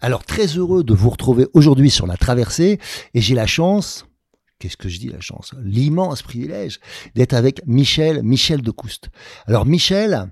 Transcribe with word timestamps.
Alors 0.00 0.24
très 0.24 0.46
heureux 0.46 0.82
de 0.82 0.94
vous 0.94 1.10
retrouver 1.10 1.46
aujourd'hui 1.52 1.90
sur 1.90 2.06
la 2.06 2.16
traversée 2.16 2.78
et 3.12 3.20
j'ai 3.20 3.34
la 3.34 3.46
chance, 3.46 4.06
qu'est-ce 4.58 4.78
que 4.78 4.88
je 4.88 4.98
dis 4.98 5.08
la 5.08 5.20
chance, 5.20 5.54
l'immense 5.62 6.22
privilège 6.22 6.80
d'être 7.14 7.34
avec 7.34 7.66
Michel, 7.66 8.22
Michel 8.22 8.62
de 8.62 8.70
Coust. 8.70 9.10
Alors 9.46 9.66
Michel, 9.66 10.30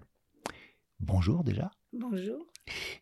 bonjour 1.01 1.45
déjà. 1.45 1.70
Bonjour. 1.92 2.47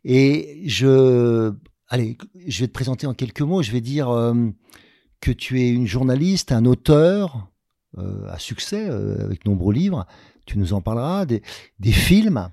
Et 0.05 0.63
je, 0.67 1.53
allez, 1.89 2.19
je 2.47 2.61
vais 2.61 2.67
te 2.67 2.73
présenter 2.73 3.07
en 3.07 3.15
quelques 3.15 3.43
mots. 3.43 3.63
Je 3.63 3.71
vais 3.71 3.81
dire 3.81 4.11
euh, 4.11 4.35
que 5.21 5.31
tu 5.31 5.61
es 5.61 5.69
une 5.69 5.87
journaliste, 5.87 6.51
un 6.51 6.65
auteur 6.65 7.49
euh, 7.99 8.29
à 8.29 8.39
succès 8.39 8.89
euh, 8.89 9.25
avec 9.25 9.45
nombreux 9.45 9.73
livres. 9.73 10.07
Tu 10.47 10.59
nous 10.59 10.73
en 10.73 10.81
parleras 10.81 11.27
des, 11.27 11.43
des 11.79 11.93
films. 11.93 12.51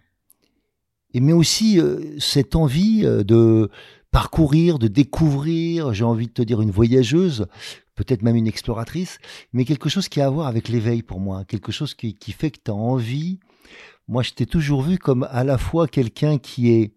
Et 1.16 1.20
mais 1.20 1.34
aussi 1.34 1.80
cette 2.18 2.56
envie 2.56 3.04
de 3.04 3.70
parcourir, 4.14 4.78
de 4.78 4.88
découvrir, 4.88 5.92
j'ai 5.92 6.04
envie 6.04 6.28
de 6.28 6.32
te 6.32 6.44
dire 6.44 6.62
une 6.62 6.70
voyageuse, 6.70 7.48
peut-être 7.96 8.22
même 8.22 8.36
une 8.36 8.48
exploratrice, 8.48 9.18
mais 9.54 9.66
quelque 9.66 9.90
chose 9.90 10.08
qui 10.08 10.22
a 10.22 10.28
à 10.28 10.30
voir 10.30 10.46
avec 10.46 10.70
l'éveil 10.70 11.02
pour 11.02 11.20
moi, 11.20 11.46
quelque 11.46 11.72
chose 11.72 11.96
qui, 11.96 12.16
fait 12.32 12.52
que 12.52 12.60
tu 12.64 12.70
as 12.70 12.76
envie. 12.76 13.40
Moi, 14.08 14.22
je 14.22 14.32
t'ai 14.32 14.46
toujours 14.46 14.84
vu 14.84 15.00
comme 15.00 15.28
à 15.32 15.44
la 15.44 15.58
fois 15.58 15.88
quelqu'un 15.88 16.38
qui 16.38 16.70
est 16.70 16.94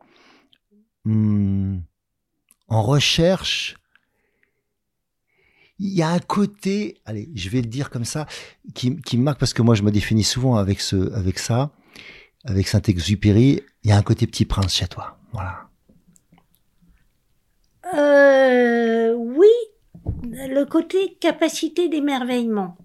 hmm, 1.06 1.78
en 2.69 2.83
recherche. 2.83 3.77
Il 5.78 5.94
y 5.94 6.03
a 6.03 6.11
un 6.11 6.19
côté, 6.19 6.98
allez, 7.06 7.31
je 7.34 7.48
vais 7.48 7.62
le 7.62 7.69
dire 7.69 7.89
comme 7.89 8.05
ça, 8.05 8.27
qui, 8.75 8.94
qui 8.97 9.17
me 9.17 9.22
marque 9.22 9.41
parce 9.41 9.55
que 9.55 9.62
moi, 9.62 9.75
je 9.75 9.83
me 9.83 9.91
définis 9.91 10.25
souvent 10.25 10.56
avec, 10.56 10.83
ce, 10.83 11.14
avec 11.14 11.39
ça, 11.39 11.72
avec 12.44 12.69
Saint-Exupéry. 12.69 13.62
Il 13.84 13.89
y 13.89 13.92
a 13.92 13.97
un 13.97 14.03
côté 14.03 14.27
petit 14.27 14.44
prince 14.44 14.75
chez 14.75 14.87
toi. 14.87 15.19
Voilà. 15.33 15.66
Euh, 17.95 19.12
oui, 19.12 19.48
le 20.23 20.65
côté 20.65 21.15
capacité 21.20 21.89
d'émerveillement 21.89 22.77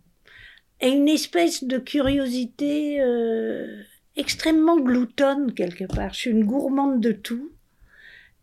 et 0.79 0.89
une 0.89 1.07
espèce 1.07 1.63
de 1.63 1.77
curiosité 1.77 3.01
euh, 3.01 3.81
extrêmement 4.15 4.79
gloutonne 4.79 5.53
quelque 5.53 5.85
part. 5.85 6.13
Je 6.13 6.19
suis 6.19 6.31
une 6.31 6.45
gourmande 6.45 6.99
de 7.01 7.11
tout 7.11 7.51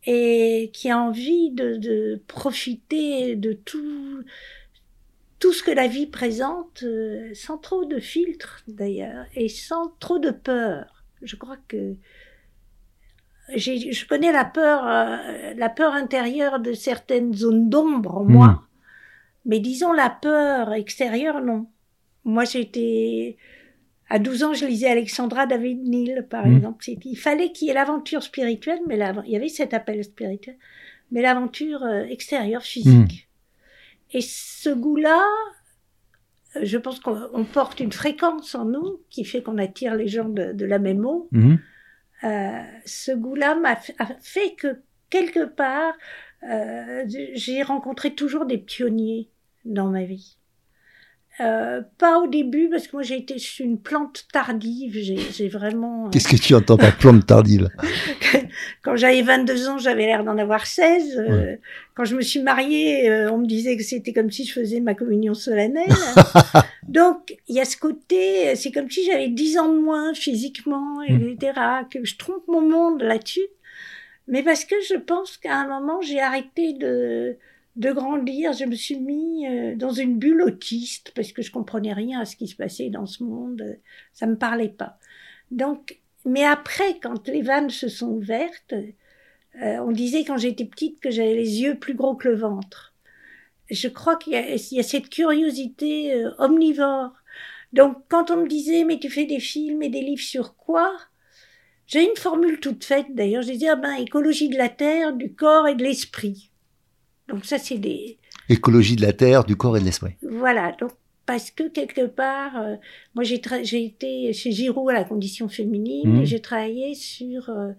et 0.07 0.71
qui 0.73 0.91
a 0.91 0.99
envie 0.99 1.51
de, 1.51 2.21
profiter 2.27 3.37
de 3.37 3.53
tout, 3.53 4.25
tout 5.39 5.53
ce 5.53 5.63
que 5.63 5.71
la 5.71 5.87
vie 5.87 6.07
présente, 6.07 6.83
euh, 6.83 7.31
sans 7.35 7.59
trop 7.59 7.85
de 7.85 7.99
filtres 7.99 8.63
d'ailleurs, 8.69 9.27
et 9.35 9.49
sans 9.49 9.93
trop 10.01 10.19
de 10.19 10.31
peur. 10.31 11.05
Je 11.23 11.37
crois 11.37 11.59
que 11.69 11.95
je 13.57 14.07
connais 14.07 14.33
la 14.33 14.45
peur, 14.45 14.87
euh, 14.87 15.55
la 15.57 15.69
peur 15.69 15.95
intérieure 15.95 16.61
de 16.61 16.73
certaines 16.73 17.35
zones 17.35 17.69
d'ombre 17.69 18.19
en 18.19 18.25
moi, 18.25 18.49
hmm. 18.49 18.61
mais 19.47 19.61
disons 19.61 19.93
la 19.93 20.11
peur 20.11 20.73
extérieure, 20.75 21.43
non. 21.43 21.67
Moi, 22.25 22.45
j'étais 22.45 23.37
à 24.11 24.19
12 24.19 24.43
ans, 24.43 24.55
je 24.55 24.67
lisais 24.67 24.89
Alexandra 24.89 25.47
David 25.47 25.83
Neal, 25.87 26.27
par 26.29 26.47
hmm. 26.47 26.57
exemple. 26.57 26.85
Il 26.89 27.17
fallait 27.17 27.53
qu'il 27.53 27.69
y 27.69 27.71
ait 27.71 27.75
l'aventure 27.75 28.23
spirituelle, 28.23 28.81
mais 28.87 28.99
il 29.27 29.33
y 29.33 29.37
avait 29.37 29.49
cet 29.49 29.73
appel 29.73 30.03
spirituel, 30.05 30.57
mais 31.11 31.23
l'aventure 31.23 31.83
euh, 31.83 32.05
extérieure, 32.05 32.63
physique. 32.63 33.29
Hmm. 34.13 34.17
Et 34.17 34.21
ce 34.23 34.71
goût-là, 34.71 35.23
je 36.63 36.79
pense 36.79 37.01
qu'on 37.01 37.45
porte 37.45 37.81
une 37.81 37.93
fréquence 37.93 38.55
en 38.55 38.65
nous 38.65 39.01
qui 39.11 39.25
fait 39.25 39.43
qu'on 39.43 39.59
attire 39.59 39.95
les 39.95 40.09
gens 40.09 40.29
de, 40.29 40.65
la 40.65 40.79
même 40.79 41.05
eau. 41.05 41.29
Euh, 42.25 42.63
ce 42.85 43.13
goût-là 43.13 43.55
m'a 43.55 43.77
fait 43.77 44.55
que 44.57 44.83
quelque 45.11 45.45
part, 45.45 45.95
euh, 46.45 47.05
j'ai 47.07 47.63
rencontré 47.63 48.15
toujours 48.15 48.47
des 48.47 48.59
pionniers 48.59 49.31
dans 49.65 49.89
ma 49.89 50.05
vie. 50.05 50.39
Euh, 51.41 51.83
pas 51.99 52.19
au 52.19 52.27
début, 52.27 52.69
parce 52.69 52.89
que 52.89 52.97
moi 52.97 53.03
j'ai 53.03 53.17
été 53.17 53.37
une 53.61 53.79
plante 53.79 54.27
tardive, 54.33 54.93
j'ai 54.93 55.49
vraiment... 55.49 56.07
Euh, 56.07 56.11
Qu'est-ce 56.11 56.27
que 56.27 56.37
tu 56.37 56.53
entends 56.55 56.77
par 56.77 56.97
plante 56.97 57.27
tardive? 57.27 57.69
Quand 58.83 58.97
j'avais 58.97 59.23
22 59.23 59.69
ans, 59.69 59.79
j'avais 59.79 60.07
l'air 60.07 60.25
d'en 60.25 60.37
avoir 60.37 60.67
16. 60.67 61.17
Euh, 61.17 61.57
quand 61.95 62.05
je 62.05 62.17
me 62.17 62.23
suis 62.23 62.41
mariée, 62.41 63.11
on 63.31 63.39
me 63.39 63.47
disait 63.47 63.77
que 63.77 63.83
c'était 63.83 64.13
comme 64.13 64.31
si 64.31 64.45
je 64.45 64.53
faisais 64.53 64.81
ma 64.81 64.95
communion 64.95 65.35
solennelle. 65.35 65.93
Donc, 66.89 67.37
il 67.49 67.57
y 67.57 67.61
a 67.61 67.65
ce 67.65 67.77
côté, 67.77 68.55
c'est 68.57 68.73
comme 68.73 68.91
si 68.91 69.05
j'avais 69.05 69.29
10 69.29 69.59
ans 69.59 69.73
de 69.73 69.79
moins 69.79 70.15
physiquement, 70.15 71.03
etc., 71.03 71.53
hmm. 71.57 71.89
que 71.91 72.05
je 72.05 72.17
trompe 72.17 72.47
mon 72.49 72.63
monde 72.63 73.03
là-dessus. 73.03 73.47
Mais 74.29 74.43
parce 74.43 74.65
que 74.65 74.77
je 74.89 74.95
pense 74.95 75.37
qu'à 75.37 75.57
un 75.57 75.69
moment, 75.69 76.01
j'ai 76.01 76.21
arrêté 76.21 76.73
de 76.73 77.37
de 77.79 77.93
grandir, 77.93 78.53
je 78.53 78.65
me 78.65 78.75
suis 78.75 78.99
mis 78.99 79.47
euh, 79.47 79.77
dans 79.77 79.93
une 79.93 80.19
bulle 80.19 80.43
autiste 80.43 81.13
parce 81.15 81.31
que 81.31 81.43
je 81.43 81.53
comprenais 81.53 81.93
rien 81.93 82.21
à 82.21 82.25
ce 82.25 82.35
qui 82.35 82.49
se 82.49 82.57
passait 82.57 82.91
dans 82.91 83.07
ce 83.07 83.23
monde. 83.23 83.79
Ça 84.13 84.27
me 84.27 84.37
parlait 84.37 84.69
pas. 84.69 84.99
Donc, 85.53 86.01
mais 86.25 86.45
après, 86.45 86.99
quand 87.01 87.29
les 87.29 87.43
vannes 87.43 87.71
se 87.71 87.89
sont 87.89 88.09
ouvertes, 88.09 88.75
euh, 89.63 89.79
on 89.79 89.93
disait 89.93 90.25
quand 90.25 90.37
j'étais 90.37 90.65
petite 90.65 90.99
que 90.99 91.11
j'avais 91.11 91.37
les 91.37 91.63
yeux 91.63 91.79
plus 91.79 91.95
gros 91.95 92.17
que 92.17 92.29
le 92.29 92.35
ventre. 92.35 92.95
Je 93.71 93.87
crois 93.87 94.17
qu'il 94.17 94.33
y, 94.33 94.81
a 94.81 94.83
cette 94.83 95.09
curiosité 95.09 96.15
euh, 96.15 96.31
omnivore. 96.39 97.13
Donc, 97.73 97.99
quand 98.09 98.33
on 98.33 98.39
me 98.39 98.49
disait, 98.49 98.83
mais 98.83 98.99
tu 98.99 99.09
fais 99.09 99.25
des 99.25 99.41
films 99.41 99.83
et 99.83 99.89
des 99.89 100.03
livres 100.03 100.23
sur 100.23 100.57
quoi? 100.57 100.93
J'ai 101.87 102.03
une 102.03 102.17
formule 102.17 102.59
toute 102.59 102.83
faite, 102.83 103.15
d'ailleurs. 103.15 103.43
Je 103.43 103.53
disais, 103.53 103.69
ah 103.69 103.77
ben, 103.77 103.95
écologie 103.95 104.49
de 104.49 104.59
la 104.59 104.69
terre, 104.69 105.13
du 105.13 105.33
corps 105.33 105.69
et 105.69 105.77
de 105.77 105.85
l'esprit. 105.85 106.51
Donc 107.29 107.45
ça, 107.45 107.59
c'est 107.59 107.79
des... 107.79 108.19
Écologie 108.49 108.97
de 108.97 109.03
la 109.03 109.13
terre, 109.13 109.45
du 109.45 109.57
corps 109.57 109.77
et 109.77 109.81
de 109.81 109.85
l'esprit. 109.85 110.15
Voilà, 110.23 110.73
donc 110.73 110.93
parce 111.29 111.51
que 111.51 111.69
quelque 111.69 112.07
part, 112.07 112.57
euh, 112.57 112.77
moi 113.15 113.23
j'ai, 113.23 113.43
j'ai 113.63 113.85
été 113.85 114.33
chez 114.33 114.51
Giroud 114.51 114.89
à 114.89 114.95
la 114.95 115.05
condition 115.05 115.47
féminine 115.51 116.15
mmh. 116.15 116.23
et 116.23 116.27
j'ai 116.27 116.41
travaillé 116.41 116.95
sur 116.95 117.51
euh, 117.51 117.73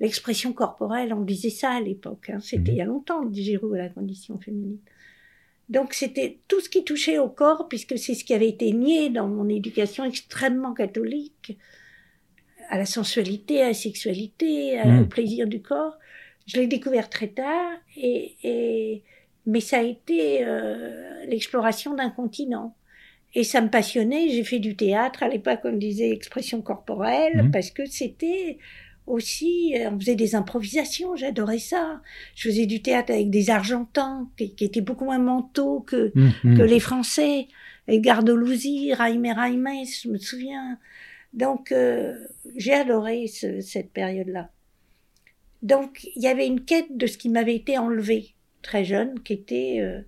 l'expression 0.00 0.54
corporelle. 0.54 1.12
On 1.12 1.20
disait 1.20 1.50
ça 1.50 1.72
à 1.72 1.80
l'époque, 1.80 2.30
hein. 2.30 2.38
c'était 2.40 2.72
mmh. 2.72 2.74
il 2.74 2.78
y 2.78 2.80
a 2.80 2.86
longtemps, 2.86 3.30
Giroud 3.30 3.74
à 3.74 3.82
la 3.82 3.88
condition 3.90 4.38
féminine. 4.38 4.78
Donc 5.68 5.92
c'était 5.92 6.38
tout 6.48 6.60
ce 6.60 6.70
qui 6.70 6.82
touchait 6.82 7.18
au 7.18 7.28
corps, 7.28 7.68
puisque 7.68 7.98
c'est 7.98 8.14
ce 8.14 8.24
qui 8.24 8.32
avait 8.32 8.48
été 8.48 8.72
nié 8.72 9.10
dans 9.10 9.28
mon 9.28 9.50
éducation 9.50 10.06
extrêmement 10.06 10.72
catholique, 10.72 11.58
à 12.70 12.78
la 12.78 12.86
sensualité, 12.86 13.60
à 13.60 13.68
la 13.68 13.74
sexualité, 13.74 14.82
mmh. 14.82 15.02
au 15.02 15.04
plaisir 15.04 15.46
du 15.46 15.60
corps. 15.60 15.98
Je 16.46 16.58
l'ai 16.58 16.66
découvert 16.66 17.08
très 17.08 17.28
tard, 17.28 17.72
et, 17.96 18.36
et 18.42 19.02
mais 19.46 19.60
ça 19.60 19.78
a 19.78 19.82
été 19.82 20.44
euh, 20.44 21.24
l'exploration 21.26 21.94
d'un 21.94 22.10
continent. 22.10 22.74
Et 23.34 23.42
ça 23.42 23.60
me 23.60 23.68
passionnait. 23.68 24.28
J'ai 24.28 24.44
fait 24.44 24.60
du 24.60 24.76
théâtre 24.76 25.22
à 25.22 25.28
l'époque, 25.28 25.60
on 25.64 25.72
disait 25.72 26.10
expression 26.10 26.62
corporelle, 26.62 27.44
mmh. 27.44 27.50
parce 27.50 27.70
que 27.70 27.84
c'était 27.84 28.58
aussi, 29.06 29.74
euh, 29.76 29.90
on 29.90 29.98
faisait 29.98 30.14
des 30.14 30.34
improvisations, 30.34 31.16
j'adorais 31.16 31.58
ça. 31.58 32.00
Je 32.34 32.48
faisais 32.48 32.66
du 32.66 32.80
théâtre 32.80 33.12
avec 33.12 33.30
des 33.30 33.50
Argentins 33.50 34.30
qui, 34.36 34.54
qui 34.54 34.64
étaient 34.64 34.80
beaucoup 34.80 35.04
moins 35.04 35.18
mentaux 35.18 35.80
que, 35.80 36.12
mmh, 36.14 36.30
mmh. 36.44 36.56
que 36.56 36.62
les 36.62 36.80
Français. 36.80 37.48
Edgar 37.86 38.22
Louzy, 38.22 38.94
Raimé 38.94 39.32
Raimé, 39.32 39.84
je 39.84 40.08
me 40.08 40.16
souviens. 40.16 40.78
Donc, 41.34 41.70
euh, 41.70 42.14
j'ai 42.56 42.72
adoré 42.72 43.26
ce, 43.26 43.60
cette 43.60 43.90
période-là. 43.90 44.48
Donc, 45.64 46.04
il 46.14 46.22
y 46.22 46.28
avait 46.28 46.46
une 46.46 46.64
quête 46.64 46.94
de 46.94 47.06
ce 47.06 47.16
qui 47.16 47.30
m'avait 47.30 47.56
été 47.56 47.78
enlevé 47.78 48.34
très 48.60 48.84
jeune, 48.84 49.20
qui 49.20 49.32
était 49.32 49.78
euh, 49.80 50.02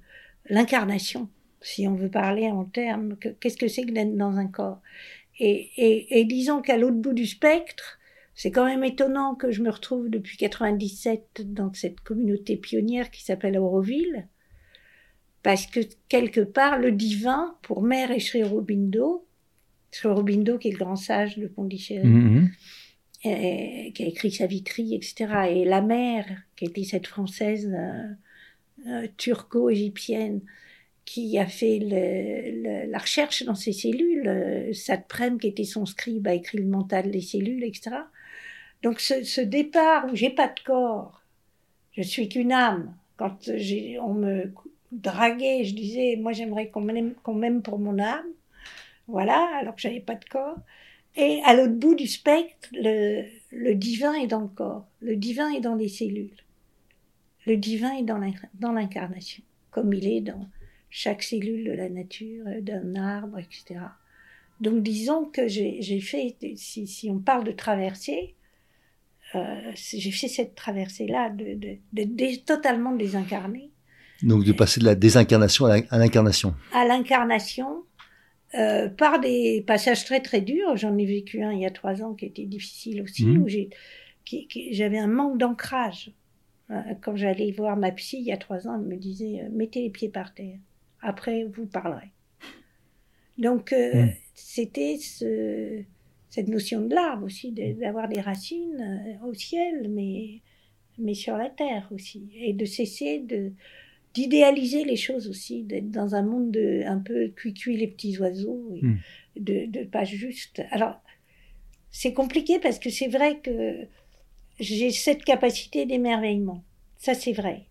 l'incarnation, 0.50 1.30
si 1.62 1.88
on 1.88 1.94
veut 1.94 2.10
parler 2.10 2.50
en 2.50 2.66
termes, 2.66 3.16
qu'est-ce 3.40 3.56
que 3.56 3.66
c'est 3.66 3.84
que 3.84 3.90
d'être 3.90 4.16
dans 4.16 4.36
un 4.36 4.46
corps. 4.46 4.80
Et, 5.38 6.24
disons 6.28 6.60
qu'à 6.60 6.76
l'autre 6.76 6.96
bout 6.96 7.14
du 7.14 7.26
spectre, 7.26 7.98
c'est 8.34 8.50
quand 8.50 8.66
même 8.66 8.84
étonnant 8.84 9.34
que 9.34 9.50
je 9.50 9.62
me 9.62 9.70
retrouve 9.70 10.10
depuis 10.10 10.36
97 10.36 11.42
dans 11.46 11.72
cette 11.72 12.00
communauté 12.00 12.56
pionnière 12.56 13.10
qui 13.10 13.24
s'appelle 13.24 13.58
Auroville, 13.58 14.28
parce 15.42 15.66
que 15.66 15.80
quelque 16.08 16.40
part, 16.42 16.78
le 16.78 16.92
divin, 16.92 17.56
pour 17.62 17.82
Mère 17.82 18.10
et 18.10 18.20
Sri 18.20 18.44
Aurobindo, 18.44 19.26
Sri 19.90 20.08
Aurobindo 20.08 20.58
qui 20.58 20.68
est 20.68 20.72
le 20.72 20.78
grand 20.78 20.96
sage 20.96 21.38
de 21.38 21.46
Pondichéry, 21.46 22.06
qui 23.22 24.02
a 24.02 24.06
écrit 24.06 24.30
Savitri, 24.30 24.94
etc., 24.94 25.26
et 25.50 25.64
la 25.64 25.80
mère, 25.80 26.26
qui 26.56 26.66
était 26.66 26.84
cette 26.84 27.06
française 27.06 27.72
euh, 27.74 28.88
euh, 28.88 29.06
turco-égyptienne, 29.16 30.40
qui 31.04 31.38
a 31.38 31.46
fait 31.46 31.78
la 32.90 32.98
recherche 32.98 33.44
dans 33.44 33.54
ses 33.54 33.72
cellules. 33.72 34.28
Euh, 34.28 34.72
Satprem, 34.72 35.38
qui 35.38 35.46
était 35.48 35.64
son 35.64 35.86
scribe, 35.86 36.26
a 36.26 36.34
écrit 36.34 36.58
le 36.58 36.66
mental 36.66 37.10
des 37.10 37.20
cellules, 37.20 37.64
etc. 37.64 37.96
Donc 38.82 39.00
ce, 39.00 39.40
départ 39.40 40.06
où 40.06 40.16
j'ai 40.16 40.30
pas 40.30 40.48
de 40.48 40.60
corps, 40.64 41.22
je 41.92 42.02
suis 42.02 42.28
qu'une 42.28 42.52
âme. 42.52 42.94
Quand 43.16 43.48
on 44.02 44.14
me 44.14 44.52
draguait, 44.92 45.64
je 45.64 45.74
disais, 45.74 46.16
moi 46.16 46.32
j'aimerais 46.32 46.68
qu'on 46.68 46.82
m'aime, 46.82 47.62
pour 47.62 47.78
mon 47.78 47.98
âme. 47.98 48.26
Voilà, 49.08 49.48
alors 49.60 49.76
que 49.76 49.80
j'avais 49.80 50.00
pas 50.00 50.16
de 50.16 50.24
corps. 50.24 50.58
Et 51.16 51.40
à 51.44 51.54
l'autre 51.54 51.74
bout 51.74 51.94
du 51.94 52.06
spectre, 52.06 52.68
le, 52.72 53.24
le, 53.50 53.74
divin 53.74 54.12
est 54.14 54.26
dans 54.26 54.40
le 54.40 54.48
corps, 54.48 54.86
le 55.00 55.16
divin 55.16 55.50
est 55.50 55.60
dans 55.60 55.74
les 55.74 55.88
cellules, 55.88 56.36
le 57.46 57.56
divin 57.56 57.92
est 57.92 58.02
dans 58.02 58.72
l'incarnation, 58.72 59.42
comme 59.70 59.92
il 59.94 60.06
est 60.06 60.20
dans 60.20 60.48
chaque 60.90 61.22
cellule 61.22 61.64
de 61.64 61.72
la 61.72 61.88
nature, 61.88 62.44
d'un 62.60 62.94
arbre, 62.96 63.38
etc. 63.38 63.80
Donc 64.60 64.82
disons 64.82 65.24
que 65.24 65.48
j'ai 65.48 66.00
fait, 66.00 66.36
si, 66.56 66.86
si, 66.86 67.10
on 67.10 67.18
parle 67.18 67.44
de 67.44 67.52
traversée, 67.52 68.34
euh, 69.34 69.72
j'ai 69.74 70.10
fait 70.10 70.28
cette 70.28 70.54
traversée-là 70.54 71.30
de, 71.30 71.78
de, 71.92 72.44
totalement 72.44 72.92
désincarné. 72.92 73.70
Donc 74.22 74.44
de 74.44 74.52
passer 74.52 74.80
de 74.80 74.86
la 74.86 74.94
désincarnation 74.94 75.66
à 75.66 75.98
l'incarnation. 75.98 76.54
À 76.72 76.86
l'incarnation, 76.86 77.84
euh, 78.54 78.88
par 78.88 79.20
des 79.20 79.64
passages 79.66 80.04
très 80.04 80.20
très 80.20 80.40
durs. 80.40 80.76
J'en 80.76 80.96
ai 80.96 81.06
vécu 81.06 81.42
un 81.42 81.52
il 81.52 81.60
y 81.60 81.66
a 81.66 81.70
trois 81.70 82.02
ans 82.02 82.14
qui 82.14 82.26
était 82.26 82.46
difficile 82.46 83.02
aussi, 83.02 83.26
mmh. 83.26 83.42
où 83.42 83.48
j'avais 84.72 84.98
un 84.98 85.08
manque 85.08 85.38
d'ancrage. 85.38 86.12
Euh, 86.70 86.80
quand 87.00 87.16
j'allais 87.16 87.52
voir 87.52 87.76
ma 87.76 87.92
psy 87.92 88.18
il 88.18 88.24
y 88.24 88.32
a 88.32 88.36
trois 88.36 88.66
ans, 88.66 88.76
elle 88.80 88.86
me 88.86 88.96
disait 88.96 89.48
mettez 89.50 89.82
les 89.82 89.90
pieds 89.90 90.08
par 90.08 90.34
terre. 90.34 90.58
Après, 91.00 91.44
vous 91.44 91.66
parlerez. 91.66 92.10
Donc, 93.38 93.72
mmh. 93.72 94.08
c'était 94.34 94.96
ce, 94.96 95.84
cette 96.36 96.48
notion 96.48 96.82
de 96.82 96.94
l'arbre 96.94 97.24
aussi, 97.24 97.52
d'avoir 97.52 98.08
des 98.08 98.20
racines 98.20 98.78
euh, 98.78 99.26
au 99.26 99.32
ciel, 99.32 99.88
mais, 99.88 100.42
mais 100.98 101.14
sur 101.14 101.36
la 101.36 101.48
terre 101.48 101.88
aussi, 101.92 102.28
et 102.38 102.52
de 102.52 102.64
cesser 102.66 103.20
de 103.20 103.52
d'idéaliser 104.16 104.84
les 104.84 104.96
choses 104.96 105.28
aussi, 105.28 105.62
d'être 105.62 105.90
dans 105.90 106.14
un 106.14 106.22
monde 106.22 106.50
de, 106.50 106.82
un 106.86 106.98
peu 106.98 107.28
cuit-cuit 107.28 107.76
les 107.76 107.86
petits 107.86 108.18
oiseaux, 108.18 108.72
et 108.74 108.82
hmm. 108.82 108.98
de, 109.36 109.66
de 109.66 109.84
pas 109.84 110.04
juste. 110.04 110.62
Alors, 110.70 111.02
c'est 111.90 112.14
compliqué 112.14 112.58
parce 112.58 112.78
que 112.78 112.88
c'est 112.88 113.08
vrai 113.08 113.40
que 113.40 113.86
j'ai 114.58 114.90
cette 114.90 115.22
capacité 115.22 115.84
d'émerveillement, 115.84 116.64
ça 116.96 117.12
c'est 117.12 117.34
vrai. 117.34 117.66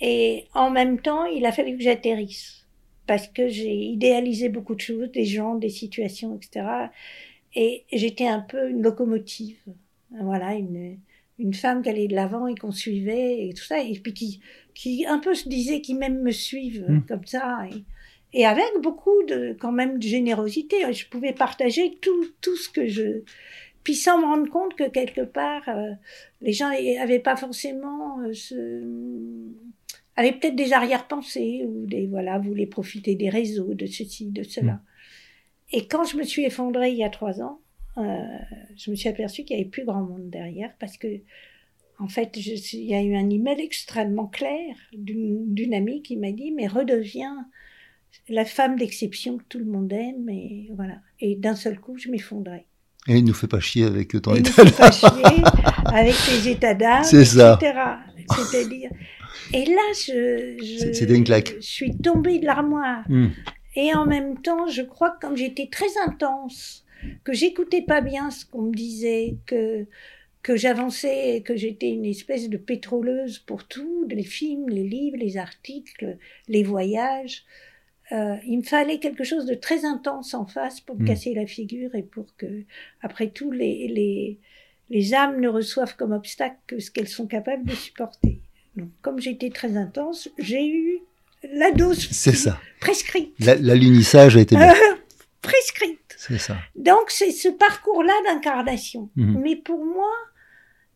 Et 0.00 0.46
en 0.54 0.70
même 0.70 1.00
temps, 1.00 1.24
il 1.26 1.46
a 1.46 1.52
fallu 1.52 1.76
que 1.76 1.84
j'atterrisse 1.84 2.66
parce 3.06 3.28
que 3.28 3.48
j'ai 3.48 3.76
idéalisé 3.76 4.48
beaucoup 4.48 4.74
de 4.74 4.80
choses, 4.80 5.12
des 5.12 5.24
gens, 5.24 5.54
des 5.54 5.68
situations, 5.68 6.36
etc. 6.36 6.66
Et 7.54 7.84
j'étais 7.92 8.26
un 8.26 8.40
peu 8.40 8.70
une 8.70 8.82
locomotive. 8.82 9.58
Voilà, 10.20 10.54
une, 10.54 10.98
une 11.38 11.54
femme 11.54 11.82
qui 11.82 11.90
allait 11.90 12.08
de 12.08 12.14
l'avant 12.14 12.48
et 12.48 12.56
qu'on 12.56 12.72
suivait 12.72 13.46
et 13.46 13.54
tout 13.54 13.62
ça. 13.62 13.80
Et 13.80 13.92
puis 14.00 14.14
qui, 14.14 14.40
qui 14.74 15.06
un 15.06 15.18
peu 15.18 15.34
se 15.34 15.48
disait 15.48 15.80
qu'ils 15.80 15.98
même 15.98 16.22
me 16.22 16.30
suivent 16.32 16.86
hmm. 16.88 17.06
comme 17.06 17.26
ça. 17.26 17.66
Et, 17.72 17.84
et, 18.40 18.46
avec 18.46 18.80
beaucoup 18.82 19.22
de, 19.28 19.56
quand 19.60 19.72
même, 19.72 19.98
de 19.98 20.06
générosité. 20.06 20.92
Je 20.92 21.06
pouvais 21.08 21.32
partager 21.32 21.98
tout, 22.00 22.24
tout 22.40 22.56
ce 22.56 22.68
que 22.68 22.88
je, 22.88 23.22
puis 23.84 23.94
sans 23.94 24.18
me 24.18 24.24
rendre 24.24 24.50
compte 24.50 24.74
que 24.74 24.88
quelque 24.88 25.20
part, 25.20 25.68
euh, 25.68 25.92
les 26.40 26.52
gens 26.52 26.70
n'avaient 26.70 27.20
pas 27.20 27.36
forcément 27.36 28.18
euh, 28.22 28.32
ce, 28.32 28.82
avaient 30.16 30.32
peut-être 30.32 30.56
des 30.56 30.72
arrière-pensées 30.72 31.64
ou 31.66 31.86
des, 31.86 32.06
voilà, 32.06 32.38
voulaient 32.38 32.66
profiter 32.66 33.14
des 33.14 33.28
réseaux, 33.28 33.74
de 33.74 33.86
ceci, 33.86 34.30
de 34.30 34.42
cela. 34.42 34.72
Hmm. 34.72 34.80
Et 35.72 35.86
quand 35.86 36.04
je 36.04 36.16
me 36.16 36.22
suis 36.22 36.44
effondrée 36.44 36.90
il 36.90 36.96
y 36.96 37.04
a 37.04 37.10
trois 37.10 37.42
ans, 37.42 37.60
euh, 37.98 38.02
je 38.76 38.90
me 38.90 38.96
suis 38.96 39.08
aperçue 39.08 39.44
qu'il 39.44 39.56
n'y 39.56 39.62
avait 39.62 39.70
plus 39.70 39.84
grand 39.84 40.02
monde 40.02 40.30
derrière 40.30 40.72
parce 40.80 40.96
que, 40.96 41.06
en 42.04 42.08
fait, 42.08 42.38
je, 42.38 42.76
il 42.76 42.84
y 42.84 42.94
a 42.94 43.02
eu 43.02 43.16
un 43.16 43.30
email 43.30 43.58
extrêmement 43.60 44.26
clair 44.26 44.76
d'une 44.92 45.72
amie 45.72 46.02
qui 46.02 46.18
m'a 46.18 46.32
dit 46.32 46.52
Mais 46.52 46.66
redeviens 46.66 47.46
la 48.28 48.44
femme 48.44 48.76
d'exception 48.76 49.38
que 49.38 49.44
tout 49.48 49.58
le 49.58 49.64
monde 49.64 49.90
aime. 49.90 50.28
Et 50.28 50.70
voilà. 50.76 50.96
Et 51.20 51.34
d'un 51.34 51.54
seul 51.54 51.80
coup, 51.80 51.96
je 51.96 52.10
m'effondrais. 52.10 52.66
Et 53.08 53.16
il 53.16 53.24
nous 53.24 53.32
fait 53.32 53.46
pas 53.48 53.60
chier 53.60 53.84
avec 53.84 54.10
ton 54.20 54.34
état 54.34 54.64
d'âme. 54.64 54.72
pas 54.72 54.90
chier 54.90 55.08
avec 55.86 56.14
tes 56.14 56.50
états 56.50 56.74
d'âme, 56.74 57.04
etc. 57.04 57.56
C'est-à-dire. 58.36 58.90
Et 59.54 59.64
là, 59.64 59.92
je, 59.94 60.92
C'était 60.92 61.16
une 61.16 61.24
claque. 61.24 61.54
Je 61.56 61.66
suis 61.66 61.96
tombée 61.96 62.38
de 62.38 62.44
l'armoire. 62.44 63.04
Hmm. 63.08 63.28
Et 63.76 63.94
en 63.94 64.04
même 64.04 64.42
temps, 64.42 64.66
je 64.66 64.82
crois 64.82 65.12
que 65.12 65.26
comme 65.26 65.36
j'étais 65.38 65.68
très 65.72 65.98
intense, 66.06 66.84
que 67.24 67.32
j'écoutais 67.32 67.82
pas 67.82 68.02
bien 68.02 68.30
ce 68.30 68.44
qu'on 68.44 68.62
me 68.62 68.74
disait, 68.74 69.38
que 69.46 69.86
que 70.44 70.56
j'avançais, 70.56 71.42
que 71.42 71.56
j'étais 71.56 71.88
une 71.88 72.04
espèce 72.04 72.50
de 72.50 72.58
pétroleuse 72.58 73.38
pour 73.38 73.66
tout, 73.66 74.06
les 74.10 74.22
films, 74.22 74.68
les 74.68 74.84
livres, 74.84 75.16
les 75.16 75.38
articles, 75.38 76.18
les 76.48 76.62
voyages. 76.62 77.44
Euh, 78.12 78.36
il 78.46 78.58
me 78.58 78.62
fallait 78.62 78.98
quelque 78.98 79.24
chose 79.24 79.46
de 79.46 79.54
très 79.54 79.86
intense 79.86 80.34
en 80.34 80.44
face 80.46 80.82
pour 80.82 80.96
me 80.96 81.02
hmm. 81.02 81.06
casser 81.06 81.34
la 81.34 81.46
figure 81.46 81.94
et 81.94 82.02
pour 82.02 82.26
que, 82.36 82.64
après 83.00 83.28
tout, 83.28 83.50
les, 83.52 83.88
les, 83.88 84.38
les 84.90 85.14
âmes 85.14 85.40
ne 85.40 85.48
reçoivent 85.48 85.96
comme 85.96 86.12
obstacle 86.12 86.58
que 86.66 86.78
ce 86.78 86.90
qu'elles 86.90 87.08
sont 87.08 87.26
capables 87.26 87.64
de 87.64 87.74
supporter. 87.74 88.42
Donc, 88.76 88.90
comme 89.00 89.20
j'étais 89.20 89.48
très 89.48 89.78
intense, 89.78 90.28
j'ai 90.36 90.68
eu 90.68 90.98
la 91.54 91.70
dose 91.70 92.10
c'est 92.10 92.36
ça. 92.36 92.60
prescrite. 92.80 93.34
L'alunissage 93.38 94.36
a 94.36 94.40
été 94.40 94.56
bien. 94.56 94.74
prescrite. 95.40 96.16
C'est 96.18 96.38
ça. 96.38 96.58
Donc 96.76 97.08
c'est 97.08 97.30
ce 97.30 97.48
parcours-là 97.48 98.14
d'incarnation. 98.26 99.08
Mhm. 99.16 99.40
Mais 99.42 99.56
pour 99.56 99.84
moi, 99.84 100.10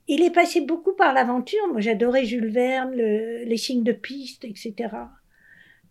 il 0.08 0.22
est 0.22 0.30
passé 0.30 0.62
beaucoup 0.62 0.94
par 0.94 1.12
l'aventure. 1.12 1.68
Moi, 1.68 1.80
j'adorais 1.80 2.24
Jules 2.24 2.50
Verne, 2.50 2.94
les 2.94 3.56
signes 3.56 3.84
de 3.84 3.92
piste, 3.92 4.44
etc. 4.44 4.74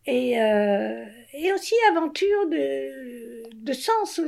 Et, 0.08 0.42
euh, 0.42 1.06
et 1.34 1.54
aussi 1.54 1.76
aventure 1.92 2.50
de, 2.50 3.74
sens. 3.74 4.20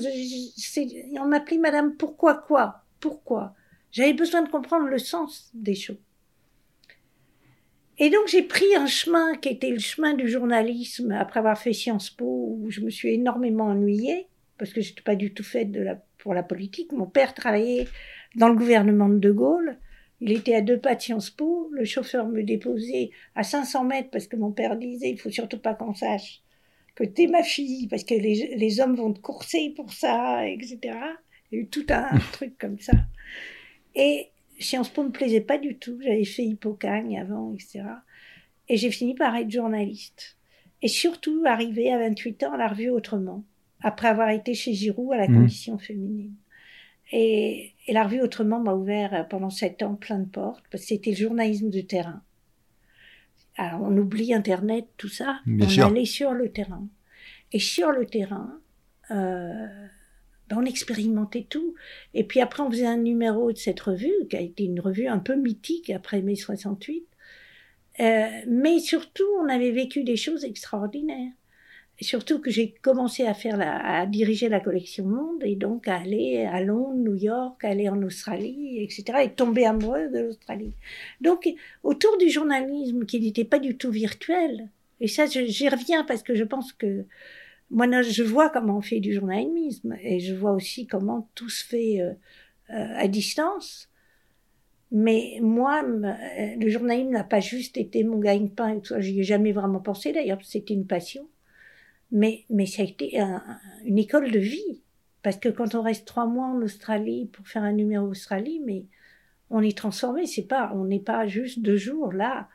On 1.19 1.25
m'appelait 1.25 1.57
Madame 1.57 1.95
Pourquoi 1.95 2.35
quoi 2.35 2.83
Pourquoi 2.99 3.55
J'avais 3.91 4.13
besoin 4.13 4.43
de 4.43 4.49
comprendre 4.49 4.85
le 4.85 4.99
sens 4.99 5.49
des 5.53 5.75
choses. 5.75 5.97
Et 7.97 8.09
donc 8.09 8.27
j'ai 8.27 8.43
pris 8.43 8.75
un 8.77 8.87
chemin 8.87 9.35
qui 9.35 9.49
était 9.49 9.71
le 9.71 9.79
chemin 9.79 10.13
du 10.13 10.29
journalisme 10.29 11.11
après 11.11 11.39
avoir 11.39 11.57
fait 11.57 11.73
Sciences 11.73 12.09
Po 12.09 12.57
où 12.57 12.69
je 12.69 12.79
me 12.79 12.89
suis 12.89 13.13
énormément 13.13 13.65
ennuyée 13.65 14.27
parce 14.57 14.71
que 14.71 14.79
j'étais 14.79 15.01
pas 15.01 15.15
du 15.15 15.33
tout 15.33 15.43
faite 15.43 15.71
de 15.71 15.85
pour 16.17 16.33
la 16.33 16.43
politique. 16.43 16.91
Mon 16.91 17.07
père 17.07 17.33
travaillait 17.33 17.87
dans 18.35 18.49
le 18.49 18.55
gouvernement 18.55 19.09
de 19.09 19.17
De 19.17 19.31
Gaulle. 19.31 19.77
Il 20.21 20.31
était 20.31 20.55
à 20.55 20.61
deux 20.61 20.79
pas 20.79 20.95
de 20.95 21.01
Sciences 21.01 21.29
Po. 21.29 21.69
Le 21.71 21.85
chauffeur 21.85 22.27
me 22.27 22.43
déposait 22.43 23.11
à 23.35 23.43
500 23.43 23.85
mètres 23.85 24.09
parce 24.11 24.27
que 24.27 24.35
mon 24.35 24.51
père 24.51 24.75
disait 24.75 25.11
il 25.11 25.19
faut 25.19 25.29
surtout 25.29 25.59
pas 25.59 25.73
qu'on 25.73 25.93
sache 25.93 26.41
que 26.99 27.05
t'es 27.05 27.27
ma 27.27 27.43
fille 27.43 27.87
parce 27.87 28.03
que 28.03 28.13
les, 28.13 28.55
les, 28.57 28.81
hommes 28.81 28.95
vont 28.95 29.13
te 29.13 29.21
courser 29.21 29.73
pour 29.73 29.93
ça, 29.93 30.45
etc. 30.45 30.79
Il 31.51 31.55
y 31.55 31.57
a 31.57 31.61
eu 31.61 31.67
tout 31.67 31.85
un 31.89 32.17
truc 32.33 32.57
comme 32.57 32.77
ça. 32.79 32.91
Et 33.95 34.27
Sciences 34.59 34.89
Po 34.89 35.03
ne 35.03 35.07
me 35.07 35.13
plaisait 35.13 35.41
pas 35.41 35.57
du 35.57 35.77
tout. 35.77 35.97
J'avais 36.01 36.25
fait 36.25 36.43
Hippocagne 36.43 37.17
avant, 37.17 37.53
etc. 37.53 37.83
Et 38.67 38.75
j'ai 38.75 38.91
fini 38.91 39.15
par 39.15 39.33
être 39.37 39.49
journaliste. 39.49 40.37
Et 40.81 40.89
surtout, 40.89 41.43
arrivé 41.45 41.91
à 41.91 41.99
28 41.99 42.43
ans 42.43 42.53
à 42.53 42.57
la 42.57 42.67
revue 42.67 42.89
Autrement, 42.89 43.45
après 43.81 44.09
avoir 44.09 44.29
été 44.29 44.53
chez 44.53 44.73
Giroud 44.73 45.13
à 45.13 45.17
la 45.17 45.29
mmh. 45.29 45.35
condition 45.35 45.77
féminine. 45.77 46.33
Et, 47.11 47.73
et, 47.87 47.93
la 47.93 48.03
revue 48.03 48.21
Autrement 48.21 48.59
m'a 48.59 48.73
ouvert 48.73 49.13
euh, 49.13 49.23
pendant 49.23 49.49
sept 49.49 49.81
ans 49.81 49.95
plein 49.95 50.19
de 50.19 50.29
portes, 50.29 50.63
parce 50.71 50.83
que 50.83 50.89
c'était 50.89 51.11
le 51.11 51.17
journalisme 51.17 51.69
de 51.69 51.81
terrain. 51.81 52.21
Alors, 53.57 53.81
on 53.81 53.97
oublie 53.97 54.33
Internet, 54.33 54.85
tout 54.97 55.09
ça. 55.09 55.39
on 55.45 55.59
allait 55.81 56.05
sur 56.05 56.31
le 56.33 56.49
terrain. 56.51 56.87
Et 57.51 57.59
sur 57.59 57.91
le 57.91 58.05
terrain, 58.05 58.59
euh, 59.11 59.67
ben, 60.49 60.57
on 60.57 60.65
expérimentait 60.65 61.45
tout. 61.49 61.75
Et 62.13 62.23
puis 62.23 62.39
après, 62.41 62.63
on 62.63 62.71
faisait 62.71 62.85
un 62.85 62.97
numéro 62.97 63.51
de 63.51 63.57
cette 63.57 63.79
revue, 63.79 64.13
qui 64.29 64.37
a 64.37 64.41
été 64.41 64.63
une 64.63 64.79
revue 64.79 65.07
un 65.07 65.19
peu 65.19 65.35
mythique 65.35 65.89
après 65.89 66.21
mai 66.21 66.35
68. 66.35 67.05
Euh, 67.99 68.27
mais 68.47 68.79
surtout, 68.79 69.27
on 69.41 69.49
avait 69.49 69.71
vécu 69.71 70.03
des 70.03 70.15
choses 70.15 70.45
extraordinaires. 70.45 71.33
Surtout 72.01 72.39
que 72.39 72.49
j'ai 72.49 72.73
commencé 72.81 73.25
à 73.25 73.33
faire 73.33 73.57
la, 73.57 73.99
à 73.99 74.05
diriger 74.05 74.47
la 74.47 74.61
collection 74.61 75.05
Monde 75.05 75.43
et 75.43 75.55
donc 75.55 75.87
à 75.87 75.97
aller 75.97 76.45
à 76.45 76.61
Londres, 76.61 76.95
New 76.95 77.15
York, 77.15 77.63
aller 77.65 77.89
en 77.89 78.01
Australie, 78.03 78.81
etc. 78.81 79.19
et 79.23 79.31
tomber 79.31 79.65
amoureuse 79.65 80.11
de 80.11 80.19
l'Australie. 80.19 80.73
Donc, 81.19 81.49
autour 81.83 82.17
du 82.17 82.29
journalisme 82.29 83.05
qui 83.05 83.19
n'était 83.19 83.43
pas 83.43 83.59
du 83.59 83.75
tout 83.77 83.91
virtuel, 83.91 84.69
et 85.01 85.07
ça, 85.07 85.25
j'y 85.25 85.69
reviens 85.69 86.03
parce 86.03 86.23
que 86.23 86.35
je 86.35 86.43
pense 86.43 86.73
que 86.73 87.05
moi, 87.69 88.01
je 88.01 88.23
vois 88.23 88.49
comment 88.49 88.77
on 88.77 88.81
fait 88.81 88.99
du 88.99 89.13
journalisme 89.13 89.95
et 90.01 90.19
je 90.19 90.33
vois 90.33 90.51
aussi 90.51 90.87
comment 90.87 91.29
tout 91.35 91.49
se 91.49 91.63
fait 91.63 92.01
euh, 92.01 92.11
euh, 92.71 92.95
à 92.95 93.07
distance. 93.07 93.89
Mais 94.91 95.37
moi, 95.41 95.83
le 95.83 96.67
journalisme 96.69 97.11
n'a 97.11 97.23
pas 97.23 97.39
juste 97.39 97.77
été 97.77 98.03
mon 98.03 98.17
gagne-pain. 98.17 98.81
J'y 98.97 99.19
ai 99.19 99.23
jamais 99.23 99.51
vraiment 99.51 99.79
pensé 99.79 100.11
d'ailleurs, 100.11 100.39
c'était 100.43 100.73
une 100.73 100.87
passion. 100.87 101.27
Mais, 102.11 102.43
mais 102.49 102.65
ça 102.65 102.81
a 102.81 102.85
été 102.85 103.19
une 103.85 103.97
école 103.97 104.31
de 104.31 104.39
vie. 104.39 104.81
Parce 105.21 105.37
que 105.37 105.49
quand 105.49 105.75
on 105.75 105.81
reste 105.81 106.07
trois 106.07 106.25
mois 106.25 106.47
en 106.47 106.61
Australie 106.61 107.29
pour 107.31 107.47
faire 107.47 107.63
un 107.63 107.73
numéro 107.73 108.07
Australie, 108.07 108.61
mais 108.65 108.85
on 109.49 109.61
est 109.61 109.77
transformé. 109.77 110.25
C'est 110.25 110.47
pas, 110.47 110.71
on 110.73 110.85
n'est 110.85 110.99
pas 110.99 111.27
juste 111.27 111.59
deux 111.59 111.77
jours 111.77 112.13
là. 112.13 112.47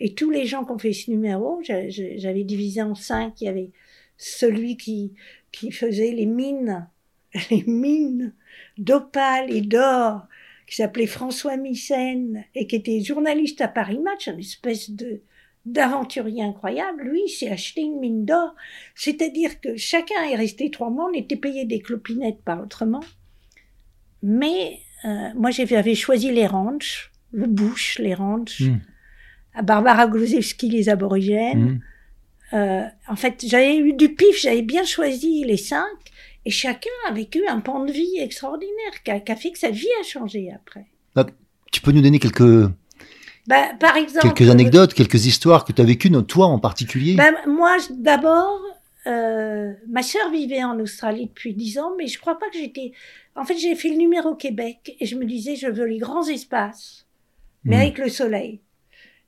Et 0.00 0.14
tous 0.14 0.30
les 0.30 0.46
gens 0.46 0.64
qui 0.64 0.70
ont 0.70 0.78
fait 0.78 0.92
ce 0.92 1.10
numéro, 1.10 1.60
j'avais 1.62 2.44
divisé 2.44 2.82
en 2.82 2.94
cinq. 2.94 3.40
Il 3.40 3.44
y 3.44 3.48
avait 3.48 3.70
celui 4.16 4.76
qui, 4.76 5.12
qui 5.50 5.72
faisait 5.72 6.12
les 6.12 6.26
mines, 6.26 6.86
les 7.50 7.64
mines 7.64 8.32
d'opale 8.78 9.52
et 9.52 9.60
d'or, 9.60 10.26
qui 10.66 10.76
s'appelait 10.76 11.06
François 11.06 11.56
Missen 11.56 12.44
et 12.54 12.66
qui 12.66 12.76
était 12.76 13.00
journaliste 13.00 13.60
à 13.60 13.68
Paris 13.68 13.98
Match, 13.98 14.28
une 14.28 14.38
espèce 14.38 14.90
de 14.90 15.20
d'aventurier 15.66 16.42
incroyable, 16.42 17.02
lui, 17.02 17.28
s'est 17.28 17.50
acheté 17.50 17.82
une 17.82 17.98
mine 18.00 18.24
d'or. 18.24 18.54
C'est-à-dire 18.94 19.60
que 19.60 19.76
chacun 19.76 20.22
est 20.30 20.36
resté 20.36 20.70
trois 20.70 20.90
mois, 20.90 21.10
on 21.10 21.16
était 21.16 21.36
payé 21.36 21.64
des 21.64 21.80
clopinettes 21.80 22.42
pas 22.42 22.56
autrement. 22.56 23.02
Mais 24.22 24.78
euh, 25.04 25.28
moi, 25.34 25.50
j'avais 25.50 25.94
choisi 25.94 26.30
les 26.32 26.46
ranchs, 26.46 27.12
le 27.32 27.46
bush, 27.46 27.98
les 27.98 28.14
ranchs, 28.14 28.62
hmm. 28.62 28.80
à 29.54 29.62
Barbara 29.62 30.06
Glozewski, 30.06 30.70
les 30.70 30.88
aborigènes. 30.88 31.64
Hmm. 31.64 31.80
Euh, 32.54 32.84
en 33.08 33.16
fait, 33.16 33.44
j'avais 33.46 33.76
eu 33.76 33.92
du 33.92 34.14
pif, 34.14 34.40
j'avais 34.40 34.62
bien 34.62 34.84
choisi 34.84 35.44
les 35.44 35.58
cinq, 35.58 35.98
et 36.44 36.50
chacun 36.50 36.90
a 37.06 37.12
vécu 37.12 37.46
un 37.46 37.60
pan 37.60 37.84
de 37.84 37.92
vie 37.92 38.18
extraordinaire, 38.18 39.02
qui 39.04 39.10
a, 39.10 39.20
qui 39.20 39.32
a 39.32 39.36
fait 39.36 39.52
que 39.52 39.58
sa 39.58 39.70
vie 39.70 39.86
a 40.00 40.02
changé 40.02 40.50
après. 40.50 40.86
Tu 41.70 41.82
peux 41.82 41.92
nous 41.92 42.00
donner 42.00 42.18
quelques 42.18 42.70
bah, 43.48 43.70
par 43.80 43.96
exemple, 43.96 44.28
quelques 44.28 44.50
anecdotes, 44.50 44.92
quelques 44.92 45.24
histoires 45.24 45.64
que 45.64 45.72
tu 45.72 45.80
as 45.80 45.84
vécues, 45.84 46.10
toi 46.26 46.46
en 46.46 46.58
particulier 46.58 47.14
bah, 47.14 47.30
Moi, 47.46 47.78
d'abord, 47.90 48.60
euh, 49.06 49.72
ma 49.88 50.02
sœur 50.02 50.30
vivait 50.30 50.62
en 50.62 50.78
Australie 50.78 51.28
depuis 51.28 51.54
dix 51.54 51.78
ans, 51.78 51.92
mais 51.96 52.08
je 52.08 52.20
crois 52.20 52.38
pas 52.38 52.50
que 52.50 52.58
j'étais. 52.58 52.92
En 53.34 53.46
fait, 53.46 53.56
j'ai 53.56 53.74
fait 53.74 53.88
le 53.88 53.96
numéro 53.96 54.34
Québec 54.34 54.94
et 55.00 55.06
je 55.06 55.16
me 55.16 55.24
disais, 55.24 55.56
je 55.56 55.66
veux 55.66 55.86
les 55.86 55.96
grands 55.96 56.28
espaces, 56.28 57.06
mais 57.64 57.76
hmm. 57.76 57.80
avec 57.80 57.98
le 57.98 58.10
soleil. 58.10 58.60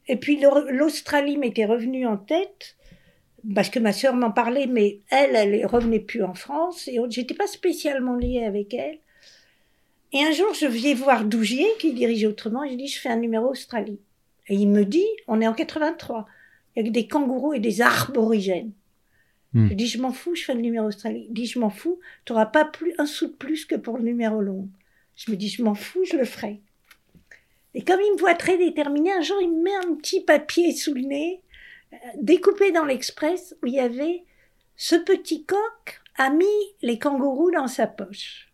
Et 0.06 0.16
puis 0.16 0.38
l'Australie 0.70 1.38
m'était 1.38 1.64
revenue 1.64 2.06
en 2.06 2.18
tête 2.18 2.76
parce 3.54 3.70
que 3.70 3.78
ma 3.78 3.94
sœur 3.94 4.14
m'en 4.14 4.32
parlait, 4.32 4.66
mais 4.66 4.98
elle, 5.08 5.34
elle 5.34 5.64
revenait 5.64 5.98
plus 5.98 6.22
en 6.22 6.34
France 6.34 6.88
et 6.88 6.98
j'étais 7.08 7.34
pas 7.34 7.46
spécialement 7.46 8.16
liée 8.16 8.44
avec 8.44 8.74
elle. 8.74 8.98
Et 10.12 10.22
un 10.22 10.32
jour, 10.32 10.52
je 10.52 10.66
viens 10.66 10.94
voir 10.94 11.24
Dougier, 11.24 11.68
qui 11.78 11.92
dirige 11.92 12.24
autrement, 12.24 12.64
et 12.64 12.72
je 12.72 12.74
dis, 12.74 12.88
je 12.88 12.98
fais 12.98 13.08
un 13.08 13.16
numéro 13.16 13.48
Australie. 13.48 14.00
Et 14.50 14.57
il 14.57 14.69
me 14.69 14.85
dit, 14.85 15.07
on 15.28 15.40
est 15.40 15.47
en 15.47 15.54
83, 15.54 16.26
il 16.76 16.85
y 16.85 16.88
a 16.88 16.90
des 16.90 17.07
kangourous 17.07 17.54
et 17.54 17.61
des 17.61 17.80
arborigènes. 17.80 18.73
Hmm. 19.54 19.69
Je 19.69 19.75
dis, 19.75 19.87
je 19.87 20.00
m'en 20.00 20.12
fous, 20.12 20.35
je 20.35 20.45
fais 20.45 20.54
le 20.54 20.61
numéro 20.61 20.88
Australie. 20.88 21.26
Il 21.28 21.35
dit, 21.35 21.47
je 21.47 21.59
m'en 21.59 21.71
fous, 21.71 22.00
tu 22.25 22.33
n'auras 22.33 22.47
pas 22.47 22.64
plus, 22.64 22.92
un 22.99 23.07
sou 23.07 23.28
de 23.28 23.33
plus 23.33 23.64
que 23.64 23.76
pour 23.76 23.97
le 23.97 24.02
numéro 24.02 24.40
long. 24.40 24.69
Je 25.14 25.30
me 25.30 25.37
dis, 25.37 25.49
je 25.49 25.62
m'en 25.62 25.75
fous, 25.75 26.04
je 26.04 26.16
le 26.16 26.25
ferai. 26.25 26.61
Et 27.75 27.85
comme 27.85 28.00
il 28.00 28.12
me 28.14 28.19
voit 28.19 28.35
très 28.35 28.59
déterminé, 28.59 29.12
un 29.12 29.23
jour, 29.23 29.40
il 29.40 29.50
me 29.50 29.62
met 29.62 29.76
un 29.76 29.95
petit 29.95 30.21
papier 30.21 30.73
sous 30.73 30.95
le 30.95 31.02
nez, 31.02 31.40
euh, 31.92 31.97
découpé 32.21 32.73
dans 32.73 32.85
l'Express, 32.85 33.57
où 33.62 33.66
il 33.66 33.75
y 33.75 33.80
avait 33.80 34.25
ce 34.76 34.97
petit 34.97 35.45
coq 35.45 36.00
a 36.16 36.30
mis 36.30 36.47
les 36.83 36.99
kangourous 36.99 37.52
dans 37.52 37.69
sa 37.69 37.87
poche. 37.87 38.50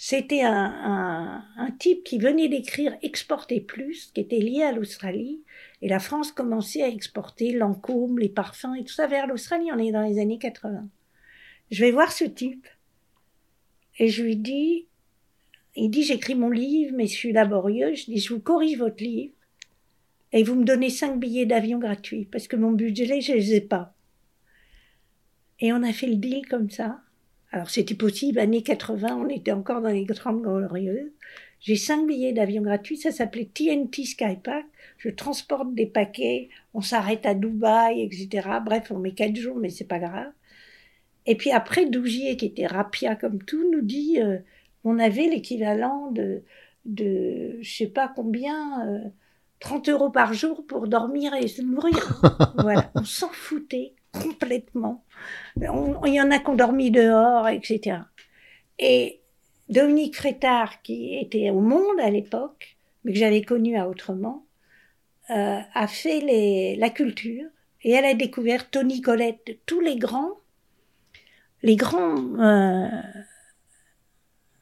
C'était 0.00 0.42
un, 0.42 1.44
un, 1.56 1.70
type 1.72 2.04
qui 2.04 2.18
venait 2.18 2.48
d'écrire 2.48 2.96
Exporter 3.02 3.60
plus, 3.60 4.12
qui 4.14 4.20
était 4.20 4.38
lié 4.38 4.62
à 4.62 4.70
l'Australie. 4.70 5.42
Et 5.82 5.88
la 5.88 5.98
France 5.98 6.30
commençait 6.30 6.84
à 6.84 6.88
exporter 6.88 7.50
l'encombre, 7.52 8.20
les 8.20 8.28
parfums 8.28 8.76
et 8.78 8.84
tout 8.84 8.92
ça 8.92 9.08
vers 9.08 9.26
l'Australie. 9.26 9.70
On 9.72 9.78
est 9.78 9.90
dans 9.90 10.06
les 10.06 10.20
années 10.20 10.38
80. 10.38 10.88
Je 11.72 11.84
vais 11.84 11.90
voir 11.90 12.12
ce 12.12 12.22
type. 12.22 12.68
Et 13.98 14.06
je 14.06 14.22
lui 14.22 14.36
dis, 14.36 14.86
il 15.74 15.90
dit, 15.90 16.04
j'écris 16.04 16.36
mon 16.36 16.50
livre, 16.50 16.94
mais 16.94 17.08
je 17.08 17.14
suis 17.14 17.32
laborieux. 17.32 17.96
Je 17.96 18.04
dis, 18.04 18.18
je 18.18 18.32
vous 18.32 18.40
corrige 18.40 18.78
votre 18.78 19.02
livre. 19.02 19.34
Et 20.30 20.44
vous 20.44 20.54
me 20.54 20.64
donnez 20.64 20.90
cinq 20.90 21.18
billets 21.18 21.46
d'avion 21.46 21.80
gratuits, 21.80 22.28
parce 22.30 22.46
que 22.46 22.54
mon 22.54 22.70
budget, 22.70 23.20
je 23.20 23.32
les 23.32 23.54
ai 23.54 23.60
pas. 23.60 23.96
Et 25.58 25.72
on 25.72 25.82
a 25.82 25.92
fait 25.92 26.06
le 26.06 26.16
deal 26.16 26.46
comme 26.46 26.70
ça. 26.70 27.00
Alors 27.50 27.70
c'était 27.70 27.94
possible, 27.94 28.38
années 28.38 28.62
80, 28.62 29.16
on 29.16 29.28
était 29.28 29.52
encore 29.52 29.80
dans 29.80 29.88
les 29.88 30.04
grandes 30.04 30.42
glorieuses. 30.42 31.12
J'ai 31.60 31.76
cinq 31.76 32.06
billets 32.06 32.32
d'avion 32.32 32.62
gratuits, 32.62 32.98
ça 32.98 33.10
s'appelait 33.10 33.50
TNT 33.52 34.04
Skypack. 34.04 34.66
Je 34.98 35.08
transporte 35.08 35.74
des 35.74 35.86
paquets, 35.86 36.50
on 36.74 36.80
s'arrête 36.80 37.26
à 37.26 37.34
Dubaï, 37.34 38.02
etc. 38.02 38.48
Bref, 38.64 38.90
on 38.90 38.98
met 38.98 39.12
quatre 39.12 39.36
jours, 39.36 39.56
mais 39.56 39.70
c'est 39.70 39.84
pas 39.84 39.98
grave. 39.98 40.30
Et 41.26 41.36
puis 41.36 41.50
après, 41.50 41.86
Dougier, 41.86 42.36
qui 42.36 42.46
était 42.46 42.66
rapia 42.66 43.16
comme 43.16 43.42
tout, 43.42 43.68
nous 43.70 43.82
dit, 43.82 44.20
euh, 44.20 44.38
on 44.84 44.98
avait 44.98 45.26
l'équivalent 45.26 46.10
de, 46.10 46.42
de, 46.84 47.58
je 47.60 47.76
sais 47.76 47.86
pas 47.86 48.10
combien, 48.14 48.86
euh, 48.88 49.08
30 49.60 49.88
euros 49.88 50.10
par 50.10 50.32
jour 50.34 50.64
pour 50.66 50.86
dormir 50.86 51.34
et 51.34 51.48
se 51.48 51.62
nourrir. 51.62 52.22
voilà, 52.58 52.90
on 52.94 53.04
s'en 53.04 53.28
foutait 53.28 53.94
complètement. 54.12 55.04
Il 55.60 56.14
y 56.14 56.20
en 56.20 56.30
a 56.30 56.38
qui 56.38 56.48
ont 56.48 56.54
dormi 56.54 56.90
dehors, 56.90 57.48
etc. 57.48 57.98
Et 58.78 59.20
Dominique 59.68 60.16
Frétard, 60.16 60.82
qui 60.82 61.16
était 61.16 61.50
au 61.50 61.60
Monde 61.60 62.00
à 62.00 62.10
l'époque, 62.10 62.76
mais 63.04 63.12
que 63.12 63.18
j'avais 63.18 63.42
connu 63.42 63.76
à 63.76 63.88
Autrement, 63.88 64.46
euh, 65.30 65.60
a 65.74 65.86
fait 65.86 66.76
la 66.78 66.90
culture 66.90 67.46
et 67.82 67.92
elle 67.92 68.04
a 68.04 68.14
découvert 68.14 68.70
Tony 68.70 69.00
Colette, 69.00 69.58
tous 69.66 69.80
les 69.80 69.96
grands, 69.96 70.38
les 71.62 71.76
grands, 71.76 72.40
euh, 72.40 72.88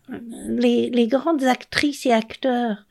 les 0.08 1.06
grandes 1.08 1.44
actrices 1.44 2.06
et 2.06 2.12
acteurs 2.12 2.86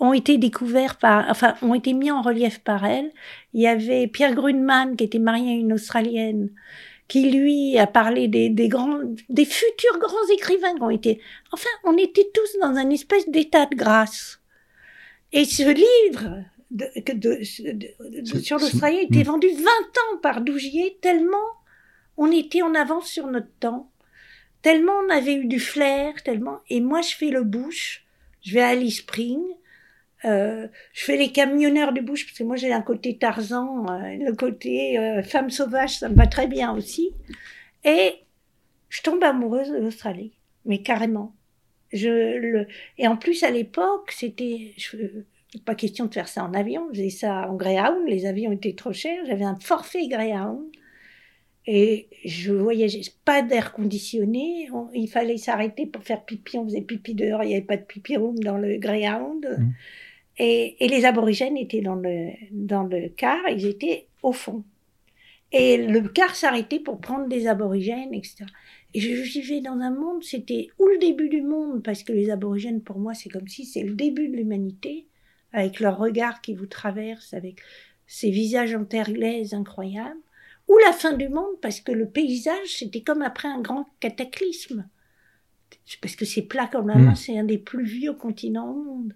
ont 0.00 0.12
été 0.12 0.38
découverts 0.38 0.96
par, 0.96 1.28
enfin, 1.28 1.54
ont 1.62 1.74
été 1.74 1.92
mis 1.92 2.10
en 2.10 2.22
relief 2.22 2.60
par 2.60 2.84
elle. 2.84 3.10
Il 3.52 3.60
y 3.60 3.66
avait 3.66 4.06
Pierre 4.06 4.34
Grunman, 4.34 4.96
qui 4.96 5.04
était 5.04 5.18
marié 5.18 5.50
à 5.50 5.54
une 5.54 5.72
Australienne, 5.72 6.50
qui 7.08 7.30
lui 7.30 7.78
a 7.78 7.86
parlé 7.86 8.28
des, 8.28 8.50
des 8.50 8.68
grands, 8.68 9.00
des 9.28 9.44
futurs 9.44 9.98
grands 9.98 10.28
écrivains 10.32 10.74
qui 10.74 10.82
ont 10.82 10.90
été, 10.90 11.20
enfin, 11.52 11.70
on 11.84 11.96
était 11.96 12.30
tous 12.32 12.58
dans 12.60 12.76
un 12.76 12.90
espèce 12.90 13.28
d'état 13.28 13.66
de 13.66 13.74
grâce. 13.74 14.40
Et 15.32 15.44
ce 15.44 15.62
livre 15.62 16.44
de, 16.70 16.86
de, 17.14 17.44
sur 18.40 18.58
l'Australie 18.58 19.00
était 19.00 19.20
hmm. 19.20 19.32
vendu 19.32 19.48
20 19.48 19.62
ans 19.62 20.18
par 20.22 20.40
Dougier, 20.42 20.98
tellement 21.00 21.36
on 22.16 22.30
était 22.32 22.62
en 22.62 22.74
avance 22.74 23.08
sur 23.08 23.28
notre 23.28 23.52
temps, 23.60 23.90
tellement 24.60 24.92
on 25.06 25.10
avait 25.10 25.34
eu 25.34 25.44
du 25.46 25.60
flair, 25.60 26.22
tellement, 26.24 26.60
et 26.68 26.80
moi 26.80 27.00
je 27.00 27.14
fais 27.14 27.30
le 27.30 27.44
bouche, 27.44 28.04
je 28.42 28.54
vais 28.54 28.60
à 28.60 28.68
Alice 28.68 28.98
Spring, 28.98 29.40
euh, 30.24 30.66
je 30.92 31.04
fais 31.04 31.16
les 31.16 31.30
camionneurs 31.30 31.92
du 31.92 32.00
bouche 32.00 32.26
parce 32.26 32.38
que 32.38 32.44
moi 32.44 32.56
j'ai 32.56 32.72
un 32.72 32.82
côté 32.82 33.18
Tarzan, 33.18 33.86
euh, 33.88 34.16
le 34.16 34.34
côté 34.34 34.98
euh, 34.98 35.22
femme 35.22 35.50
sauvage, 35.50 35.98
ça 35.98 36.08
me 36.08 36.16
va 36.16 36.26
très 36.26 36.48
bien 36.48 36.74
aussi. 36.74 37.12
Et 37.84 38.14
je 38.88 39.02
tombe 39.02 39.22
amoureuse 39.22 39.70
de 39.70 39.76
l'Australie, 39.76 40.32
mais 40.64 40.82
carrément. 40.82 41.34
Et 41.92 43.08
en 43.08 43.16
plus 43.16 43.42
à 43.44 43.50
l'époque 43.50 44.12
c'était 44.12 44.74
pas 45.64 45.74
question 45.74 46.06
de 46.06 46.12
faire 46.12 46.28
ça 46.28 46.44
en 46.44 46.52
avion, 46.52 46.88
faisais 46.90 47.10
ça 47.10 47.48
en 47.48 47.54
Greyhound, 47.54 48.06
les 48.06 48.26
avions 48.26 48.52
étaient 48.52 48.74
trop 48.74 48.92
chers, 48.92 49.24
j'avais 49.24 49.44
un 49.44 49.56
forfait 49.58 50.06
Greyhound 50.08 50.66
et 51.66 52.08
je 52.24 52.52
voyageais 52.52 53.02
pas 53.24 53.40
d'air 53.40 53.72
conditionné, 53.72 54.68
il 54.94 55.08
fallait 55.08 55.38
s'arrêter 55.38 55.86
pour 55.86 56.02
faire 56.02 56.24
pipi, 56.24 56.58
on 56.58 56.64
faisait 56.64 56.82
pipi 56.82 57.14
dehors, 57.14 57.42
il 57.42 57.48
n'y 57.48 57.54
avait 57.54 57.64
pas 57.64 57.76
de 57.76 57.84
pipi 57.84 58.16
room 58.16 58.38
dans 58.40 58.58
le 58.58 58.76
Greyhound. 58.78 59.46
Mmh. 59.58 59.72
Et, 60.38 60.76
les 60.80 61.04
aborigènes 61.04 61.56
étaient 61.56 61.80
dans 61.80 61.96
le, 61.96 62.30
dans 62.52 62.84
le 62.84 63.08
car, 63.08 63.40
ils 63.48 63.66
étaient 63.66 64.06
au 64.22 64.32
fond. 64.32 64.64
Et 65.50 65.78
le 65.78 66.02
car 66.08 66.36
s'arrêtait 66.36 66.78
pour 66.78 67.00
prendre 67.00 67.28
des 67.28 67.46
aborigènes, 67.46 68.14
etc. 68.14 68.44
Et 68.94 69.00
je 69.00 69.22
vivais 69.22 69.60
dans 69.60 69.78
un 69.80 69.90
monde, 69.90 70.22
c'était 70.22 70.68
ou 70.78 70.86
le 70.86 70.98
début 70.98 71.28
du 71.28 71.42
monde, 71.42 71.82
parce 71.82 72.02
que 72.02 72.12
les 72.12 72.30
aborigènes, 72.30 72.82
pour 72.82 72.98
moi, 72.98 73.14
c'est 73.14 73.28
comme 73.28 73.48
si 73.48 73.64
c'est 73.64 73.82
le 73.82 73.94
début 73.94 74.28
de 74.28 74.36
l'humanité, 74.36 75.06
avec 75.52 75.80
leur 75.80 75.98
regard 75.98 76.40
qui 76.40 76.54
vous 76.54 76.66
traverse, 76.66 77.34
avec 77.34 77.60
ces 78.06 78.30
visages 78.30 78.74
en 78.74 78.84
terre 78.84 79.12
glaise 79.12 79.54
incroyables, 79.54 80.20
ou 80.68 80.76
la 80.78 80.92
fin 80.92 81.14
du 81.14 81.28
monde, 81.28 81.60
parce 81.62 81.80
que 81.80 81.92
le 81.92 82.06
paysage, 82.08 82.76
c'était 82.78 83.00
comme 83.00 83.22
après 83.22 83.48
un 83.48 83.60
grand 83.60 83.86
cataclysme. 84.00 84.86
Parce 86.02 86.16
que 86.16 86.26
c'est 86.26 86.42
plat 86.42 86.68
comme 86.70 86.88
la 86.88 86.96
main, 86.96 87.14
c'est 87.14 87.38
un 87.38 87.44
des 87.44 87.58
plus 87.58 87.84
vieux 87.84 88.12
continents 88.12 88.70
au 88.70 88.82
monde. 88.82 89.14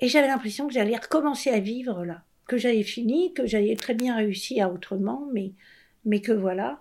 Et 0.00 0.08
j'avais 0.08 0.28
l'impression 0.28 0.66
que 0.66 0.74
j'allais 0.74 0.96
recommencer 0.96 1.50
à 1.50 1.60
vivre 1.60 2.04
là, 2.04 2.22
que 2.46 2.56
j'avais 2.56 2.82
fini, 2.82 3.32
que 3.34 3.46
j'avais 3.46 3.74
très 3.76 3.94
bien 3.94 4.16
réussi 4.16 4.60
à 4.60 4.70
autrement, 4.70 5.26
mais, 5.32 5.52
mais 6.04 6.20
que 6.20 6.32
voilà. 6.32 6.80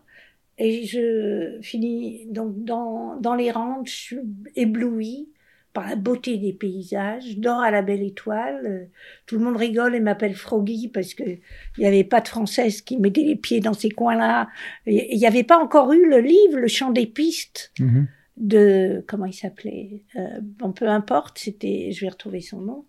Et 0.60 0.86
je 0.86 1.60
finis 1.62 2.26
donc 2.28 2.64
dans, 2.64 3.16
dans 3.20 3.36
les 3.36 3.52
rangs, 3.52 3.84
je 3.86 3.92
suis 3.92 4.20
éblouie 4.56 5.30
par 5.74 5.88
la 5.88 5.96
beauté 5.96 6.38
des 6.38 6.54
paysages, 6.54 7.38
dors 7.38 7.60
à 7.60 7.70
la 7.70 7.84
belle 7.84 8.02
étoile. 8.02 8.90
Tout 9.28 9.38
le 9.38 9.46
monde 9.46 9.58
rigole 9.58 9.94
et 9.94 10.00
m'appelle 10.00 10.34
Froggy 10.34 10.88
parce 10.88 11.14
que 11.14 11.24
il 11.24 11.40
n'y 11.78 11.86
avait 11.86 12.04
pas 12.04 12.20
de 12.20 12.28
française 12.28 12.82
qui 12.82 12.98
mettait 12.98 13.22
les 13.24 13.36
pieds 13.36 13.60
dans 13.60 13.74
ces 13.74 13.92
coins-là. 13.92 14.50
Il 14.88 15.16
n'y 15.16 15.28
avait 15.28 15.44
pas 15.44 15.60
encore 15.60 15.94
eu 15.94 16.10
le 16.10 16.20
livre, 16.20 16.58
le 16.58 16.68
chant 16.68 16.90
des 16.90 17.06
pistes. 17.06 17.72
Mm-hmm. 17.80 18.06
de 18.38 19.04
comment 19.08 19.26
il 19.26 19.34
s'appelait 19.34 20.04
euh, 20.16 20.40
bon 20.42 20.72
peu 20.72 20.88
importe 20.88 21.40
c'était 21.40 21.92
je 21.92 22.02
vais 22.02 22.10
retrouver 22.10 22.40
son 22.40 22.62
nom 22.62 22.86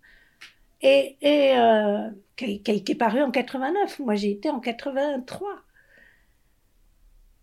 et, 0.81 1.17
et 1.21 1.57
euh, 1.57 2.09
qui, 2.35 2.61
a 2.67 2.73
été 2.73 2.95
paru 2.95 3.21
en 3.21 3.31
89. 3.31 3.99
Moi, 3.99 4.15
j'ai 4.15 4.31
été 4.31 4.49
en 4.49 4.59
83. 4.59 5.47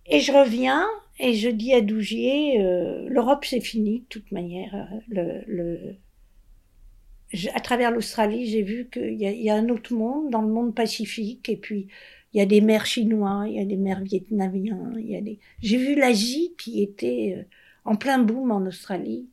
Et 0.06 0.20
je 0.20 0.32
reviens 0.32 0.86
et 1.18 1.34
je 1.34 1.48
dis 1.48 1.72
à 1.74 1.80
Dougier, 1.80 2.60
euh, 2.60 3.08
l'Europe 3.08 3.44
c'est 3.44 3.60
fini 3.60 4.00
de 4.00 4.04
toute 4.06 4.30
manière. 4.32 4.88
Le, 5.08 5.42
le... 5.46 5.96
à 7.54 7.60
travers 7.60 7.90
l'Australie, 7.90 8.46
j'ai 8.46 8.62
vu 8.62 8.88
qu'il 8.92 9.14
y, 9.14 9.24
y, 9.24 9.50
a 9.50 9.54
un 9.54 9.68
autre 9.68 9.94
monde, 9.94 10.30
dans 10.30 10.42
le 10.42 10.48
monde 10.48 10.74
pacifique, 10.74 11.48
et 11.48 11.56
puis 11.56 11.88
il 12.32 12.38
y 12.38 12.42
a 12.42 12.46
des 12.46 12.60
mers 12.60 12.84
chinois, 12.84 13.44
il 13.48 13.54
y 13.54 13.60
a 13.60 13.64
des 13.64 13.76
mers 13.76 14.02
vietnamiens, 14.02 14.92
il 14.98 15.10
y 15.10 15.16
a 15.16 15.22
des... 15.22 15.38
J'ai 15.62 15.78
vu 15.78 15.94
l'Asie 15.94 16.54
qui 16.58 16.82
était 16.82 17.34
euh, 17.38 17.42
en 17.86 17.96
plein 17.96 18.18
boom 18.18 18.52
en 18.52 18.60
Australie 18.66 19.26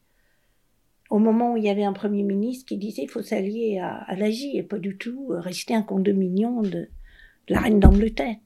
au 1.13 1.19
moment 1.19 1.53
où 1.53 1.57
il 1.57 1.63
y 1.63 1.69
avait 1.69 1.83
un 1.83 1.93
Premier 1.93 2.23
ministre 2.23 2.65
qui 2.65 2.75
disait 2.75 3.03
qu'il 3.03 3.11
faut 3.11 3.21
s'allier 3.21 3.77
à, 3.77 4.15
l'Asie 4.15 4.57
et 4.57 4.63
pas 4.63 4.79
du 4.79 4.97
tout 4.97 5.27
rester 5.29 5.75
un 5.75 5.83
condominium 5.83 6.67
de, 6.67 6.89
la 7.49 7.59
reine 7.59 7.79
d'Angleterre. 7.79 8.37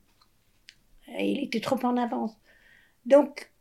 Et 1.18 1.32
il 1.32 1.42
était 1.46 1.62
trop 1.62 1.80
en 1.86 1.96
avance. 1.96 2.36
Donc, 3.06 3.54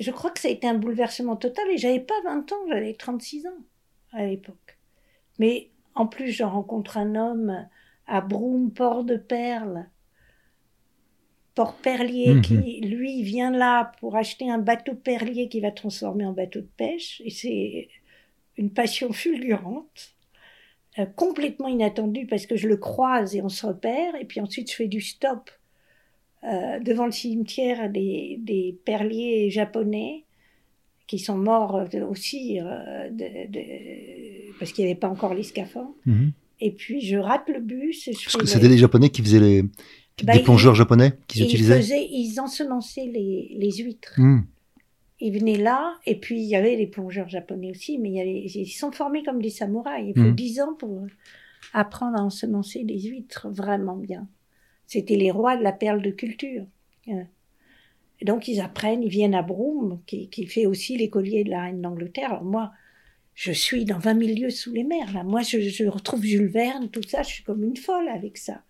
je 0.00 0.10
crois 0.10 0.32
que 0.32 0.40
ça 0.40 0.48
a 0.48 0.50
été 0.50 0.66
un 0.66 0.74
bouleversement 0.74 1.36
total 1.36 1.70
et 1.70 1.78
j'avais 1.78 2.00
pas 2.00 2.20
20 2.24 2.50
ans, 2.50 2.66
j'avais 2.70 2.92
36 2.92 3.46
ans 3.46 3.64
à 4.10 4.26
l'époque. 4.26 4.76
Mais 5.38 5.70
en 5.94 6.08
plus, 6.08 6.32
je 6.32 6.42
rencontre 6.42 6.96
un 6.96 7.14
homme 7.14 7.68
à 8.08 8.20
Broome, 8.20 8.72
port 8.72 9.04
de 9.04 9.16
Perle, 9.16 9.88
Port 11.54 11.76
Perlier, 11.76 12.40
qui 12.42 12.54
mhm. 12.54 12.88
lui 12.88 13.22
vient 13.22 13.50
là 13.50 13.92
pour 14.00 14.16
acheter 14.16 14.50
un 14.50 14.58
bateau 14.58 14.94
perlier 14.94 15.48
qui 15.48 15.60
va 15.60 15.70
transformer 15.70 16.26
en 16.26 16.32
bateau 16.32 16.60
de 16.60 16.68
pêche. 16.76 17.22
Et 17.24 17.30
c'est 17.30 17.88
une 18.56 18.70
passion 18.70 19.12
fulgurante, 19.12 20.14
euh, 20.98 21.06
complètement 21.06 21.68
inattendue 21.68 22.26
parce 22.26 22.46
que 22.46 22.56
je 22.56 22.68
le 22.68 22.76
croise 22.76 23.36
et 23.36 23.42
on 23.42 23.48
se 23.48 23.66
repère. 23.66 24.14
Et 24.20 24.24
puis 24.24 24.40
ensuite, 24.40 24.70
je 24.70 24.76
fais 24.76 24.88
du 24.88 25.00
stop 25.00 25.50
euh, 26.42 26.80
devant 26.80 27.06
le 27.06 27.12
cimetière 27.12 27.88
des, 27.88 28.36
des, 28.40 28.76
perliers 28.84 29.48
japonais 29.50 30.24
qui 31.06 31.18
sont 31.18 31.36
morts 31.36 31.76
euh, 31.76 32.06
aussi 32.06 32.58
parce 34.58 34.72
qu'il 34.72 34.84
n'y 34.84 34.90
avait 34.90 35.00
pas 35.00 35.08
encore 35.08 35.34
les 35.34 35.44
scaphandres. 35.44 35.94
Mhm. 36.06 36.32
Et 36.60 36.72
puis 36.72 37.00
je 37.00 37.16
rate 37.16 37.48
le 37.48 37.60
bus. 37.60 38.08
C'était 38.44 38.68
les 38.68 38.78
Japonais 38.78 39.10
qui 39.10 39.22
faisaient 39.22 39.40
les, 39.40 39.64
bah, 40.22 40.34
des 40.34 40.42
plongeurs 40.42 40.74
japonais 40.74 41.14
qu'ils 41.26 41.44
utilisaient 41.44 42.08
Ils 42.10 42.38
ensemençaient 42.40 43.06
les, 43.06 43.56
les 43.58 43.72
huîtres. 43.72 44.14
Hmm. 44.16 44.42
Ils 45.20 45.38
venaient 45.38 45.58
là, 45.58 45.94
et 46.06 46.16
puis 46.16 46.40
il 46.40 46.46
y 46.46 46.56
avait 46.56 46.76
les 46.76 46.86
plongeurs 46.86 47.28
japonais 47.28 47.70
aussi, 47.70 47.98
mais 47.98 48.10
il 48.10 48.46
y 48.46 48.60
ils 48.60 48.72
sont 48.72 48.92
formés 48.92 49.22
comme 49.22 49.40
des 49.40 49.50
samouraïs. 49.50 50.12
Il 50.14 50.20
faut 50.20 50.28
hmm. 50.28 50.34
dix 50.34 50.60
ans 50.60 50.74
pour 50.74 51.06
apprendre 51.72 52.18
à 52.18 52.22
ensemencer 52.22 52.84
des 52.84 53.00
huîtres 53.00 53.48
vraiment 53.48 53.96
bien. 53.96 54.28
C'était 54.86 55.16
les 55.16 55.30
rois 55.30 55.56
de 55.56 55.62
la 55.62 55.72
perle 55.72 56.02
de 56.02 56.10
culture. 56.10 56.66
Euh. 57.08 57.22
Et 58.20 58.24
donc 58.24 58.48
ils 58.48 58.60
apprennent, 58.60 59.02
ils 59.02 59.08
viennent 59.08 59.34
à 59.34 59.42
Broome, 59.42 60.00
qui, 60.06 60.28
qui 60.28 60.46
fait 60.46 60.66
aussi 60.66 60.96
l'écolier 60.96 61.42
de 61.42 61.50
la 61.50 61.62
reine 61.62 61.80
d'Angleterre. 61.80 62.30
Alors 62.30 62.44
moi, 62.44 62.72
je 63.34 63.50
suis 63.50 63.84
dans 63.84 63.98
20 63.98 64.24
000 64.24 64.38
lieues 64.38 64.50
sous 64.50 64.72
les 64.72 64.84
mers. 64.84 65.12
Là. 65.12 65.24
Moi, 65.24 65.42
je, 65.42 65.58
je 65.58 65.84
retrouve 65.84 66.22
Jules 66.22 66.46
Verne, 66.46 66.88
tout 66.88 67.02
ça, 67.02 67.22
je 67.22 67.28
suis 67.28 67.44
comme 67.44 67.64
une 67.64 67.76
folle 67.76 68.08
avec 68.08 68.36
ça. 68.38 68.62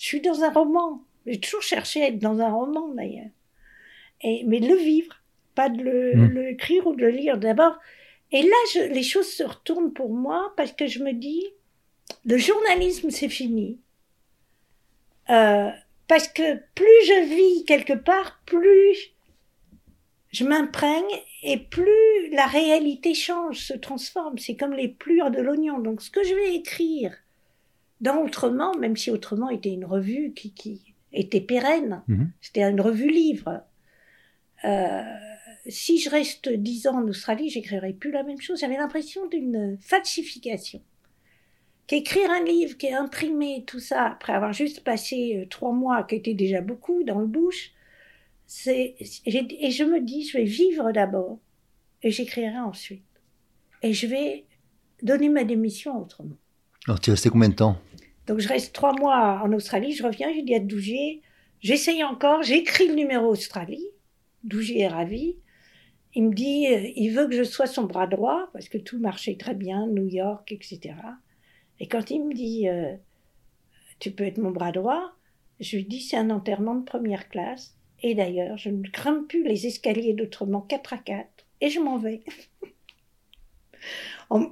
Je 0.00 0.06
suis 0.06 0.22
dans 0.22 0.42
un 0.42 0.50
roman. 0.50 1.02
J'ai 1.26 1.38
toujours 1.38 1.60
cherché 1.60 2.02
à 2.02 2.06
être 2.06 2.18
dans 2.18 2.40
un 2.40 2.50
roman 2.50 2.88
d'ailleurs. 2.88 3.28
Et, 4.22 4.44
mais 4.46 4.58
de 4.58 4.66
le 4.66 4.76
vivre, 4.76 5.14
pas 5.54 5.68
de 5.68 5.82
le, 5.82 6.14
hmm. 6.14 6.46
écrire 6.48 6.86
ou 6.86 6.94
de 6.94 7.02
le 7.02 7.10
lire 7.10 7.36
d'abord. 7.36 7.78
Et 8.32 8.42
là, 8.42 8.86
les 8.88 9.02
choses 9.02 9.30
se 9.30 9.42
retournent 9.42 9.92
pour 9.92 10.08
moi 10.08 10.54
parce 10.56 10.72
que 10.72 10.86
je 10.86 11.04
me 11.04 11.12
dis, 11.12 11.44
le 12.24 12.38
journalisme, 12.38 13.10
c'est 13.10 13.28
fini. 13.28 13.78
Euh, 15.28 15.68
parce 16.08 16.28
que 16.28 16.56
plus 16.74 17.04
je 17.06 17.34
vis 17.34 17.64
quelque 17.66 17.92
part, 17.92 18.40
plus 18.46 19.12
je 20.32 20.44
m'imprègne 20.44 21.20
et 21.42 21.58
plus 21.58 22.30
la 22.32 22.46
réalité 22.46 23.12
change, 23.12 23.58
se 23.58 23.74
transforme. 23.74 24.38
C'est 24.38 24.56
comme 24.56 24.72
les 24.72 24.88
plures 24.88 25.30
de 25.30 25.42
l'oignon. 25.42 25.78
Donc 25.78 26.00
ce 26.00 26.10
que 26.10 26.24
je 26.24 26.34
vais 26.34 26.54
écrire 26.54 27.14
dans 28.00 28.22
Autrement, 28.22 28.74
même 28.76 28.96
si 28.96 29.10
Autrement 29.10 29.50
était 29.50 29.72
une 29.72 29.84
revue 29.84 30.32
qui, 30.34 30.52
qui 30.52 30.94
était 31.12 31.40
pérenne, 31.40 32.02
mhm. 32.08 32.30
c'était 32.40 32.62
une 32.62 32.80
revue 32.80 33.10
livre. 33.10 33.62
Euh, 34.64 35.02
si 35.66 35.98
je 35.98 36.10
reste 36.10 36.48
dix 36.48 36.86
ans 36.86 37.02
en 37.02 37.08
Australie, 37.08 37.50
j'écrirai 37.50 37.92
plus 37.92 38.10
la 38.10 38.22
même 38.22 38.40
chose. 38.40 38.60
J'avais 38.60 38.76
l'impression 38.76 39.26
d'une 39.26 39.78
falsification. 39.80 40.82
Qu'écrire 41.86 42.30
un 42.30 42.44
livre 42.44 42.76
qui 42.76 42.86
est 42.86 42.94
imprimé, 42.94 43.64
tout 43.66 43.80
ça, 43.80 44.06
après 44.06 44.32
avoir 44.32 44.52
juste 44.52 44.84
passé 44.84 45.42
euh, 45.42 45.46
trois 45.48 45.72
mois, 45.72 46.04
qui 46.04 46.14
était 46.14 46.34
déjà 46.34 46.60
beaucoup 46.60 47.02
dans 47.02 47.18
le 47.18 47.26
bouche, 47.26 47.72
c'est, 48.46 48.96
et 49.26 49.70
je 49.70 49.84
me 49.84 50.00
dis, 50.00 50.26
je 50.26 50.38
vais 50.38 50.44
vivre 50.44 50.92
d'abord, 50.92 51.38
et 52.02 52.10
j'écrirai 52.10 52.58
ensuite. 52.58 53.04
Et 53.82 53.92
je 53.92 54.06
vais 54.06 54.44
donner 55.02 55.28
ma 55.28 55.44
démission 55.44 56.00
autrement. 56.00 56.36
Alors, 56.86 57.00
tu 57.00 57.10
es 57.10 57.12
resté 57.12 57.28
combien 57.28 57.48
de 57.48 57.54
temps? 57.54 57.78
Donc 58.30 58.38
je 58.38 58.46
reste 58.46 58.72
trois 58.72 58.92
mois 58.92 59.40
en 59.42 59.52
Australie, 59.52 59.90
je 59.90 60.04
reviens, 60.04 60.28
à 60.28 60.60
Dougier, 60.60 61.20
j'essaye 61.58 62.04
encore, 62.04 62.44
j'écris 62.44 62.86
le 62.86 62.94
numéro 62.94 63.26
Australie, 63.26 63.84
Dougier 64.44 64.82
est 64.82 64.88
ravi. 64.88 65.34
Il 66.14 66.28
me 66.28 66.32
dit, 66.32 66.68
euh, 66.68 66.92
il 66.94 67.10
veut 67.10 67.26
que 67.26 67.34
je 67.34 67.42
sois 67.42 67.66
son 67.66 67.86
bras 67.86 68.06
droit, 68.06 68.48
parce 68.52 68.68
que 68.68 68.78
tout 68.78 69.00
marchait 69.00 69.34
très 69.34 69.56
bien, 69.56 69.88
New 69.88 70.06
York, 70.06 70.52
etc. 70.52 70.94
Et 71.80 71.88
quand 71.88 72.12
il 72.12 72.24
me 72.24 72.32
dit, 72.32 72.68
euh, 72.68 72.94
tu 73.98 74.12
peux 74.12 74.22
être 74.22 74.38
mon 74.38 74.52
bras 74.52 74.70
droit, 74.70 75.10
je 75.58 75.78
lui 75.78 75.84
dis, 75.84 76.00
c'est 76.00 76.16
un 76.16 76.30
enterrement 76.30 76.76
de 76.76 76.84
première 76.84 77.30
classe. 77.30 77.76
Et 78.00 78.14
d'ailleurs, 78.14 78.56
je 78.58 78.68
ne 78.68 78.80
grimpe 78.82 79.26
plus 79.26 79.42
les 79.42 79.66
escaliers 79.66 80.14
d'autrement 80.14 80.60
4 80.60 80.92
à 80.92 80.98
4, 80.98 81.26
et 81.62 81.68
je 81.68 81.80
m'en 81.80 81.98
vais. 81.98 82.22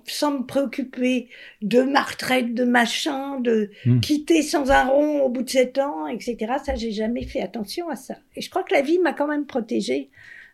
Sans 0.07 0.33
me 0.33 0.47
préoccuper 0.47 1.29
de 1.63 1.83
ma 1.83 2.03
retraite, 2.03 2.55
de 2.55 2.65
machin, 2.65 3.39
de 3.41 3.71
hmm. 3.87 4.01
quitter 4.01 4.43
sans 4.43 4.71
un 4.71 4.87
rond 4.87 5.23
au 5.23 5.29
bout 5.29 5.43
de 5.43 5.51
sept 5.51 5.79
ans, 5.79 6.07
etc. 6.07 6.55
Ça, 6.65 6.75
j'ai 6.75 6.91
jamais 6.91 7.25
fait 7.25 7.41
attention 7.41 7.89
à 7.89 7.97
ça. 7.97 8.17
Et 8.35 8.41
je 8.41 8.51
crois 8.51 8.65
que 8.65 8.75
la 8.75 8.83
vie 8.83 8.99
m'a 8.99 9.13
quand 9.13 9.29
même 9.29 9.47
protégée, 9.47 10.11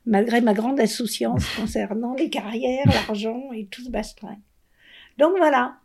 malgré 0.06 0.40
ma 0.40 0.52
grande 0.52 0.78
insouciance 0.80 1.46
concernant 1.56 2.14
les 2.14 2.28
carrières, 2.28 2.86
l'argent 2.86 3.50
et 3.52 3.66
tout 3.66 3.82
ce 3.82 3.90
bastringue. 3.90 4.40
Donc 5.18 5.32
voilà. 5.38 5.76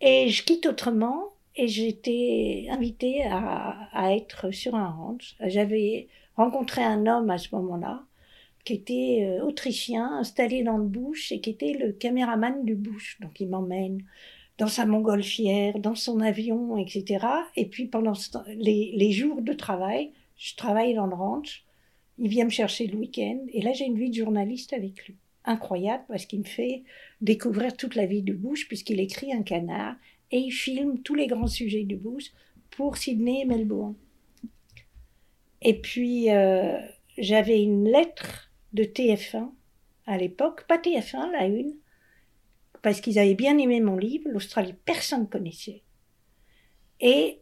Et 0.00 0.28
je 0.28 0.44
quitte 0.44 0.66
autrement 0.66 1.32
et 1.56 1.66
j'étais 1.66 2.66
invitée 2.70 3.24
à, 3.24 3.88
à 3.92 4.14
être 4.14 4.52
sur 4.52 4.76
un 4.76 4.88
ranch. 4.88 5.34
J'avais 5.40 6.06
rencontré 6.36 6.84
un 6.84 7.06
homme 7.06 7.30
à 7.30 7.38
ce 7.38 7.52
moment-là 7.56 8.04
qui 8.68 8.74
était 8.74 9.20
euh, 9.22 9.42
autrichien, 9.46 10.18
installé 10.18 10.62
dans 10.62 10.76
le 10.76 10.84
bush 10.84 11.32
et 11.32 11.40
qui 11.40 11.48
était 11.48 11.72
le 11.72 11.92
caméraman 11.92 12.66
du 12.66 12.74
bush. 12.74 13.18
Donc 13.22 13.40
il 13.40 13.48
m'emmène 13.48 14.04
dans 14.58 14.66
sa 14.66 14.84
montgolfière, 14.84 15.78
dans 15.78 15.94
son 15.94 16.20
avion, 16.20 16.76
etc. 16.76 17.24
Et 17.56 17.64
puis 17.64 17.86
pendant 17.86 18.12
les, 18.48 19.10
jours 19.10 19.40
de 19.40 19.54
travail, 19.54 20.12
je 20.36 20.54
travaille 20.54 20.92
dans 20.92 21.06
le 21.06 21.14
ranch, 21.14 21.64
il 22.18 22.28
vient 22.28 22.44
me 22.44 22.50
chercher 22.50 22.86
le 22.88 22.98
week-end, 22.98 23.38
et 23.54 23.62
là 23.62 23.72
j'ai 23.72 23.86
une 23.86 23.98
vie 23.98 24.10
de 24.10 24.16
journaliste 24.16 24.74
avec 24.74 25.06
lui. 25.06 25.16
Incroyable 25.46 26.04
parce 26.06 26.26
qu'il 26.26 26.40
me 26.40 26.44
fait 26.44 26.82
découvrir 27.22 27.74
toute 27.74 27.94
la 27.94 28.04
vie 28.04 28.20
du 28.20 28.34
bush 28.34 28.68
puisqu'il 28.68 29.00
écrit 29.00 29.32
un 29.32 29.42
canard 29.42 29.96
et 30.30 30.40
il 30.40 30.50
filme 30.50 30.98
tous 30.98 31.14
les 31.14 31.26
grands 31.26 31.46
sujets 31.46 31.84
du 31.84 31.96
bush 31.96 32.32
pour 32.70 32.98
Sydney 32.98 33.40
et 33.40 33.44
Melbourne. 33.46 33.94
Et 35.62 35.80
puis, 35.80 36.30
euh, 36.30 36.78
j'avais 37.16 37.62
une 37.62 37.88
lettre 37.88 38.47
de 38.72 38.84
TF1 38.84 39.50
à 40.06 40.16
l'époque, 40.16 40.66
pas 40.66 40.78
TF1, 40.78 41.30
la 41.32 41.46
une, 41.46 41.74
parce 42.82 43.00
qu'ils 43.00 43.18
avaient 43.18 43.34
bien 43.34 43.58
aimé 43.58 43.80
mon 43.80 43.96
livre. 43.96 44.28
L'Australie, 44.30 44.74
personne 44.84 45.22
ne 45.22 45.26
connaissait. 45.26 45.82
Et 47.00 47.40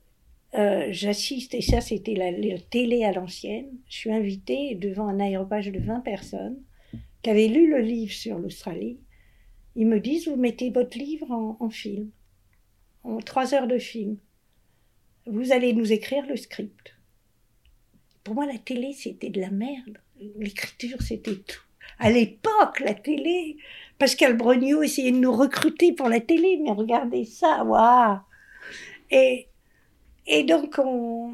euh, 0.55 0.89
j'assiste, 0.91 1.55
et 1.55 1.63
ça 1.63 1.81
c'était 1.81 2.15
la, 2.15 2.33
télé 2.59 3.05
à 3.05 3.13
l'ancienne, 3.13 3.71
je 3.89 3.97
suis 3.97 4.13
invitée 4.13 4.75
devant 4.75 5.07
un 5.07 5.21
aéropage 5.21 5.71
de 5.71 5.79
20 5.79 6.01
personnes 6.01 6.61
qui 7.23 7.31
avaient 7.31 7.49
lu 7.49 7.71
le 7.71 7.81
livre 7.81 8.13
sur 8.13 8.39
l'Australie. 8.39 8.99
Ils 9.75 9.87
me 9.87 10.01
disent, 10.01 10.29
vous 10.29 10.37
mettez 10.37 10.71
votre 10.71 10.99
livre 10.99 11.31
en, 11.31 11.57
en 11.61 11.71
film, 11.71 12.11
en 13.05 13.19
trois 13.19 13.55
heures 13.55 13.69
de 13.69 13.79
film. 13.79 14.17
Vous 15.27 15.53
allez 15.53 15.73
nous 15.73 15.93
écrire 15.93 16.27
le 16.27 16.37
script. 16.37 16.95
Pour 18.25 18.35
moi, 18.35 18.47
la 18.47 18.59
télé, 18.59 18.93
c'était 18.93 19.31
de 19.31 19.41
la 19.41 19.51
merde. 19.51 19.99
L'écriture, 20.37 21.01
c'était 21.01 21.37
tout. 21.37 21.61
À 21.99 22.11
l'époque, 22.11 22.81
la 22.81 22.95
télé, 22.95 23.57
Pascal 23.99 24.37
Brognaud 24.37 24.83
essayait 24.83 25.13
de 25.13 25.17
nous 25.17 25.33
recruter 25.33 25.93
pour 25.93 26.09
la 26.09 26.21
télé, 26.21 26.59
mais 26.63 26.73
regardez 26.73 27.25
ça, 27.25 27.65
waouh 27.65 28.19
Et, 29.11 29.49
et 30.27 30.45
donc, 30.45 30.79
on, 30.79 31.33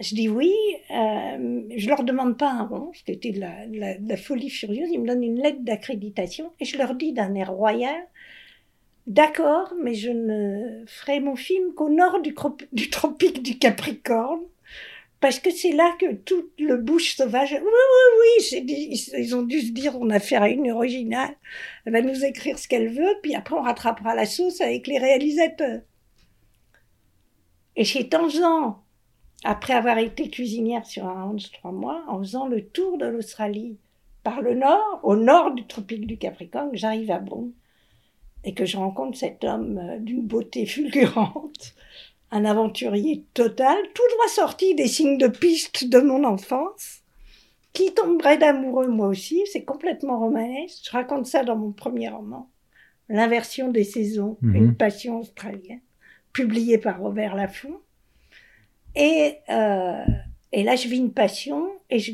je 0.00 0.14
dis 0.14 0.28
oui, 0.28 0.54
euh, 0.90 1.62
je 1.76 1.88
leur 1.88 2.04
demande 2.04 2.38
pas 2.38 2.50
un 2.50 2.64
rond, 2.64 2.90
c'était 2.94 3.32
de 3.32 3.40
la, 3.40 4.16
folie 4.16 4.50
furieuse, 4.50 4.88
ils 4.90 5.00
me 5.00 5.06
donnent 5.06 5.22
une 5.22 5.40
lettre 5.40 5.60
d'accréditation, 5.60 6.52
et 6.58 6.64
je 6.64 6.78
leur 6.78 6.94
dis 6.94 7.12
d'un 7.12 7.34
air 7.34 7.52
royal, 7.52 8.02
d'accord, 9.06 9.74
mais 9.82 9.94
je 9.94 10.10
ne 10.10 10.84
ferai 10.86 11.20
mon 11.20 11.36
film 11.36 11.74
qu'au 11.74 11.90
nord 11.90 12.20
du 12.22 12.34
tropique 12.90 13.42
du 13.42 13.58
Capricorne, 13.58 14.40
parce 15.20 15.38
que 15.38 15.50
c'est 15.50 15.72
là 15.72 15.94
que 16.00 16.14
toute 16.14 16.52
le 16.58 16.78
bouche 16.78 17.16
sauvage, 17.16 17.52
oui, 17.52 17.60
oui, 17.60 18.62
oui, 18.66 19.04
ils 19.18 19.36
ont 19.36 19.42
dû 19.42 19.60
se 19.60 19.72
dire, 19.72 19.96
on 20.00 20.08
a 20.10 20.16
affaire 20.16 20.42
à 20.42 20.48
une 20.48 20.70
originale, 20.70 21.36
elle 21.84 21.92
va 21.92 22.02
nous 22.02 22.24
écrire 22.24 22.58
ce 22.58 22.66
qu'elle 22.66 22.88
veut, 22.88 23.16
puis 23.22 23.34
après 23.34 23.54
on 23.54 23.62
rattrapera 23.62 24.14
la 24.14 24.26
sauce 24.26 24.60
avec 24.60 24.86
les 24.86 24.98
réalisateurs. 24.98 25.82
Et 27.76 27.84
chez 27.84 28.08
Tanzan, 28.08 28.82
après 29.44 29.74
avoir 29.74 29.98
été 29.98 30.28
cuisinière 30.28 30.84
sur 30.86 31.06
un 31.06 31.30
11 31.30 31.52
trois 31.52 31.72
mois, 31.72 32.02
en 32.08 32.18
faisant 32.18 32.46
le 32.46 32.66
tour 32.66 32.98
de 32.98 33.06
l'Australie 33.06 33.78
par 34.22 34.42
le 34.42 34.54
nord, 34.54 35.00
au 35.02 35.16
nord 35.16 35.52
du 35.52 35.66
tropique 35.66 36.06
du 36.06 36.18
Capricorne, 36.18 36.70
j'arrive 36.72 37.10
à 37.10 37.18
Bon 37.18 37.52
et 38.44 38.54
que 38.54 38.64
je 38.64 38.76
rencontre 38.76 39.18
cet 39.18 39.44
homme 39.44 39.78
euh, 39.78 39.98
d'une 39.98 40.26
beauté 40.26 40.66
fulgurante, 40.66 41.74
un 42.30 42.44
aventurier 42.44 43.24
total, 43.34 43.76
tout 43.94 44.02
droit 44.14 44.28
sorti 44.28 44.74
des 44.74 44.86
signes 44.86 45.18
de 45.18 45.26
piste 45.26 45.88
de 45.88 45.98
mon 45.98 46.24
enfance, 46.24 47.02
qui 47.72 47.92
tomberait 47.94 48.38
d'amoureux 48.38 48.88
moi 48.88 49.08
aussi, 49.08 49.42
c'est 49.52 49.64
complètement 49.64 50.18
romanesque. 50.18 50.84
Je 50.86 50.90
raconte 50.90 51.26
ça 51.26 51.44
dans 51.44 51.56
mon 51.56 51.72
premier 51.72 52.08
roman, 52.08 52.50
L'inversion 53.08 53.70
des 53.72 53.82
saisons, 53.82 54.38
mhm. 54.40 54.54
une 54.54 54.76
passion 54.76 55.18
australienne, 55.18 55.80
publié 56.32 56.78
par 56.78 57.00
Robert 57.00 57.34
Laffont. 57.34 57.80
Et, 58.94 59.34
euh, 59.48 60.04
et 60.52 60.62
là, 60.62 60.76
je 60.76 60.86
vis 60.86 60.98
une 60.98 61.12
passion 61.12 61.68
et 61.90 61.98
je, 61.98 62.12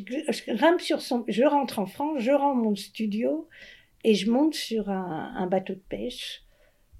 grimpe 0.54 0.80
sur 0.80 1.02
son. 1.02 1.24
Je 1.28 1.44
rentre 1.44 1.80
en 1.80 1.86
France, 1.86 2.20
je 2.20 2.32
rends 2.32 2.54
mon 2.54 2.74
studio 2.74 3.46
et 4.04 4.14
je 4.14 4.30
monte 4.30 4.54
sur 4.54 4.88
un, 4.88 5.34
un 5.36 5.46
bateau 5.46 5.74
de 5.74 5.82
pêche, 5.86 6.44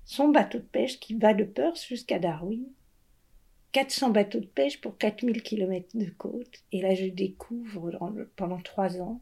son 0.05 0.29
bateau 0.29 0.59
de 0.59 0.65
pêche 0.65 1.01
qui 1.01 1.15
va 1.15 1.33
de 1.33 1.45
Perth 1.45 1.83
jusqu'à 1.89 2.19
Darwin 2.19 2.67
400 3.77 4.09
bateaux 4.09 4.41
de 4.41 4.47
pêche 4.47 4.81
pour 4.81 4.97
4000 4.97 5.43
km 5.43 5.87
de 5.93 6.07
côte. 6.17 6.65
Et 6.73 6.81
là, 6.81 6.95
je 6.95 7.05
découvre 7.05 8.01
pendant 8.35 8.59
trois 8.63 9.03
ans 9.03 9.21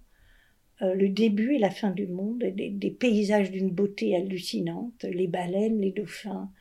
euh, 0.81 0.95
le 0.95 1.09
début 1.09 1.57
et 1.57 1.59
la 1.59 1.71
fin 1.71 1.91
du 1.91 2.07
monde, 2.07 2.39
des, 2.39 2.91
paysages 2.93 3.51
d'une 3.51 3.71
beauté 3.71 4.15
hallucinante, 4.15 5.03
les 5.03 5.27
baleines, 5.27 5.81
les 5.81 5.91
dauphins, 5.91 6.53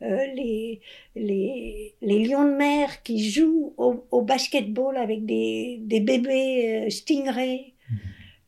euh, 0.00 0.26
les, 0.34 0.80
les, 1.14 1.94
les, 2.00 2.24
lions 2.24 2.44
de 2.44 2.56
mer 2.56 3.02
qui 3.02 3.30
jouent 3.30 3.74
au, 3.76 4.06
au 4.10 4.22
basketball 4.22 4.96
avec 4.96 5.26
des, 5.26 5.76
des 5.82 6.00
bébés 6.00 6.86
euh, 6.86 6.88
stingrays. 6.88 7.74
Mmh. 7.90 7.94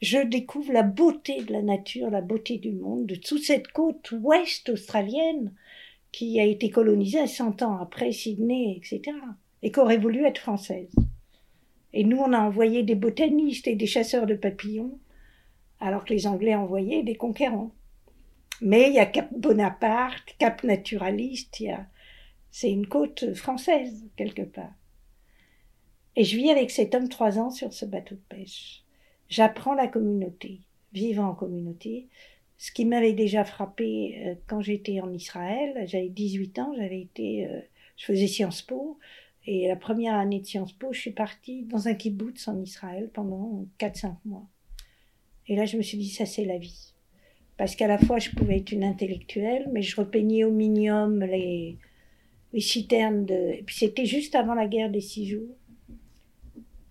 Je 0.00 0.18
découvre 0.18 0.72
la 0.72 0.82
beauté 0.82 1.42
de 1.42 1.52
la 1.52 1.60
nature, 1.60 2.08
la 2.08 2.22
beauté 2.22 2.56
du 2.56 2.72
monde, 2.72 3.04
de 3.04 3.16
toute 3.16 3.44
cette 3.44 3.68
côte 3.68 4.12
ouest 4.12 4.70
australienne 4.70 5.52
qui 6.14 6.38
a 6.38 6.44
été 6.44 6.70
colonisée 6.70 7.26
100 7.26 7.62
ans 7.62 7.76
après 7.78 8.12
Sydney, 8.12 8.76
etc., 8.76 9.16
et 9.62 9.72
qui 9.72 9.80
aurait 9.80 9.98
voulu 9.98 10.24
être 10.24 10.38
française. 10.38 10.94
Et 11.92 12.04
nous, 12.04 12.18
on 12.18 12.32
a 12.32 12.38
envoyé 12.38 12.84
des 12.84 12.94
botanistes 12.94 13.66
et 13.66 13.74
des 13.74 13.88
chasseurs 13.88 14.26
de 14.26 14.36
papillons, 14.36 14.96
alors 15.80 16.04
que 16.04 16.14
les 16.14 16.28
Anglais 16.28 16.54
envoyaient 16.54 17.02
des 17.02 17.16
conquérants. 17.16 17.72
Mais 18.60 18.90
il 18.90 18.94
y 18.94 19.00
a 19.00 19.06
Cap 19.06 19.28
Bonaparte, 19.36 20.36
Cap 20.38 20.62
Naturaliste, 20.62 21.60
a... 21.68 21.84
c'est 22.52 22.70
une 22.70 22.86
côte 22.86 23.34
française, 23.34 24.08
quelque 24.14 24.42
part. 24.42 24.74
Et 26.14 26.22
je 26.22 26.36
vis 26.36 26.50
avec 26.50 26.70
cet 26.70 26.94
homme 26.94 27.08
trois 27.08 27.40
ans 27.40 27.50
sur 27.50 27.72
ce 27.72 27.86
bateau 27.86 28.14
de 28.14 28.36
pêche. 28.36 28.84
J'apprends 29.28 29.74
la 29.74 29.88
communauté, 29.88 30.60
vivant 30.92 31.30
en 31.30 31.34
communauté, 31.34 32.06
ce 32.58 32.72
qui 32.72 32.84
m'avait 32.84 33.12
déjà 33.12 33.44
frappé 33.44 34.22
euh, 34.26 34.34
quand 34.46 34.60
j'étais 34.60 35.00
en 35.00 35.12
Israël, 35.12 35.84
j'avais 35.86 36.08
18 36.08 36.58
ans, 36.60 36.72
j'avais 36.76 37.00
été, 37.00 37.46
euh, 37.46 37.60
je 37.96 38.04
faisais 38.04 38.26
Sciences 38.26 38.62
Po, 38.62 38.98
et 39.46 39.68
la 39.68 39.76
première 39.76 40.14
année 40.14 40.40
de 40.40 40.46
Sciences 40.46 40.72
Po, 40.72 40.92
je 40.92 41.00
suis 41.00 41.10
partie 41.10 41.64
dans 41.64 41.88
un 41.88 41.94
kibbutz 41.94 42.48
en 42.48 42.60
Israël 42.60 43.10
pendant 43.12 43.66
4-5 43.78 44.14
mois. 44.24 44.46
Et 45.46 45.56
là, 45.56 45.66
je 45.66 45.76
me 45.76 45.82
suis 45.82 45.98
dit, 45.98 46.08
ça 46.08 46.24
c'est 46.24 46.44
la 46.44 46.56
vie. 46.56 46.94
Parce 47.56 47.76
qu'à 47.76 47.86
la 47.86 47.98
fois, 47.98 48.18
je 48.18 48.30
pouvais 48.30 48.56
être 48.56 48.72
une 48.72 48.84
intellectuelle, 48.84 49.68
mais 49.72 49.82
je 49.82 49.96
repeignais 49.96 50.44
au 50.44 50.50
minimum 50.50 51.22
les, 51.22 51.76
les 52.52 52.60
citernes 52.60 53.26
de... 53.26 53.58
Et 53.58 53.62
puis 53.64 53.76
c'était 53.76 54.06
juste 54.06 54.34
avant 54.34 54.54
la 54.54 54.66
guerre 54.66 54.90
des 54.90 55.00
six 55.00 55.28
jours. 55.28 55.54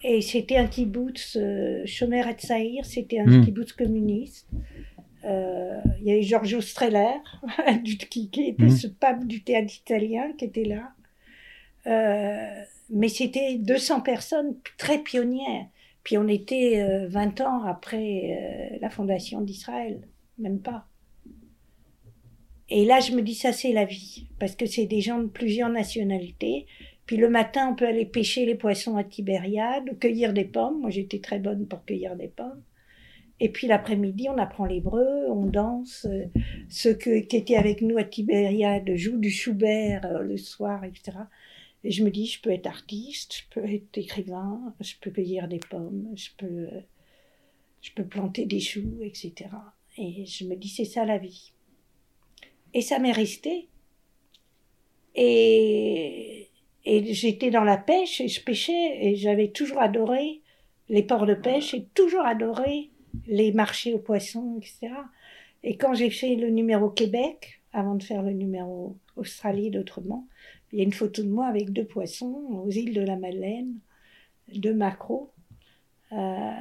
Et 0.04 0.22
c'était 0.22 0.58
un 0.58 0.68
kibbutz, 0.68 1.38
euh, 1.38 1.84
Shomer 1.86 2.24
et 2.30 2.84
c'était 2.84 3.20
un 3.20 3.26
mmh. 3.26 3.46
kibbutz 3.46 3.74
communiste. 3.74 4.48
Euh, 5.26 5.80
il 6.00 6.08
y 6.08 6.12
avait 6.12 6.22
Giorgio 6.22 6.62
Streller, 6.62 7.16
qui, 8.10 8.30
qui, 8.30 8.50
était 8.50 8.64
mhm. 8.64 8.72
ce 8.72 8.88
pape 8.88 9.26
du 9.26 9.44
théâtre 9.44 9.74
italien 9.76 10.34
qui 10.38 10.46
était 10.46 10.66
là. 10.66 10.92
Euh, 11.88 12.64
mais 12.90 13.08
c'était 13.08 13.56
200 13.58 14.02
personnes 14.02 14.56
très 14.78 15.00
pionnières. 15.00 15.68
Puis 16.04 16.18
on 16.18 16.28
était 16.28 17.08
20 17.08 17.40
euh, 17.40 17.44
ans 17.46 17.64
après 17.64 18.78
la 18.82 18.90
fondation 18.90 19.40
d'Israël, 19.40 20.02
même 20.38 20.60
pas. 20.60 20.86
Et 22.70 22.86
là, 22.86 23.00
je 23.00 23.14
me 23.14 23.22
dis, 23.22 23.36
ça, 23.36 23.54
c'est 23.54 23.72
la 23.72 23.86
vie. 23.86 24.28
Parce 24.40 24.56
que 24.56 24.66
c'est 24.66 24.86
des 24.86 25.00
gens 25.00 25.20
de 25.20 25.28
plusieurs 25.28 25.70
nationalités. 25.70 26.66
Puis 27.06 27.18
le 27.18 27.30
matin, 27.30 27.70
on 27.72 27.76
peut 27.76 27.88
aller 27.88 28.06
pêcher 28.06 28.46
les 28.46 28.56
poissons 28.56 28.98
à 28.98 29.04
Tibériade 29.04 29.90
ou 29.90 29.96
cueillir 29.96 30.34
des 30.34 30.46
pommes. 30.46 30.82
Moi, 30.82 30.90
j'étais 30.90 31.20
très 31.20 31.40
bonne 31.40 31.68
pour 31.68 31.86
cueillir 31.86 32.16
des 32.16 32.28
pommes. 32.28 32.62
Et 33.40 33.50
puis 33.50 33.68
l'après-midi, 33.68 34.28
on 34.30 34.38
apprend 34.38 34.66
l'hébreu, 34.66 35.30
on 35.30 35.46
danse. 35.46 36.08
Ceux 36.70 36.94
qui 36.94 37.10
étaient 37.12 37.56
avec 37.56 37.82
nous 37.82 37.98
à 37.98 38.04
Tibériade 38.04 38.96
jouent 38.96 39.18
du 39.18 39.32
Schubert 39.32 40.06
euh, 40.06 40.20
le 40.22 40.38
soir, 40.38 40.84
etc. 40.84 41.18
Et 41.84 41.92
je 41.92 42.04
me 42.04 42.12
dis, 42.12 42.28
je 42.28 42.42
peux 42.42 42.52
être 42.52 42.68
artiste, 42.68 43.36
je 43.36 43.44
peux 43.50 43.66
être 43.66 43.98
écrivain, 43.98 44.74
je 44.80 44.94
peux 45.02 45.12
cueillir 45.12 45.48
des 45.48 45.60
pommes, 45.60 46.14
je 46.16 46.30
peux, 46.38 46.68
je 47.82 47.92
peux 47.92 48.06
planter 48.06 48.46
des 48.46 48.62
choux, 48.62 49.00
etc. 49.02 49.34
Et 49.98 50.26
je 50.26 50.46
me 50.46 50.56
dis, 50.56 50.70
c'est 50.70 50.86
ça 50.86 51.04
la 51.04 51.18
vie. 51.18 51.52
Et 52.74 52.82
ça 52.82 53.00
m'est 53.00 53.12
resté. 53.12 53.68
Et, 55.16 56.48
et 56.86 57.14
j'étais 57.14 57.52
dans 57.52 57.64
la 57.64 57.78
pêche 57.78 58.22
et 58.22 58.28
je 58.28 58.42
pêchais 58.42 59.06
et 59.06 59.16
j'avais 59.16 59.50
toujours 59.50 59.80
adoré 59.80 60.42
les 60.90 61.04
ports 61.04 61.26
de 61.26 61.36
pêche 61.36 61.74
et 61.74 61.86
toujours 61.94 62.26
adoré 62.26 62.90
les 63.28 63.52
marchés 63.52 63.94
aux 63.94 64.00
poissons, 64.00 64.58
etc. 64.58 64.94
Et 65.64 65.78
quand 65.78 65.94
j'ai 65.94 66.10
fait 66.10 66.36
le 66.36 66.50
numéro 66.50 66.90
Québec, 66.90 67.62
avant 67.72 67.96
de 67.96 68.04
faire 68.04 68.22
le 68.22 68.32
numéro 68.32 68.98
Australie 69.16 69.72
d'autrement, 69.72 70.28
il 70.72 70.80
y 70.80 70.82
a 70.82 70.86
une 70.86 70.94
photo 70.94 71.24
de 71.24 71.30
moi 71.30 71.48
avec 71.48 71.72
deux 71.72 71.86
poissons 71.86 72.64
aux 72.66 72.70
îles 72.70 72.94
de 72.94 73.02
la 73.02 73.16
Madeleine, 73.16 73.80
deux 74.54 74.74
macros, 74.74 75.32
euh, 76.12 76.52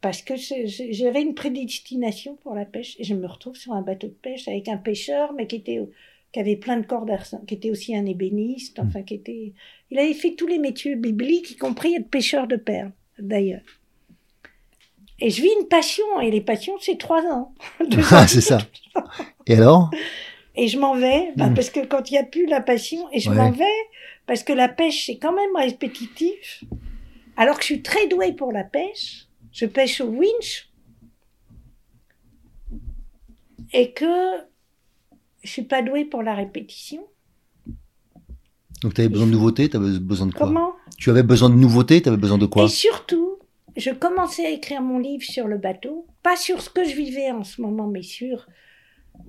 parce 0.00 0.22
que 0.22 0.34
j'avais 0.36 1.22
une 1.22 1.34
prédestination 1.34 2.36
pour 2.36 2.54
la 2.54 2.64
pêche 2.64 2.96
et 2.98 3.04
je 3.04 3.14
me 3.14 3.26
retrouve 3.26 3.56
sur 3.56 3.72
un 3.72 3.82
bateau 3.82 4.08
de 4.08 4.12
pêche 4.12 4.48
avec 4.48 4.68
un 4.68 4.76
pêcheur, 4.76 5.32
mais 5.32 5.46
qui 5.46 5.56
était 5.56 5.80
qui 6.32 6.40
avait 6.40 6.56
plein 6.56 6.78
de 6.78 6.86
cordes 6.86 7.10
qui 7.46 7.54
était 7.54 7.70
aussi 7.70 7.94
un 7.94 8.06
ébéniste, 8.06 8.78
enfin 8.78 9.00
mmh. 9.00 9.04
qui 9.04 9.14
était, 9.14 9.52
il 9.90 9.98
avait 9.98 10.14
fait 10.14 10.34
tous 10.34 10.46
les 10.46 10.58
métiers 10.58 10.96
bibliques, 10.96 11.50
y 11.50 11.56
compris 11.56 11.94
être 11.94 12.08
pêcheur 12.08 12.48
de 12.48 12.56
perles, 12.56 12.92
d'ailleurs. 13.18 13.60
Et 15.24 15.30
je 15.30 15.40
vis 15.40 15.50
une 15.60 15.68
passion, 15.68 16.20
et 16.20 16.32
les 16.32 16.40
passions, 16.40 16.74
c'est 16.80 16.98
trois 16.98 17.22
ans. 17.22 17.54
Ah, 18.10 18.26
c'est 18.26 18.40
ça. 18.40 18.58
Et 19.46 19.54
alors? 19.54 19.88
Et 20.56 20.66
je 20.66 20.80
m'en 20.80 20.96
vais, 20.96 21.32
bah, 21.36 21.46
hmm. 21.46 21.54
parce 21.54 21.70
que 21.70 21.86
quand 21.86 22.10
il 22.10 22.14
n'y 22.14 22.18
a 22.18 22.24
plus 22.24 22.46
la 22.46 22.60
passion, 22.60 23.08
et 23.12 23.20
je 23.20 23.30
m'en 23.30 23.52
vais, 23.52 23.64
parce 24.26 24.42
que 24.42 24.52
la 24.52 24.68
pêche, 24.68 25.06
c'est 25.06 25.18
quand 25.18 25.32
même 25.32 25.54
répétitif. 25.56 26.64
Alors 27.36 27.56
que 27.56 27.62
je 27.62 27.66
suis 27.66 27.82
très 27.82 28.08
douée 28.08 28.32
pour 28.32 28.52
la 28.52 28.64
pêche, 28.64 29.28
je 29.52 29.64
pêche 29.66 30.00
au 30.00 30.08
winch 30.08 30.68
et 33.72 33.92
que 33.92 34.04
je 35.44 35.50
suis 35.50 35.62
pas 35.62 35.82
douée 35.82 36.04
pour 36.04 36.24
la 36.24 36.34
répétition. 36.34 37.06
Donc 38.82 38.94
tu 38.94 39.00
avais 39.00 39.08
besoin 39.08 39.26
de 39.26 39.32
nouveautés, 39.32 39.70
tu 39.70 39.76
avais 39.76 39.98
besoin 40.00 40.26
de 40.26 40.32
quoi? 40.32 40.48
Comment? 40.48 40.72
Tu 40.98 41.10
avais 41.10 41.22
besoin 41.22 41.48
de 41.48 41.54
nouveautés, 41.54 42.02
tu 42.02 42.08
avais 42.08 42.18
besoin 42.18 42.38
de 42.38 42.46
quoi? 42.46 42.64
Et 42.64 42.68
surtout, 42.68 43.31
je 43.76 43.90
commençais 43.90 44.46
à 44.46 44.50
écrire 44.50 44.82
mon 44.82 44.98
livre 44.98 45.24
sur 45.24 45.48
le 45.48 45.58
bateau, 45.58 46.06
pas 46.22 46.36
sur 46.36 46.60
ce 46.60 46.70
que 46.70 46.84
je 46.84 46.94
vivais 46.94 47.30
en 47.30 47.44
ce 47.44 47.60
moment, 47.62 47.86
mais 47.86 48.02
sur 48.02 48.46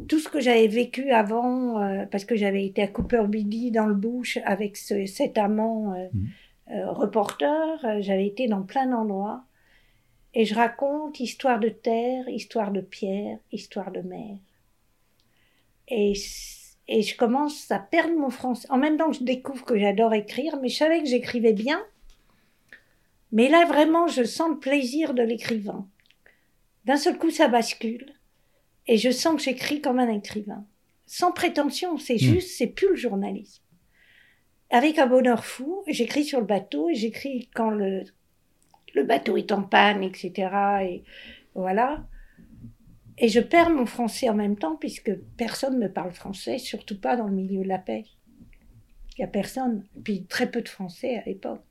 tout 0.07 0.19
ce 0.19 0.29
que 0.29 0.39
j'avais 0.39 0.67
vécu 0.67 1.11
avant, 1.11 1.81
euh, 1.81 2.05
parce 2.05 2.25
que 2.25 2.35
j'avais 2.35 2.65
été 2.65 2.81
à 2.81 2.87
Cooper 2.87 3.23
Bidi 3.27 3.71
dans 3.71 3.85
le 3.85 3.93
bush 3.95 4.39
avec 4.45 4.77
ce- 4.77 5.05
cet 5.05 5.37
amant 5.37 5.93
euh, 5.93 6.07
Mhm. 6.13 6.27
euh, 6.71 6.91
reporter, 6.91 8.01
j'avais 8.01 8.25
été 8.25 8.47
dans 8.47 8.63
plein 8.63 8.87
d'endroits, 8.87 9.43
et 10.33 10.45
je 10.45 10.55
raconte 10.55 11.19
histoire 11.19 11.59
de 11.59 11.69
terre, 11.69 12.27
histoire 12.29 12.71
de 12.71 12.81
pierre, 12.81 13.37
histoire 13.51 13.91
de 13.91 14.01
mer. 14.01 14.37
Et, 15.89 16.13
et 16.87 17.01
je 17.01 17.15
commence 17.17 17.69
à 17.69 17.79
perdre 17.79 18.17
mon 18.17 18.29
français. 18.29 18.67
En 18.71 18.77
même 18.77 18.97
temps 18.97 19.11
que 19.11 19.17
je 19.17 19.23
découvre 19.23 19.63
que 19.65 19.77
j'adore 19.77 20.13
écrire, 20.13 20.57
mais 20.61 20.69
je 20.69 20.77
savais 20.77 21.01
que 21.03 21.07
j'écrivais 21.09 21.53
bien. 21.53 21.79
Mais 23.33 23.49
là, 23.49 23.65
vraiment, 23.65 24.07
je 24.07 24.23
sens 24.23 24.51
le 24.51 24.59
plaisir 24.59 25.13
de 25.13 25.23
l'écrivain. 25.23 25.89
D'un 26.85 26.97
seul 26.97 27.17
coup, 27.17 27.31
ça 27.31 27.49
bascule. 27.49 28.05
Et 28.87 28.97
je 28.97 29.09
sens 29.11 29.35
que 29.35 29.41
j'écris 29.41 29.81
comme 29.81 29.99
un 29.99 30.09
écrivain. 30.09 30.65
Sans 31.05 31.31
prétention, 31.33 31.97
c'est 31.97 32.15
Mm. 32.15 32.19
juste, 32.19 32.51
c'est 32.57 32.67
plus 32.67 32.89
le 32.89 32.95
journalisme. 32.95 33.63
Avec 34.69 34.99
un 34.99 35.07
bonheur 35.07 35.43
fou, 35.45 35.83
j'écris 35.87 36.23
sur 36.23 36.39
le 36.39 36.45
bateau 36.45 36.89
et 36.89 36.95
j'écris 36.95 37.49
quand 37.53 37.69
le, 37.71 38.03
le 38.93 39.03
bateau 39.03 39.35
est 39.37 39.51
en 39.51 39.63
panne, 39.63 40.03
etc. 40.03 40.49
Et 40.83 41.03
voilà. 41.55 42.05
Et 43.17 43.29
je 43.29 43.39
perds 43.39 43.69
mon 43.69 43.85
français 43.85 44.29
en 44.29 44.33
même 44.35 44.57
temps 44.57 44.75
puisque 44.75 45.13
personne 45.37 45.75
ne 45.79 45.85
me 45.87 45.91
parle 45.91 46.11
français, 46.13 46.57
surtout 46.57 46.99
pas 46.99 47.15
dans 47.15 47.27
le 47.27 47.33
milieu 47.35 47.63
de 47.63 47.67
la 47.67 47.77
pêche. 47.79 48.07
Il 49.17 49.21
n'y 49.21 49.25
a 49.25 49.27
personne. 49.27 49.85
Puis 50.03 50.25
très 50.25 50.49
peu 50.49 50.61
de 50.61 50.69
français 50.69 51.17
à 51.17 51.23
l'époque. 51.25 51.61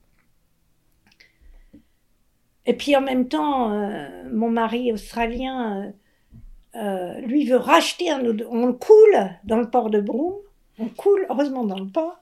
Et 2.67 2.75
puis 2.75 2.95
en 2.97 3.01
même 3.01 3.29
temps, 3.29 3.73
euh, 3.73 4.09
mon 4.33 4.51
mari 4.51 4.93
australien, 4.93 5.93
euh, 6.75 6.79
euh, 6.79 7.21
lui 7.23 7.45
veut 7.45 7.57
racheter 7.57 8.11
un 8.11 8.25
autre. 8.25 8.45
On 8.51 8.67
le 8.67 8.73
coule 8.73 9.31
dans 9.45 9.59
le 9.59 9.69
port 9.69 9.91
de 9.91 10.01
Broome. 10.01 10.35
On 10.79 10.87
coule, 10.89 11.27
heureusement 11.29 11.65
dans 11.65 11.79
le 11.79 11.89
port. 11.89 12.17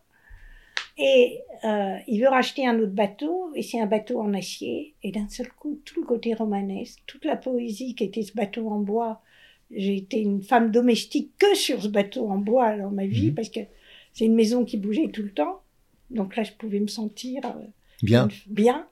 Et 0.99 1.39
euh, 1.65 1.97
il 2.09 2.21
veut 2.21 2.29
racheter 2.29 2.67
un 2.67 2.79
autre 2.79 2.93
bateau, 2.93 3.51
et 3.55 3.63
c'est 3.63 3.81
un 3.81 3.87
bateau 3.87 4.21
en 4.21 4.35
acier. 4.35 4.95
Et 5.03 5.13
d'un 5.13 5.29
seul 5.29 5.49
coup, 5.53 5.79
tout 5.85 6.01
le 6.01 6.07
côté 6.07 6.35
romanesque, 6.35 6.99
toute 7.07 7.25
la 7.25 7.37
poésie 7.37 7.95
qui 7.95 8.05
était 8.05 8.23
ce 8.23 8.35
bateau 8.35 8.69
en 8.69 8.79
bois. 8.81 9.23
J'ai 9.71 9.97
été 9.97 10.21
une 10.21 10.43
femme 10.43 10.71
domestique 10.73 11.31
que 11.39 11.55
sur 11.55 11.81
ce 11.83 11.89
bateau 11.89 12.29
en 12.29 12.39
bois 12.39 12.77
dans 12.77 12.91
ma 12.91 13.07
vie, 13.07 13.29
Mhm. 13.29 13.35
parce 13.35 13.49
que 13.51 13.61
c'est 14.13 14.25
une 14.27 14.35
maison 14.35 14.65
qui 14.65 14.77
bougeait 14.79 15.09
tout 15.13 15.23
le 15.23 15.31
temps. 15.33 15.61
Donc 16.11 16.35
là, 16.37 16.43
je 16.43 16.53
pouvais 16.53 16.81
me 16.81 16.89
sentir 16.89 17.41
Bien. 18.03 18.29
bien. 18.49 18.87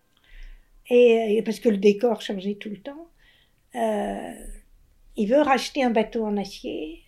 Et, 0.90 1.42
parce 1.44 1.60
que 1.60 1.68
le 1.68 1.76
décor 1.76 2.22
changeait 2.22 2.54
tout 2.54 2.70
le 2.70 2.80
temps. 2.80 3.08
Euh, 3.74 4.32
il 5.16 5.28
veut 5.28 5.42
racheter 5.42 5.82
un 5.82 5.90
bateau 5.90 6.24
en 6.24 6.36
acier 6.36 7.02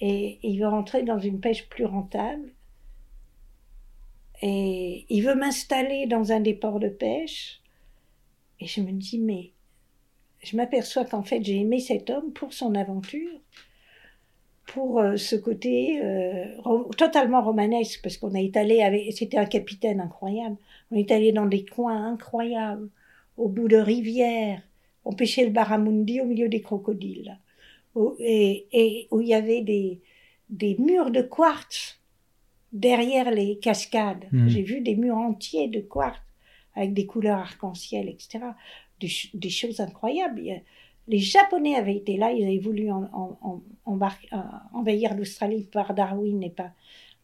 et 0.00 0.38
il 0.42 0.58
veut 0.60 0.68
rentrer 0.68 1.02
dans 1.02 1.18
une 1.18 1.40
pêche 1.40 1.68
plus 1.68 1.84
rentable. 1.84 2.52
Et 4.42 5.06
il 5.08 5.22
veut 5.22 5.34
m'installer 5.34 6.06
dans 6.06 6.32
un 6.32 6.40
des 6.40 6.54
ports 6.54 6.80
de 6.80 6.88
pêche. 6.88 7.62
Et 8.60 8.66
je 8.66 8.80
me 8.80 8.92
dis, 8.92 9.18
mais 9.18 9.52
je 10.42 10.56
m'aperçois 10.56 11.04
qu'en 11.04 11.22
fait, 11.22 11.42
j'ai 11.42 11.56
aimé 11.60 11.80
cet 11.80 12.10
homme 12.10 12.32
pour 12.32 12.52
son 12.52 12.74
aventure, 12.74 13.40
pour 14.66 15.00
euh, 15.00 15.16
ce 15.16 15.36
côté 15.36 16.00
euh, 16.02 16.46
totalement 16.96 17.42
romanesque, 17.42 18.00
parce 18.02 18.18
qu'on 18.18 18.34
est 18.34 18.56
allé 18.56 18.82
avec, 18.82 19.12
c'était 19.12 19.38
un 19.38 19.46
capitaine 19.46 20.00
incroyable, 20.00 20.56
on 20.90 20.96
est 20.96 21.10
allé 21.10 21.32
dans 21.32 21.46
des 21.46 21.64
coins 21.64 22.12
incroyables, 22.12 22.90
au 23.36 23.48
bout 23.48 23.68
de 23.68 23.76
rivières, 23.76 24.62
on 25.04 25.12
pêchait 25.12 25.44
le 25.44 25.50
barramundi 25.50 26.20
au 26.20 26.24
milieu 26.24 26.48
des 26.48 26.62
crocodiles, 26.62 27.38
et, 28.18 28.66
et 28.72 29.08
où 29.10 29.20
il 29.20 29.28
y 29.28 29.34
avait 29.34 29.60
des, 29.62 30.00
des 30.48 30.76
murs 30.78 31.10
de 31.10 31.22
quartz 31.22 32.00
derrière 32.72 33.30
les 33.30 33.58
cascades. 33.58 34.26
Mhm. 34.32 34.48
J'ai 34.48 34.62
vu 34.62 34.80
des 34.80 34.96
murs 34.96 35.16
entiers 35.16 35.68
de 35.68 35.80
quartz 35.80 36.18
avec 36.74 36.92
des 36.94 37.06
couleurs 37.06 37.38
arc-en-ciel, 37.38 38.08
etc. 38.08 38.40
Des, 39.00 39.08
ch- 39.08 39.30
des 39.34 39.50
choses 39.50 39.78
incroyables. 39.80 40.42
Les 41.06 41.18
Japonais 41.18 41.74
avaient 41.76 41.96
été 41.96 42.16
là, 42.16 42.32
ils 42.32 42.44
avaient 42.44 42.58
voulu 42.58 42.90
en- 42.90 43.04
en- 43.12 43.38
en- 43.42 43.62
embarquer- 43.84 44.28
euh, 44.32 44.38
envahir 44.72 45.14
l'Australie 45.14 45.64
par 45.70 45.94
Darwin 45.94 46.42
et 46.42 46.50
pas. 46.50 46.72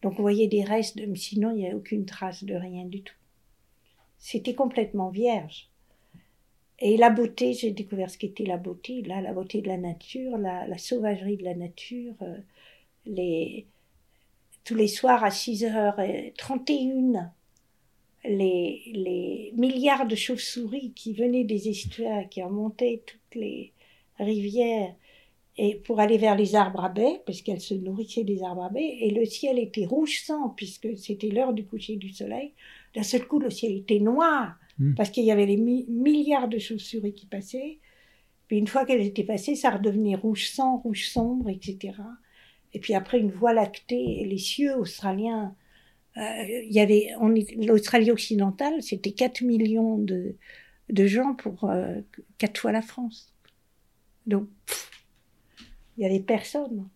Donc 0.01 0.13
vous 0.13 0.21
voyez 0.21 0.47
des 0.47 0.63
restes, 0.63 0.99
mais 1.05 1.15
sinon 1.17 1.51
il 1.51 1.57
n'y 1.57 1.69
a 1.69 1.75
aucune 1.75 2.05
trace 2.05 2.43
de 2.43 2.53
rien 2.55 2.85
du 2.85 3.01
tout. 3.01 3.15
C'était 4.19 4.53
complètement 4.53 5.09
vierge. 5.09 5.69
Et 6.81 6.97
la 6.97 7.11
beauté, 7.11 7.53
j'ai 7.53 7.71
découvert 7.71 8.09
ce 8.09 8.17
qu'était 8.17 8.45
la 8.45 8.57
beauté, 8.57 9.03
là, 9.03 9.21
la 9.21 9.33
beauté 9.33 9.61
de 9.61 9.67
la 9.67 9.77
nature, 9.77 10.37
la, 10.37 10.77
sauvagerie 10.79 11.37
de 11.37 11.43
la 11.43 11.53
nature, 11.53 12.15
euh, 12.23 12.37
les, 13.05 13.67
tous 14.63 14.75
les 14.75 14.87
soirs 14.87 15.23
à 15.23 15.29
6h31, 15.29 17.29
les, 18.25 18.81
les 18.93 19.53
milliards 19.55 20.07
de 20.07 20.15
chauves-souris 20.15 20.93
qui 20.95 21.13
venaient 21.13 21.43
des 21.43 21.69
estuaires, 21.69 22.27
qui 22.29 22.41
remontaient 22.41 23.03
toutes 23.05 23.35
les 23.35 23.73
rivières 24.17 24.95
et 25.57 25.75
pour 25.75 25.99
aller 25.99 26.17
vers 26.17 26.35
les 26.35 26.55
arbres 26.55 26.83
à 26.83 26.89
baies, 26.89 27.21
parce 27.25 27.41
qu'elles 27.41 27.61
se 27.61 27.73
nourrissaient 27.73 28.23
des 28.23 28.41
arbres 28.41 28.63
à 28.63 28.69
baies, 28.69 28.97
et 29.01 29.11
le 29.11 29.25
ciel 29.25 29.59
était 29.59 29.85
rouge 29.85 30.23
sang, 30.23 30.49
puisque 30.49 30.97
c'était 30.97 31.27
l'heure 31.27 31.53
du 31.53 31.65
coucher 31.65 31.97
du 31.97 32.09
soleil. 32.09 32.53
D'un 32.95 33.03
seul 33.03 33.27
coup, 33.27 33.39
le 33.39 33.49
ciel 33.49 33.73
était 33.73 33.99
noir, 33.99 34.55
Mm. 34.81 34.95
parce 34.95 35.09
qu'il 35.11 35.23
y 35.25 35.31
avait 35.31 35.45
les 35.45 35.57
mi- 35.57 35.85
milliards 35.89 36.47
de 36.49 36.57
chauves-souris 36.57 37.13
qui 37.13 37.27
passaient. 37.27 37.77
Puis 38.47 38.57
une 38.57 38.67
fois 38.67 38.85
qu'elles 38.85 39.05
étaient 39.05 39.23
passées, 39.23 39.55
ça 39.55 39.69
redevenait 39.69 40.15
rouge 40.15 40.49
sang, 40.49 40.77
rouge 40.79 41.07
sombre, 41.09 41.49
etc. 41.49 41.93
Et 42.73 42.79
puis 42.79 42.93
après, 42.95 43.19
une 43.19 43.31
voie 43.31 43.53
lactée, 43.53 44.21
et 44.21 44.25
les 44.25 44.37
cieux 44.37 44.75
australiens. 44.75 45.55
euh, 46.17 46.21
il 46.67 46.71
y 46.73 46.79
avait, 46.79 47.09
l'Australie 47.57 48.11
occidentale, 48.11 48.81
c'était 48.81 49.11
4 49.13 49.41
millions 49.41 49.97
de, 49.97 50.35
de 50.89 51.05
gens 51.07 51.35
pour 51.35 51.65
euh, 51.69 52.01
quatre 52.37 52.59
fois 52.59 52.71
la 52.73 52.81
France. 52.81 53.33
Donc, 54.27 54.47
il 55.97 56.03
y 56.03 56.05
avait 56.05 56.19
personne. 56.19 56.87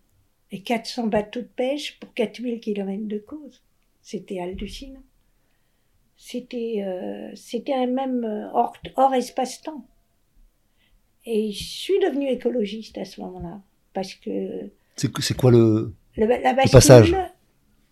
Et 0.51 0.61
400 0.61 1.07
bateaux 1.07 1.41
de 1.41 1.49
pêche 1.55 1.99
pour 1.99 2.13
4000 2.13 2.59
km 2.59 3.07
de 3.07 3.17
côte. 3.17 3.61
C'était 4.01 4.39
hallucinant. 4.39 5.03
C'était, 6.27 6.77
euh, 6.79 7.29
c'était 7.35 7.85
même 7.85 8.23
euh, 8.23 8.49
hors, 8.51 8.75
hors 8.95 9.13
espace-temps. 9.13 9.85
Et 11.23 11.51
je 11.51 11.63
suis 11.63 11.99
devenue 11.99 12.29
écologiste 12.29 12.97
à 12.97 13.05
ce 13.05 13.21
moment-là. 13.21 13.61
Parce 13.93 14.15
que 14.15 14.71
C'est 14.95 15.37
quoi 15.37 15.51
le. 15.51 15.93
le, 16.17 16.25
la 16.25 16.53
bascule, 16.53 16.71
passage? 16.71 17.15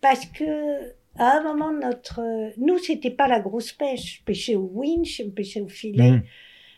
Parce 0.02 0.26
que 0.26 0.93
à 1.15 1.38
un 1.38 1.43
moment, 1.43 1.72
notre, 1.72 2.22
nous, 2.58 2.80
c'était 2.80 3.12
pas 3.12 3.28
la 3.28 3.39
grosse 3.39 3.72
pêche. 3.72 4.17
Je 4.17 4.24
pêchais 4.24 4.56
au 4.56 4.67
winch, 4.74 5.17
je 5.17 5.30
pêchais 5.30 5.62
au 5.62 5.67
filet. 5.67 6.13
Mm. 6.13 6.24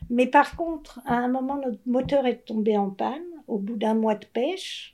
Mais 0.10 0.28
par 0.28 0.58
contre, 0.58 1.00
à 1.06 1.16
un 1.16 1.30
moment, 1.30 1.56
notre 1.56 1.80
moteur 1.86 2.28
est 2.28 2.44
tombé 2.44 2.78
en 2.78 2.90
panne. 2.90 3.24
Au 3.48 3.60
bout 3.60 3.78
d'un 3.78 3.94
mois 3.94 4.16
de 4.16 4.26
pêche, 4.26 4.94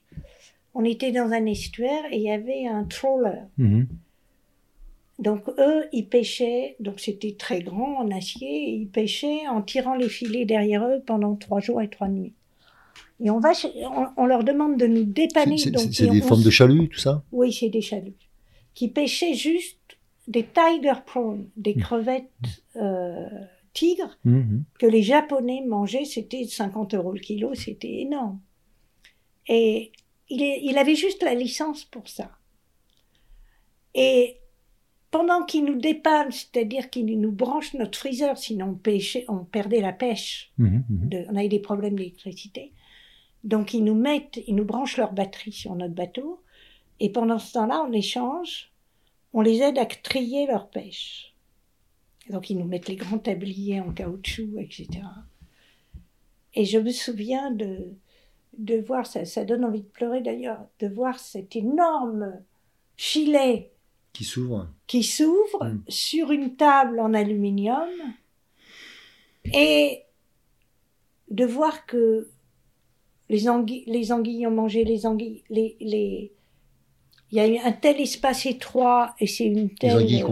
on 0.76 0.86
était 0.86 1.12
dans 1.12 1.32
un 1.32 1.48
estuaire 1.48 2.06
et 2.12 2.18
il 2.18 2.22
y 2.22 2.30
avait 2.30 2.68
un 2.68 2.84
trawler. 2.84 3.40
Mhm. 3.58 3.88
Donc 5.20 5.48
eux, 5.60 5.86
ils 5.94 6.08
pêchaient, 6.08 6.76
donc 6.80 7.00
c'était 7.00 7.34
très 7.38 7.62
grand 7.62 7.98
en 8.00 8.10
acier, 8.12 8.70
et 8.70 8.74
ils 8.76 8.88
pêchaient 8.90 9.48
en 9.48 9.62
tirant 9.62 9.94
les 9.96 10.10
filets 10.10 10.46
derrière 10.46 10.84
eux 10.86 11.02
pendant 11.06 11.36
trois 11.36 11.60
jours 11.60 11.82
et 11.82 11.90
trois 11.90 12.08
nuits. 12.08 12.34
Et 13.24 13.30
on 13.30 13.40
va, 13.40 13.52
on, 13.76 14.08
on 14.18 14.26
leur 14.26 14.44
demande 14.44 14.78
de 14.78 14.88
nous 14.88 15.04
dépanner. 15.04 15.58
C'est- 15.60 15.70
des 15.70 16.10
on 16.10 16.28
formes 16.28 16.42
de 16.44 16.50
chalut, 16.50 16.90
tout 16.90 17.00
ça? 17.00 17.24
Oui, 17.32 17.54
c'est 17.54 17.70
des 17.70 17.82
chaluts. 17.82 18.16
Qui 18.74 18.88
pêchaient 18.88 19.36
juste 19.36 19.78
des 20.28 20.44
tiger 20.46 20.94
prawns, 21.06 21.46
des 21.56 21.76
Mm. 21.76 21.82
crevettes 21.82 22.32
euh, 22.78 23.28
tigres, 23.74 24.18
Mhm. 24.26 24.64
que 24.80 24.86
les 24.88 25.04
Japonais 25.04 25.62
mangeaient, 25.68 26.06
c'était 26.06 26.46
50 26.46 26.94
euros 26.96 27.12
le 27.12 27.20
kilo, 27.20 27.54
c'était 27.54 28.00
énorme. 28.02 28.40
Et 29.48 29.92
il, 30.30 30.42
est- 30.42 30.62
il 30.64 30.78
avait 30.80 30.96
juste 30.96 31.22
la 31.22 31.36
licence 31.36 31.84
pour 31.86 32.08
ça. 32.08 32.32
Et 33.94 34.38
pendant 35.12 35.44
qu'il 35.44 35.66
nous 35.66 35.76
dépanne, 35.80 36.32
c'est-à-dire 36.32 36.90
qu'il 36.90 37.06
nous 37.20 37.32
branche 37.32 37.74
notre 37.74 37.98
freezer, 38.00 38.38
sinon 38.38 38.68
on, 38.70 38.74
pêchait, 38.76 39.26
on 39.28 39.44
perdait 39.44 39.82
la 39.82 39.92
pêche, 39.94 40.52
Mhm. 40.58 40.84
Mhm. 40.90 41.10
de- 41.10 41.26
on 41.30 41.36
avait 41.36 41.50
des 41.50 41.60
problèmes 41.60 41.96
d'électricité. 41.96 42.72
Donc 43.44 43.74
ils 43.74 43.84
nous 43.84 43.96
mettent, 43.96 44.40
ils 44.48 44.56
nous 44.56 44.64
branchent 44.66 44.98
leur 44.98 45.12
batterie 45.14 45.52
sur 45.52 45.76
notre 45.76 45.94
bateau, 45.94 46.42
et 47.00 47.10
pendant 47.12 47.40
ce 47.40 47.54
temps-là, 47.54 47.82
en 47.82 47.92
échange, 47.92 48.72
on 49.34 49.42
les 49.42 49.62
aide 49.62 49.78
à 49.78 49.86
trier 49.86 50.46
leur 50.48 50.70
pêche. 50.70 51.34
Donc 52.30 52.50
ils 52.50 52.58
nous 52.58 52.66
mettent 52.66 52.88
les 52.88 52.96
grands 52.96 53.18
tabliers 53.18 53.82
en 53.82 53.92
caoutchouc, 53.92 54.60
etc. 54.60 54.88
Et 56.54 56.66
je 56.66 56.78
me 56.78 56.92
souviens 56.92 57.50
de, 57.52 57.90
de 58.58 58.76
voir, 58.80 59.06
ça, 59.08 59.26
ça 59.26 59.44
donne 59.44 59.66
envie 59.66 59.82
de 59.82 59.88
pleurer 59.88 60.22
d'ailleurs, 60.22 60.66
de 60.80 60.88
voir 60.88 61.18
cet 61.20 61.56
énorme 61.56 62.40
filet 62.98 63.71
Qui 64.14 64.24
s'ouvre. 64.26 64.68
qui 64.88 65.04
s'ouvre 65.04 65.64
Mm. 65.66 65.84
sur 65.88 66.32
une 66.32 66.56
table 66.56 67.00
en 67.00 67.14
aluminium 67.14 67.88
et 69.54 70.02
de 71.30 71.46
voir 71.46 71.86
que 71.86 72.30
les 73.30 73.48
anguilles, 73.48 73.84
les 73.88 74.12
anguilles 74.12 74.46
ont 74.48 74.52
mangé 74.52 74.84
les 74.84 75.06
anguilles, 75.06 75.44
les, 75.50 75.78
les, 75.80 76.34
il 77.32 77.38
y 77.38 77.40
a 77.40 77.48
eu 77.48 77.58
un 77.60 77.72
tel 77.72 78.02
espace 78.02 78.46
étroit 78.46 79.16
et 79.22 79.28
c'est 79.28 79.46
une 79.46 79.70
telle, 79.74 79.92
les 80.18 80.24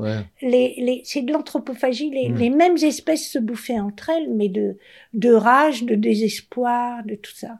ouais. 0.00 0.26
les, 0.42 0.74
les, 0.78 1.00
c'est 1.04 1.22
de 1.22 1.32
l'anthropophagie, 1.32 2.10
les, 2.10 2.28
Mm. 2.28 2.36
les 2.36 2.50
mêmes 2.50 2.76
espèces 2.76 3.30
se 3.32 3.38
bouffaient 3.38 3.80
entre 3.80 4.10
elles, 4.10 4.28
mais 4.34 4.50
de, 4.50 4.76
de 5.14 5.32
rage, 5.32 5.84
de 5.84 5.94
désespoir, 5.94 7.02
de 7.06 7.14
tout 7.14 7.34
ça. 7.34 7.58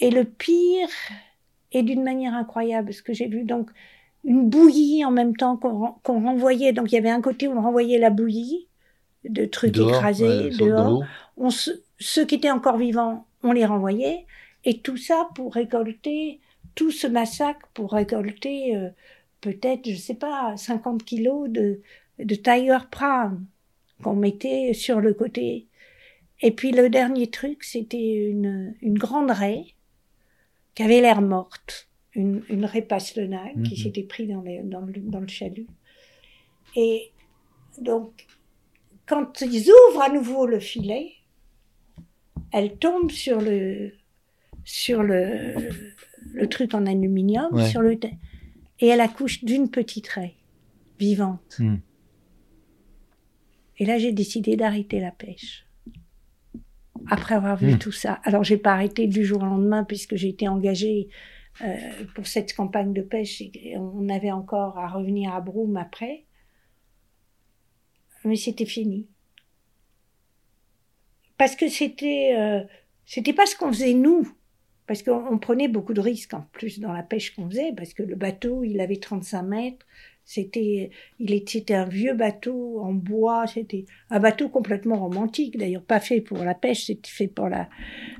Et 0.00 0.10
le 0.10 0.24
pire, 0.24 0.88
et 1.72 1.82
d'une 1.82 2.02
manière 2.02 2.34
incroyable, 2.34 2.92
ce 2.92 3.02
que 3.02 3.12
j'ai 3.12 3.28
vu, 3.28 3.44
donc, 3.44 3.70
une 4.24 4.48
bouillie 4.48 5.04
en 5.04 5.10
même 5.10 5.36
temps 5.36 5.56
qu'on 5.56 5.78
ren- 5.78 6.00
qu'on 6.02 6.22
renvoyait, 6.22 6.72
donc 6.72 6.92
il 6.92 6.96
y 6.96 6.98
avait 6.98 7.10
un 7.10 7.20
côté 7.22 7.48
où 7.48 7.52
on 7.52 7.62
renvoyait 7.62 7.98
la 7.98 8.10
bouillie, 8.10 8.68
de 9.24 9.44
trucs 9.46 9.72
Dehors, 9.74 9.90
écrasés, 9.96 10.28
ouais, 10.28 10.50
dehors. 10.50 11.02
On 11.36 11.50
se- 11.50 11.70
ceux 11.98 12.24
qui 12.26 12.36
étaient 12.36 12.50
encore 12.50 12.78
vivants, 12.78 13.26
on 13.42 13.52
les 13.52 13.66
renvoyait, 13.66 14.26
et 14.64 14.80
tout 14.80 14.96
ça 14.96 15.28
pour 15.34 15.54
récolter, 15.54 16.40
tout 16.74 16.90
ce 16.90 17.06
massacre 17.06 17.68
pour 17.74 17.92
récolter 17.92 18.76
euh, 18.76 18.90
peut-être, 19.40 19.88
je 19.90 19.96
sais 19.96 20.14
pas, 20.14 20.56
50 20.56 21.04
kilos 21.04 21.48
de, 21.50 21.80
de 22.18 22.34
Tiger 22.34 22.78
Prawn 22.90 23.44
qu'on 24.02 24.16
mettait 24.16 24.74
sur 24.74 25.00
le 25.00 25.14
côté. 25.14 25.68
Et 26.40 26.52
puis 26.52 26.72
le 26.72 26.88
dernier 26.90 27.28
truc, 27.30 27.64
c'était 27.64 28.14
une, 28.30 28.74
une 28.82 28.98
grande 28.98 29.30
raie 29.30 29.64
qui 30.78 30.84
avait 30.84 31.00
l'air 31.00 31.20
morte, 31.22 31.88
une, 32.14 32.44
une 32.48 32.64
raie 32.64 32.82
pastenague 32.82 33.60
qui 33.64 33.74
Mhm. 33.74 33.82
s'était 33.82 34.04
pris 34.04 34.28
dans, 34.28 34.42
les- 34.42 34.62
dans, 34.62 34.80
le, 34.82 34.92
dans 35.00 35.18
le 35.18 35.26
chalut. 35.26 35.66
Et 36.76 37.10
donc, 37.80 38.26
quand 39.04 39.40
ils 39.40 39.68
ouvrent 39.70 40.02
à 40.02 40.08
nouveau 40.08 40.46
le 40.46 40.60
filet, 40.60 41.14
elle 42.52 42.76
tombe 42.78 43.10
sur 43.10 43.40
le 43.40 43.90
sur 44.62 45.02
le, 45.02 45.54
le 46.32 46.46
truc 46.48 46.74
en 46.74 46.86
aluminium, 46.86 47.48
Ouais. 47.52 47.68
sur 47.68 47.80
le 47.80 47.98
et 48.80 48.86
elle 48.86 49.00
accouche 49.00 49.42
d'une 49.44 49.68
petite 49.70 50.06
raie 50.08 50.36
vivante. 51.00 51.56
Hmm. 51.58 51.78
Et 53.78 53.84
là, 53.84 53.98
j'ai 53.98 54.12
décidé 54.12 54.54
d'arrêter 54.56 55.00
la 55.00 55.10
pêche. 55.10 55.64
Après 57.08 57.34
avoir 57.34 57.56
vu 57.56 57.74
Hmm. 57.74 57.78
tout 57.78 57.92
ça. 57.92 58.14
Alors, 58.24 58.44
j'ai 58.44 58.56
pas 58.58 58.72
arrêté 58.72 59.06
du 59.06 59.24
jour 59.24 59.42
au 59.42 59.46
lendemain 59.46 59.84
puisque 59.84 60.16
j'ai 60.16 60.28
été 60.28 60.48
engagée 60.48 61.08
euh, 61.62 61.76
pour 62.14 62.26
cette 62.26 62.54
campagne 62.54 62.92
de 62.92 63.02
pêche. 63.02 63.40
et 63.40 63.76
On 63.78 64.08
avait 64.08 64.30
encore 64.32 64.78
à 64.78 64.88
revenir 64.88 65.34
à 65.34 65.40
Broome 65.40 65.76
après. 65.76 66.24
Mais 68.24 68.36
c'était 68.36 68.66
fini. 68.66 69.06
Parce 71.36 71.54
que 71.56 71.68
c'était, 71.68 72.34
euh, 72.36 72.62
c'était 73.06 73.32
pas 73.32 73.46
ce 73.46 73.56
qu'on 73.56 73.72
faisait 73.72 73.94
nous. 73.94 74.28
Parce 74.86 75.02
qu'on 75.02 75.24
on 75.30 75.38
prenait 75.38 75.68
beaucoup 75.68 75.92
de 75.94 76.00
risques 76.00 76.34
en 76.34 76.42
plus 76.52 76.80
dans 76.80 76.92
la 76.92 77.02
pêche 77.02 77.34
qu'on 77.34 77.48
faisait, 77.48 77.72
parce 77.76 77.92
que 77.92 78.02
le 78.02 78.16
bateau, 78.16 78.64
il 78.64 78.80
avait 78.80 78.96
35 78.96 79.42
mètres. 79.42 79.86
C'était, 80.30 80.90
il 81.18 81.32
était, 81.32 81.72
un 81.72 81.86
vieux 81.86 82.12
bateau 82.12 82.80
en 82.80 82.92
bois. 82.92 83.46
C'était 83.46 83.86
un 84.10 84.20
bateau 84.20 84.50
complètement 84.50 84.98
romantique, 84.98 85.56
d'ailleurs 85.56 85.82
pas 85.82 86.00
fait 86.00 86.20
pour 86.20 86.36
la 86.44 86.54
pêche, 86.54 86.84
c'était 86.84 87.08
fait 87.08 87.28
pour 87.28 87.48
la. 87.48 87.70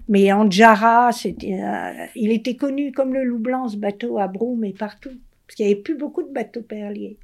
Mais 0.09 0.33
en 0.33 0.51
Jara, 0.51 1.13
c'était, 1.13 1.61
il 2.15 2.33
était 2.33 2.57
connu 2.57 2.93
comme 2.93 3.13
le 3.13 3.25
loup 3.25 3.39
blanc 3.39 3.69
ce 3.69 3.77
bateau 3.77 4.19
à 4.19 4.27
Broome 4.27 4.65
et 4.65 4.73
partout, 4.73 5.21
parce 5.47 5.55
qu'il 5.55 5.69
y 5.69 5.71
avait 5.71 5.83
plus 5.83 5.97
beaucoup 5.97 6.23
de 6.23 6.33
bateaux 6.33 6.63
perliers. 6.63 7.19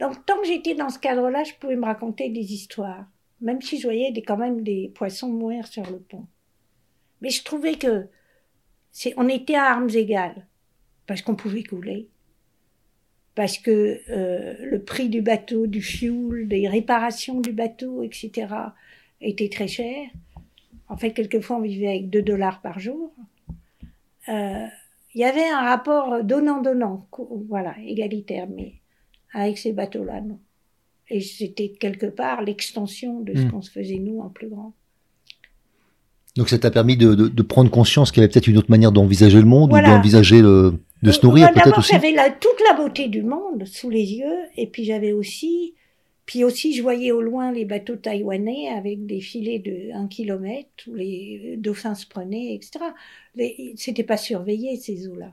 Donc 0.00 0.24
tant 0.24 0.40
que 0.40 0.46
j'étais 0.46 0.74
dans 0.74 0.88
ce 0.88 0.98
cadre-là, 0.98 1.44
je 1.44 1.52
pouvais 1.60 1.76
me 1.76 1.84
raconter 1.84 2.30
des 2.30 2.54
histoires, 2.54 3.04
même 3.42 3.60
si 3.60 3.78
je 3.78 3.88
voyais 3.88 4.10
des, 4.10 4.22
quand 4.22 4.38
même 4.38 4.62
des 4.62 4.90
poissons 4.94 5.28
mourir 5.28 5.66
sur 5.66 5.84
le 5.90 5.98
pont. 5.98 6.26
Mais 7.20 7.28
je 7.28 7.44
trouvais 7.44 7.74
que 7.74 8.06
c'est, 8.90 9.12
on 9.18 9.28
était 9.28 9.56
à 9.56 9.64
armes 9.64 9.90
égales 9.90 10.46
parce 11.06 11.20
qu'on 11.20 11.36
pouvait 11.36 11.62
couler, 11.62 12.08
parce 13.38 13.56
que 13.58 14.00
euh, 14.10 14.54
le 14.68 14.82
prix 14.82 15.08
du 15.08 15.22
bateau, 15.22 15.68
du 15.68 15.80
fuel, 15.80 16.48
des 16.48 16.66
réparations 16.66 17.40
du 17.40 17.52
bateau, 17.52 18.02
etc., 18.02 18.48
était 19.20 19.48
très 19.48 19.68
cher. 19.68 20.08
En 20.88 20.96
fait, 20.96 21.12
quelquefois, 21.12 21.58
on 21.58 21.60
vivait 21.60 21.86
avec 21.86 22.10
2 22.10 22.20
dollars 22.22 22.60
par 22.60 22.80
jour. 22.80 23.12
Euh, 24.28 24.66
Il 25.14 25.20
y 25.20 25.24
avait 25.24 25.48
un 25.48 25.60
rapport 25.60 26.24
donnant-donnant, 26.24 27.06
voilà, 27.48 27.76
égalitaire, 27.86 28.48
mais 28.48 28.72
avec 29.32 29.56
ces 29.56 29.72
bateaux-là, 29.72 30.20
non. 30.20 30.40
Et 31.08 31.20
c'était 31.20 31.68
quelque 31.68 32.06
part 32.06 32.42
l'extension 32.42 33.20
de 33.20 33.34
ce 33.36 33.42
Mm. 33.42 33.50
qu'on 33.52 33.62
se 33.62 33.70
faisait 33.70 33.98
nous 34.00 34.18
en 34.20 34.30
plus 34.30 34.48
grand. 34.48 34.72
Donc 36.36 36.48
ça 36.48 36.58
t'a 36.58 36.70
permis 36.72 36.96
de, 36.96 37.14
de- 37.14 37.28
de 37.28 37.42
prendre 37.42 37.70
conscience 37.70 38.10
qu'il 38.10 38.20
y 38.20 38.24
avait 38.24 38.32
peut-être 38.32 38.48
une 38.48 38.58
autre 38.58 38.70
manière 38.70 38.90
d'envisager 38.92 39.38
le 39.40 39.46
monde 39.46 39.70
Voilà. 39.70 39.88
ou 39.90 39.92
d'envisager 39.96 40.42
le, 40.42 40.74
de 41.02 41.12
se 41.12 41.24
nourrir 41.24 41.48
peut-être 41.52 41.64
d'abord, 41.66 41.78
aussi. 41.78 41.92
J'avais 41.92 42.12
la- 42.12 42.30
toute 42.30 42.60
la 42.68 42.74
beauté 42.76 43.08
du 43.08 43.22
monde 43.22 43.64
sous 43.66 43.90
les 43.90 44.14
yeux, 44.14 44.38
et 44.56 44.66
puis 44.66 44.84
j'avais 44.84 45.12
aussi, 45.12 45.74
puis 46.26 46.44
aussi 46.44 46.74
je 46.74 46.82
voyais 46.82 47.12
au 47.12 47.20
loin 47.22 47.52
les 47.52 47.64
bateaux 47.64 47.96
taïwanais 47.96 48.68
avec 48.68 49.06
des 49.06 49.20
filets 49.20 49.58
de 49.60 49.92
1 49.94 50.08
km 50.08 50.68
où 50.88 50.94
les 50.94 51.54
dauphins 51.56 51.94
se 51.94 52.06
prenaient, 52.06 52.54
etc. 52.54 52.84
C'était 53.76 54.02
pas 54.04 54.16
surveillé 54.16 54.76
ces 54.76 55.08
eaux-là, 55.08 55.32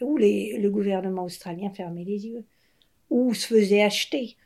où 0.00 0.16
les, 0.16 0.58
le 0.58 0.70
gouvernement 0.70 1.24
australien 1.24 1.70
fermait 1.70 2.04
les 2.04 2.26
yeux, 2.26 2.44
ou 3.10 3.34
se 3.34 3.46
faisait 3.46 3.82
acheter 3.82 4.36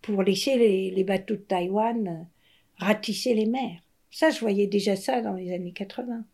pour 0.00 0.22
laisser 0.24 0.56
les, 0.56 0.90
les 0.90 1.04
bateaux 1.04 1.36
de 1.36 1.40
Taïwan 1.40 2.08
euh, 2.08 2.84
ratisser 2.84 3.34
les 3.34 3.46
mers. 3.46 3.78
Ça, 4.10 4.30
je 4.30 4.40
voyais 4.40 4.66
déjà 4.66 4.96
ça 4.96 5.20
dans 5.22 5.34
les 5.34 5.52
années 5.54 5.72
80. 5.72 6.24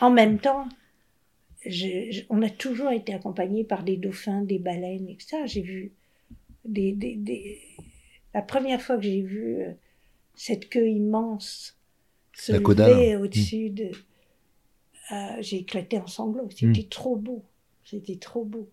En 0.00 0.10
même 0.10 0.38
temps, 0.38 0.66
je- 1.70 2.10
je- 2.10 2.22
on 2.30 2.42
a 2.42 2.50
toujours 2.50 2.90
été 2.90 3.14
accompagné 3.14 3.64
par 3.64 3.82
des 3.84 3.96
dauphins, 3.96 4.42
des 4.42 4.58
baleines, 4.58 5.08
et 5.08 5.16
ça. 5.20 5.46
J'ai 5.46 5.62
vu 5.62 5.92
des, 6.64 6.92
des, 6.92 7.16
des- 7.16 7.60
La 8.34 8.42
première 8.42 8.80
fois 8.82 8.96
que 8.96 9.02
j'ai 9.02 9.22
vu 9.22 9.62
euh, 9.62 9.72
cette 10.34 10.68
queue 10.68 10.88
immense 10.88 11.76
se 12.34 12.52
La 12.52 12.60
caudale. 12.60 12.90
lever 12.92 13.16
au-dessus 13.16 13.70
de... 13.70 13.90
euh, 15.12 15.36
j'ai 15.40 15.58
éclaté 15.58 15.98
en 15.98 16.06
sanglots. 16.06 16.48
C'était 16.50 16.84
trop 16.88 17.16
beau. 17.16 17.44
C'était 17.84 18.16
trop 18.16 18.44
beau. 18.44 18.68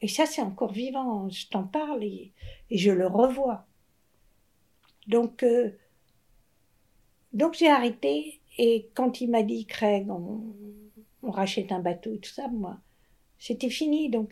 Et 0.00 0.08
ça, 0.08 0.26
c'est 0.26 0.42
encore 0.42 0.72
vivant. 0.72 1.28
Je 1.30 1.48
t'en 1.48 1.64
parle 1.64 2.04
et, 2.04 2.32
et 2.70 2.78
je 2.78 2.90
le 2.92 3.06
revois. 3.06 3.66
Donc, 5.08 5.42
euh, 5.42 5.70
donc 7.32 7.54
j'ai 7.54 7.68
arrêté. 7.68 8.40
Et 8.58 8.88
quand 8.94 9.20
il 9.20 9.30
m'a 9.30 9.42
dit, 9.42 9.66
Craig, 9.66 10.08
on, 10.10 10.54
on 11.26 11.30
rachète 11.30 11.72
un 11.72 11.80
bateau 11.80 12.12
et 12.14 12.18
tout 12.18 12.30
ça, 12.30 12.48
moi, 12.48 12.78
c'était 13.38 13.70
fini. 13.70 14.10
Donc, 14.10 14.30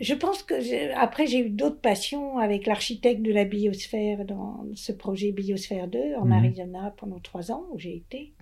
je 0.00 0.14
pense 0.14 0.42
que 0.42 0.60
j'ai- 0.60 0.90
après, 0.92 1.26
j'ai 1.26 1.40
eu 1.40 1.50
d'autres 1.50 1.80
passions 1.80 2.38
avec 2.38 2.66
l'architecte 2.66 3.22
de 3.22 3.32
la 3.32 3.44
biosphère 3.44 4.24
dans 4.24 4.64
ce 4.74 4.92
projet 4.92 5.32
Biosphère 5.32 5.88
2 5.88 6.14
en 6.16 6.26
Mhm. 6.26 6.32
Arizona 6.32 6.94
pendant 6.96 7.20
trois 7.20 7.50
ans 7.52 7.64
où 7.72 7.78
j'ai 7.78 7.96
été. 7.96 8.32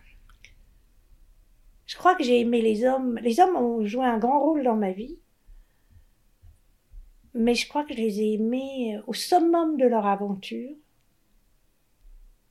Je 1.87 1.97
crois 1.97 2.15
que 2.17 2.25
j'ai 2.25 2.41
aimé 2.41 2.61
les 2.63 2.85
hommes. 2.85 3.19
Les 3.23 3.39
hommes 3.41 3.57
ont 3.57 3.85
joué 3.87 4.05
un 4.05 4.19
grand 4.19 4.41
rôle 4.41 4.65
dans 4.65 4.77
ma 4.77 4.93
vie. 4.93 5.19
Mais 7.35 7.55
je 7.55 7.69
crois 7.69 7.85
que 7.85 7.93
je 7.95 7.99
les 7.99 8.21
ai 8.21 8.33
aimés 8.35 8.99
au 9.07 9.13
summum 9.13 9.77
de 9.77 9.87
leur 9.87 10.07
aventure. 10.07 10.75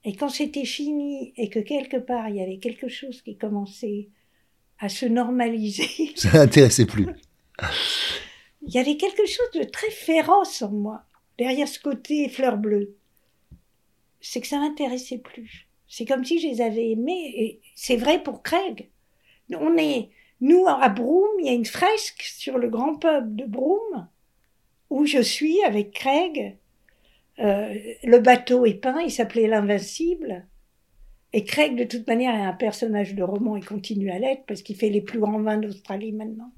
Et 0.04 0.16
quand 0.16 0.30
c'était 0.30 0.66
fini 0.66 1.34
et 1.36 1.50
que 1.50 1.60
quelque 1.60 1.98
part 1.98 2.30
il 2.30 2.36
y 2.36 2.42
avait 2.42 2.60
quelque 2.60 2.88
chose 2.88 3.22
qui 3.24 3.36
commençait 3.38 4.10
à 4.80 4.90
se 4.90 5.06
normaliser, 5.06 5.90
Ça 6.16 6.32
n'intéressait 6.34 6.86
plus. 6.86 7.08
il 8.62 8.74
y 8.74 8.80
avait 8.80 8.98
quelque 8.98 9.26
chose 9.26 9.52
de 9.62 9.64
très 9.64 9.92
féroce 9.92 10.62
en 10.62 10.72
moi, 10.72 11.04
derrière 11.38 11.68
ce 11.68 11.80
côté 11.80 12.30
fleur 12.30 12.58
bleue. 12.58 12.96
C'est 14.20 14.42
que 14.42 14.48
ça 14.48 14.60
m'intéressait 14.60 15.20
plus. 15.20 15.68
C'est 15.88 16.06
comme 16.06 16.26
si 16.26 16.40
je 16.40 16.48
les 16.48 16.62
avais 16.62 16.92
aimés, 16.92 17.34
et 17.36 17.62
c'est 17.76 17.96
vrai 17.96 18.22
pour 18.22 18.42
Craig. 18.42 18.90
On 19.52 19.78
est, 19.78 20.10
nous, 20.42 20.66
à 20.68 20.90
Broome, 20.90 21.40
il 21.40 21.46
y 21.46 21.50
a 21.50 21.54
une 21.54 21.66
fresque 21.66 22.24
sur 22.24 22.58
le 22.58 22.70
grand 22.70 22.96
pub 22.96 23.36
de 23.36 23.46
Broome, 23.46 24.08
où 24.90 25.06
je 25.06 25.22
suis 25.22 25.62
avec 25.64 25.92
Craig. 25.92 26.58
Euh, 27.40 27.74
le 28.04 28.20
bateau 28.20 28.66
est 28.66 28.76
peint, 28.76 29.02
il 29.02 29.12
s'appelait 29.12 29.48
l'Invincible. 29.48 30.48
Et 31.36 31.44
Craig, 31.44 31.76
de 31.76 31.84
toute 31.84 32.08
manière, 32.08 32.34
est 32.34 32.46
un 32.46 32.54
personnage 32.54 33.14
de 33.14 33.22
roman 33.22 33.58
et 33.58 33.62
continue 33.62 34.10
à 34.10 34.20
l'être, 34.20 34.46
parce 34.48 34.62
qu'il 34.62 34.78
fait 34.78 34.90
les 34.90 35.02
plus 35.02 35.20
grands 35.20 35.42
vins 35.42 35.58
d'Australie 35.58 36.14
maintenant. 36.14 36.54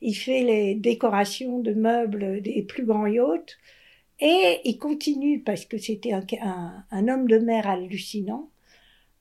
Il 0.00 0.14
fait 0.14 0.44
les 0.44 0.74
décorations 0.74 1.58
de 1.58 1.74
meubles 1.74 2.40
des 2.40 2.62
plus 2.62 2.86
grands 2.86 3.06
yachts. 3.06 3.58
Et 4.18 4.60
il 4.64 4.78
continue, 4.78 5.42
parce 5.42 5.66
que 5.66 5.76
c'était 5.76 6.12
un, 6.14 7.08
homme 7.08 7.28
de 7.28 7.36
mer 7.36 7.68
hallucinant, 7.68 8.48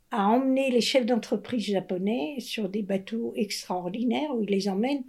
à 0.09 0.29
emmener 0.29 0.71
les 0.71 0.79
chefs 0.79 1.05
d'entreprise 1.05 1.65
japonais 1.65 2.37
sur 2.39 2.69
des 2.69 2.81
bateaux 2.81 3.33
extraordinaires 3.35 4.33
où 4.37 4.43
il 4.43 4.49
les 4.49 4.69
emmène 4.69 5.03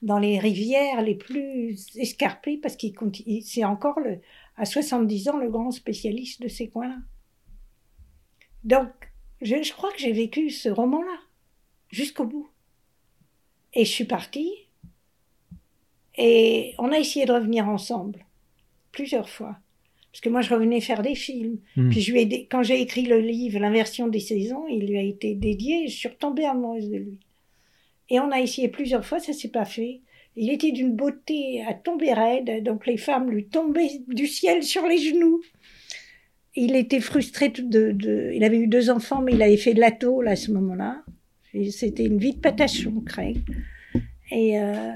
dans 0.00 0.18
les 0.18 0.38
rivières 0.38 1.02
les 1.02 1.16
plus 1.16 1.94
escarpées 1.98 2.56
parce 2.56 2.76
qu'il 2.76 2.94
c'est 3.44 3.64
encore 3.64 3.98
à 4.56 4.64
70 4.64 5.28
ans 5.28 5.36
le 5.36 5.50
grand 5.50 5.70
spécialiste 5.70 6.40
de 6.40 6.48
ces 6.48 6.68
coins-là. 6.68 6.96
Donc, 8.64 9.07
je, 9.42 9.62
je 9.62 9.72
crois 9.72 9.92
que 9.92 9.98
j'ai 9.98 10.12
vécu 10.12 10.50
ce 10.50 10.68
roman-là 10.68 11.18
jusqu'au 11.90 12.24
bout. 12.24 12.48
Et 13.74 13.84
je 13.84 13.90
suis 13.90 14.04
partie 14.04 14.68
et 16.18 16.74
on 16.78 16.90
a 16.90 16.98
essayé 16.98 17.24
de 17.24 17.32
revenir 17.32 17.68
ensemble 17.68 18.26
plusieurs 18.90 19.28
fois. 19.28 19.56
Parce 20.10 20.20
que 20.20 20.28
moi, 20.28 20.40
je 20.40 20.52
revenais 20.52 20.80
faire 20.80 21.02
des 21.02 21.14
films. 21.14 21.58
Hmm. 21.76 21.90
Puis 21.90 22.00
je 22.00 22.12
lui 22.12 22.22
ai, 22.22 22.46
quand 22.46 22.64
j'ai 22.64 22.80
écrit 22.80 23.02
le 23.02 23.20
livre, 23.20 23.60
l'inversion 23.60 24.08
des 24.08 24.20
saisons, 24.20 24.66
il 24.68 24.86
lui 24.86 24.98
a 24.98 25.02
été 25.02 25.34
dédié. 25.34 25.84
Et 25.84 25.88
je 25.88 25.96
suis 25.96 26.08
retombée 26.08 26.44
amoureuse 26.44 26.90
de 26.90 26.96
lui. 26.96 27.18
Et 28.10 28.18
on 28.18 28.32
a 28.32 28.40
essayé 28.40 28.68
plusieurs 28.68 29.06
fois, 29.06 29.20
ça 29.20 29.32
s'est 29.32 29.50
pas 29.50 29.64
fait. 29.64 30.00
Il 30.34 30.50
était 30.50 30.72
d'une 30.72 30.94
beauté 30.94 31.62
à 31.66 31.74
tomber 31.74 32.12
raide, 32.12 32.62
donc 32.64 32.86
les 32.86 32.96
femmes 32.96 33.30
lui 33.30 33.44
tombaient 33.46 34.00
du 34.08 34.26
ciel 34.26 34.62
sur 34.62 34.86
les 34.86 34.98
genoux. 34.98 35.40
Il 36.60 36.74
était 36.74 37.00
frustré 37.00 37.50
de, 37.50 38.32
il 38.34 38.42
avait 38.42 38.58
eu 38.58 38.66
deux 38.66 38.90
enfants, 38.90 39.22
mais 39.22 39.32
il 39.32 39.42
avait 39.42 39.56
fait 39.56 39.74
de 39.74 39.80
la 39.80 39.92
tôle 39.92 40.26
à 40.26 40.34
ce 40.34 40.50
moment-là. 40.50 41.04
C'était 41.70 42.04
une 42.04 42.18
vie 42.18 42.34
de 42.34 42.40
patachon, 42.40 43.00
Craig. 43.06 43.38
Et 44.32 44.60
euh, 44.60 44.92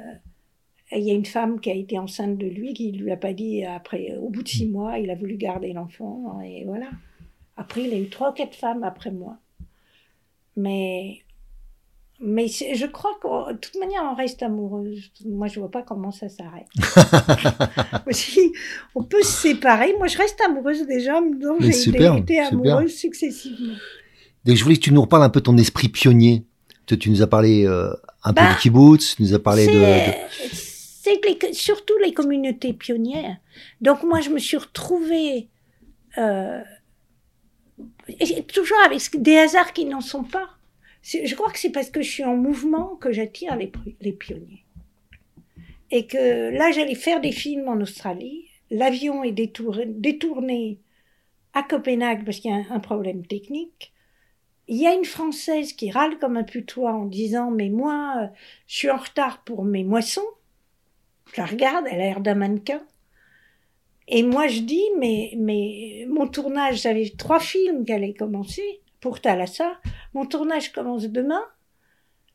il 0.91 1.05
y 1.05 1.11
a 1.11 1.15
une 1.15 1.25
femme 1.25 1.61
qui 1.61 1.71
a 1.71 1.75
été 1.75 1.99
enceinte 1.99 2.37
de 2.37 2.47
lui, 2.47 2.75
qui 2.75 2.91
lui 2.91 3.13
a 3.13 3.17
pas 3.17 3.33
dit 3.33 3.65
après, 3.65 4.17
au 4.21 4.29
bout 4.29 4.43
de 4.43 4.49
six 4.49 4.67
mois, 4.67 4.99
il 4.99 5.09
a 5.11 5.15
voulu 5.15 5.37
garder 5.37 5.73
l'enfant, 5.73 6.41
et 6.41 6.65
voilà. 6.65 6.91
Après, 7.57 7.85
il 7.85 7.95
a 7.95 7.99
eu 7.99 8.09
trois 8.09 8.31
ou 8.31 8.35
quatre 8.35 8.57
femmes 8.57 8.83
après 8.83 9.13
moi. 9.13 9.39
Mais, 10.57 11.22
mais 12.23 12.47
je 12.49 12.87
crois 12.87 13.11
que 13.21 13.53
de 13.53 13.59
toute 13.59 13.75
manière, 13.81 14.03
on 14.05 14.15
reste 14.15 14.43
amoureuse. 14.43 15.11
Moi, 15.27 15.49
je 15.49 15.59
vois 15.59 15.71
pas 15.71 15.83
comment 15.83 16.13
ça 16.13 16.29
s'arrête. 16.29 16.69
on 18.95 19.03
peut 19.03 19.23
se 19.23 19.33
séparer, 19.49 19.95
moi, 19.99 20.07
je 20.07 20.17
reste 20.19 20.41
amoureuse 20.41 20.87
des 20.87 21.09
hommes 21.09 21.39
dont 21.39 21.57
j'ai 21.59 21.73
super, 21.73 22.17
été 22.17 22.35
super. 22.35 22.53
amoureuse 22.53 22.95
successivement. 22.95 23.75
Donc 24.45 24.57
je 24.57 24.63
voulais 24.63 24.77
que 24.77 24.83
tu 24.83 24.93
nous 24.93 25.01
reparles 25.03 25.25
un 25.25 25.31
peu 25.31 25.41
de 25.41 25.45
ton 25.45 25.57
esprit 25.57 25.89
pionnier. 25.89 26.45
Tu, 26.87 26.99
tu 26.99 27.11
nous 27.11 27.23
as 27.23 27.27
parlé 27.27 27.67
euh, 27.67 27.93
un 28.25 28.33
peu 28.33 28.43
Bah, 28.43 28.53
du 28.53 28.59
kibbutz, 28.59 29.17
tu 29.17 29.23
nous 29.23 29.35
as 29.35 29.39
parlé 29.39 29.67
de, 29.67 29.73
de- 29.73 30.17
C'est 30.53 31.55
surtout 31.55 31.95
les 32.05 32.13
communautés 32.13 32.73
pionnières. 32.73 33.37
Donc 33.81 34.03
moi, 34.05 34.21
je 34.21 34.31
me 34.31 34.39
suis 34.39 34.57
retrouvée 34.57 35.49
euh, 36.19 36.61
et 38.09 38.43
toujours 38.45 38.79
avec 38.85 39.03
des 39.21 39.39
hasards 39.39 39.73
qui 39.73 39.85
n'en 39.85 40.01
sont 40.01 40.25
pas. 40.25 40.49
Je 41.03 41.35
crois 41.35 41.51
que 41.51 41.59
c'est 41.59 41.73
parce 41.73 41.91
que 41.91 42.01
je 42.01 42.11
suis 42.11 42.25
en 42.25 42.37
mouvement 42.37 42.97
que 42.97 43.13
j'attire 43.13 43.57
les, 43.57 44.13
pionniers. 44.13 44.65
Et 45.91 46.07
que 46.07 46.51
là, 46.51 46.71
j'allais 46.71 46.95
faire 46.95 47.21
des 47.21 47.33
films 47.33 47.69
en 47.69 47.81
Australie. 47.81 48.49
L'avion 48.71 49.25
est 49.25 49.33
détourné, 49.33 50.79
à 51.55 51.63
Copenhague 51.63 52.25
parce 52.25 52.39
qu'il 52.39 52.51
y 52.51 52.55
a 52.55 52.65
un, 52.71 52.81
problème 52.81 53.27
technique. 53.27 53.93
Il 54.69 54.77
y 54.77 54.87
a 54.87 54.95
une 54.95 55.05
Française 55.05 55.73
qui 55.73 55.91
râle 55.91 56.19
comme 56.19 56.37
un 56.37 56.45
putois 56.45 56.93
en 56.93 57.05
disant 57.05 57.51
Mais 57.51 57.69
moi, 57.69 58.31
je 58.69 58.77
suis 58.77 58.91
en 58.91 58.97
retard 58.97 59.43
pour 59.45 59.65
mes 59.65 59.85
moissons. 59.85 60.23
Je 61.35 61.41
la 61.41 61.47
regarde, 61.47 61.87
elle 61.91 62.01
a 62.01 62.05
l'air 62.05 62.21
d'un 62.21 62.37
mannequin. 62.37 62.81
Et 64.09 64.23
moi, 64.23 64.47
je 64.47 64.61
dis, 64.61 64.85
mais, 64.99 65.35
mais 65.37 66.07
mon 66.09 66.27
tournage, 66.27 66.83
j'avais 66.83 67.11
trois 67.17 67.41
films 67.41 67.85
qui 67.85 67.93
allaient 67.93 68.15
commencer 68.15 68.82
pour 69.03 69.21
Thalassa. 69.21 69.79
Mon 70.15 70.25
tournage 70.25 70.73
commence 70.73 71.09
demain 71.09 71.45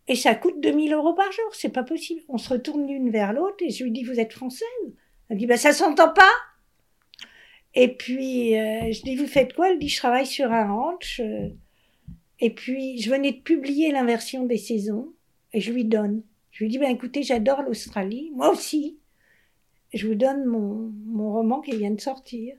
et 0.07 0.15
ça 0.15 0.35
coûte 0.35 0.61
2000 0.61 0.93
euros 0.93 1.13
par 1.13 1.31
jour. 1.31 1.55
C'est 1.55 1.73
pas 1.73 1.83
possible. 1.83 2.21
On 2.29 2.37
se 2.37 2.49
retourne 2.49 2.85
l'une 2.85 3.09
vers 3.09 3.33
l'autre 3.33 3.57
et 3.61 3.71
je 3.71 3.83
lui 3.83 3.91
dis, 3.91 4.03
vous 4.03 4.19
êtes 4.19 4.33
française? 4.33 4.67
Elle 5.29 5.37
dit, 5.37 5.47
bah, 5.47 5.57
ça 5.57 5.73
s'entend 5.73 6.13
pas. 6.13 6.31
Et 7.73 7.95
puis, 7.95 8.57
euh, 8.57 8.91
je 8.91 9.01
dis, 9.01 9.15
vous 9.15 9.27
faites 9.27 9.53
quoi? 9.53 9.71
Elle 9.71 9.79
dit, 9.79 9.89
je 9.89 9.97
travaille 9.97 10.25
sur 10.27 10.51
un 10.51 10.71
ranch. 10.71 11.19
euh, 11.19 11.49
et 12.39 12.51
puis, 12.51 13.01
je 13.01 13.09
venais 13.09 13.31
de 13.31 13.41
publier 13.41 13.91
l'inversion 13.91 14.45
des 14.45 14.57
saisons 14.57 15.13
et 15.53 15.61
je 15.61 15.71
lui 15.71 15.85
donne. 15.85 16.21
Je 16.51 16.63
lui 16.63 16.71
dis, 16.71 16.77
ben 16.77 16.89
écoutez, 16.89 17.23
j'adore 17.23 17.61
l'Australie, 17.61 18.31
moi 18.35 18.51
aussi. 18.51 18.97
Je 19.93 20.07
vous 20.07 20.15
donne 20.15 20.45
mon, 20.45 20.91
mon 21.05 21.31
roman 21.31 21.61
qui 21.61 21.75
vient 21.75 21.91
de 21.91 22.01
sortir. 22.01 22.55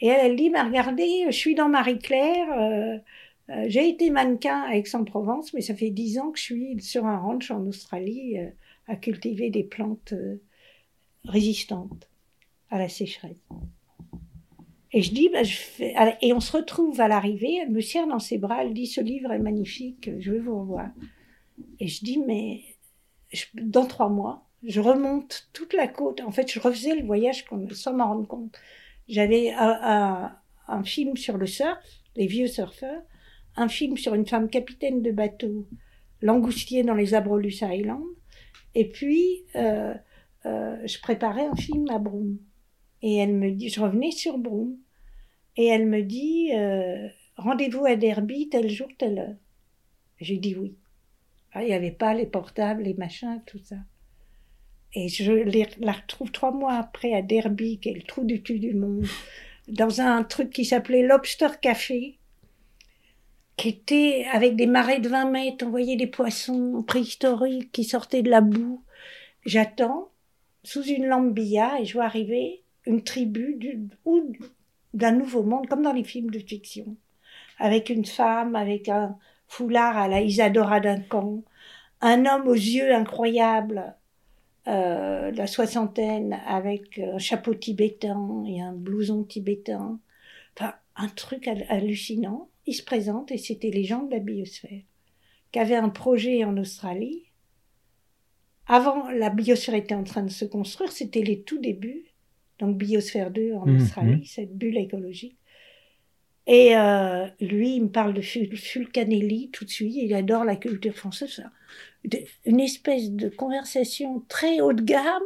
Et 0.00 0.08
elle, 0.08 0.32
elle 0.32 0.36
dit, 0.36 0.50
ben 0.50 0.64
regardez, 0.66 1.24
je 1.26 1.36
suis 1.36 1.54
dans 1.54 1.68
Marie-Claire, 1.68 2.52
euh, 2.58 2.98
euh, 3.52 3.64
j'ai 3.68 3.88
été 3.88 4.10
mannequin 4.10 4.62
à 4.62 4.76
Aix-en-Provence, 4.76 5.52
mais 5.52 5.60
ça 5.60 5.74
fait 5.74 5.90
dix 5.90 6.18
ans 6.18 6.30
que 6.30 6.38
je 6.38 6.44
suis 6.44 6.80
sur 6.80 7.06
un 7.06 7.18
ranch 7.18 7.50
en 7.50 7.66
Australie 7.66 8.38
euh, 8.38 8.48
à 8.88 8.96
cultiver 8.96 9.50
des 9.50 9.64
plantes 9.64 10.14
euh, 10.14 10.40
résistantes 11.24 12.08
à 12.70 12.78
la 12.78 12.88
sécheresse. 12.88 13.42
Et 14.92 15.02
je 15.02 15.12
dis, 15.12 15.30
fais... 15.44 15.94
et 16.22 16.32
on 16.32 16.40
se 16.40 16.56
retrouve 16.56 17.00
à 17.00 17.08
l'arrivée, 17.08 17.58
elle 17.62 17.70
me 17.70 17.80
serre 17.80 18.06
dans 18.06 18.18
ses 18.18 18.38
bras, 18.38 18.64
elle 18.64 18.74
dit, 18.74 18.86
ce 18.86 19.00
livre 19.00 19.32
est 19.32 19.38
magnifique, 19.38 20.10
je 20.18 20.32
veux 20.32 20.40
vous 20.40 20.60
revoir. 20.60 20.88
Et 21.78 21.88
je 21.88 22.04
dis, 22.04 22.18
mais 22.18 22.62
dans 23.54 23.86
trois 23.86 24.08
mois, 24.08 24.46
je 24.62 24.80
remonte 24.80 25.48
toute 25.52 25.74
la 25.74 25.88
côte. 25.88 26.20
En 26.20 26.30
fait, 26.30 26.50
je 26.50 26.60
refaisais 26.60 26.94
le 26.94 27.04
voyage 27.04 27.44
sans 27.72 27.94
m'en 27.94 28.08
rendre 28.08 28.28
compte. 28.28 28.58
J'avais 29.08 29.52
un 29.52 30.84
film 30.84 31.16
sur 31.16 31.36
le 31.36 31.46
surf, 31.46 31.78
les 32.16 32.26
vieux 32.26 32.46
surfeurs, 32.46 33.02
un 33.56 33.68
film 33.68 33.96
sur 33.96 34.14
une 34.14 34.26
femme 34.26 34.48
capitaine 34.48 35.02
de 35.02 35.10
bateau, 35.10 35.66
langoustier 36.20 36.82
dans 36.82 36.94
les 36.94 37.14
Abrolus 37.14 37.62
Islands, 37.62 38.06
et 38.74 38.88
puis 38.88 39.44
euh, 39.56 39.94
euh, 40.46 40.76
je 40.86 41.00
préparais 41.00 41.46
un 41.46 41.56
film 41.56 41.88
à 41.90 41.98
Broome. 41.98 42.38
Et 43.02 43.16
elle 43.16 43.34
me 43.34 43.50
dit, 43.50 43.68
je 43.68 43.80
revenais 43.80 44.12
sur 44.12 44.38
Broome, 44.38 44.76
et 45.56 45.66
elle 45.66 45.86
me 45.86 46.02
dit, 46.02 46.50
euh, 46.54 47.08
rendez-vous 47.36 47.84
à 47.84 47.96
Derby, 47.96 48.48
tel 48.48 48.70
jour, 48.70 48.88
telle 48.98 49.18
heure. 49.18 49.36
J'ai 50.20 50.36
dit 50.36 50.54
oui. 50.54 50.76
Ah, 51.52 51.62
il 51.62 51.66
n'y 51.66 51.74
avait 51.74 51.90
pas 51.90 52.14
les 52.14 52.26
portables, 52.26 52.84
les 52.84 52.94
machins, 52.94 53.42
tout 53.46 53.58
ça. 53.58 53.76
Et 54.94 55.08
je 55.08 55.32
la 55.80 55.92
retrouve 55.92 56.30
trois 56.30 56.52
mois 56.52 56.74
après 56.74 57.14
à 57.14 57.22
Derby, 57.22 57.78
qui 57.78 57.90
est 57.90 57.94
le 57.94 58.02
trou 58.02 58.24
du 58.24 58.42
cul 58.42 58.58
du 58.58 58.74
monde, 58.74 59.06
dans 59.68 60.00
un 60.00 60.22
truc 60.22 60.50
qui 60.50 60.64
s'appelait 60.64 61.06
Lobster 61.06 61.48
Café, 61.60 62.18
qui 63.56 63.68
était 63.68 64.26
avec 64.32 64.56
des 64.56 64.66
marais 64.66 65.00
de 65.00 65.08
20 65.08 65.30
mètres, 65.30 65.64
on 65.66 65.70
voyait 65.70 65.96
des 65.96 66.06
poissons 66.06 66.82
préhistoriques 66.86 67.72
qui 67.72 67.84
sortaient 67.84 68.22
de 68.22 68.30
la 68.30 68.40
boue. 68.40 68.82
J'attends, 69.46 70.10
sous 70.64 70.84
une 70.84 71.06
lampe 71.06 71.34
billard, 71.34 71.76
et 71.80 71.84
je 71.84 71.94
vois 71.94 72.04
arriver 72.04 72.62
une 72.86 73.02
tribu 73.04 73.58
ou 74.04 74.32
d'un 74.94 75.12
nouveau 75.12 75.42
monde, 75.42 75.68
comme 75.68 75.82
dans 75.82 75.92
les 75.92 76.04
films 76.04 76.30
de 76.30 76.38
fiction, 76.38 76.96
avec 77.58 77.90
une 77.90 78.04
femme, 78.04 78.56
avec 78.56 78.88
un, 78.88 79.16
foulard 79.52 79.98
à 79.98 80.08
la 80.08 80.22
Isadora 80.22 80.80
Duncan, 80.80 81.42
un 82.00 82.26
homme 82.26 82.48
aux 82.48 82.54
yeux 82.54 82.94
incroyables, 82.94 83.94
euh, 84.68 85.30
la 85.32 85.46
soixantaine, 85.46 86.40
avec 86.46 86.98
un 86.98 87.18
chapeau 87.18 87.54
tibétain 87.54 88.44
et 88.46 88.62
un 88.62 88.72
blouson 88.72 89.24
tibétain. 89.24 90.00
Enfin, 90.56 90.74
un 90.96 91.08
truc 91.08 91.48
hal- 91.48 91.66
hallucinant. 91.68 92.48
Il 92.66 92.74
se 92.74 92.82
présente 92.82 93.30
et 93.32 93.38
c'était 93.38 93.70
les 93.70 93.84
gens 93.84 94.02
de 94.04 94.12
la 94.12 94.20
biosphère, 94.20 94.82
qui 95.52 95.58
avaient 95.58 95.76
un 95.76 95.88
projet 95.88 96.44
en 96.44 96.56
Australie. 96.56 97.24
Avant, 98.66 99.10
la 99.10 99.30
biosphère 99.30 99.74
était 99.74 99.94
en 99.94 100.04
train 100.04 100.22
de 100.22 100.30
se 100.30 100.44
construire, 100.44 100.92
c'était 100.92 101.22
les 101.22 101.42
tout 101.42 101.58
débuts. 101.58 102.04
Donc, 102.58 102.76
Biosphère 102.78 103.30
2 103.32 103.52
en 103.54 103.66
Mhm. 103.66 103.76
Australie, 103.82 104.26
cette 104.26 104.56
bulle 104.56 104.76
écologique. 104.78 105.36
Et 106.46 106.76
euh, 106.76 107.26
lui, 107.40 107.76
il 107.76 107.84
me 107.84 107.88
parle 107.88 108.14
de 108.14 108.20
Ful- 108.20 108.56
Fulcanelli 108.56 109.50
tout 109.50 109.64
de 109.64 109.70
suite. 109.70 109.94
Il 109.96 110.12
adore 110.14 110.44
la 110.44 110.56
culture 110.56 110.94
française. 110.94 111.42
Une 112.44 112.60
espèce 112.60 113.10
de 113.12 113.28
conversation 113.28 114.24
très 114.28 114.60
haut 114.60 114.72
de 114.72 114.82
gamme 114.82 115.22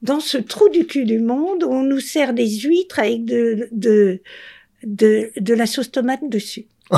dans 0.00 0.20
ce 0.20 0.38
trou 0.38 0.68
du 0.70 0.86
cul 0.86 1.04
du 1.04 1.18
monde 1.18 1.64
où 1.64 1.70
on 1.70 1.82
nous 1.82 2.00
sert 2.00 2.32
des 2.32 2.48
huîtres 2.60 2.98
avec 3.00 3.24
de, 3.24 3.68
de, 3.72 4.22
de, 4.84 5.30
de 5.36 5.54
la 5.54 5.66
sauce 5.66 5.90
tomate 5.90 6.28
dessus. 6.28 6.66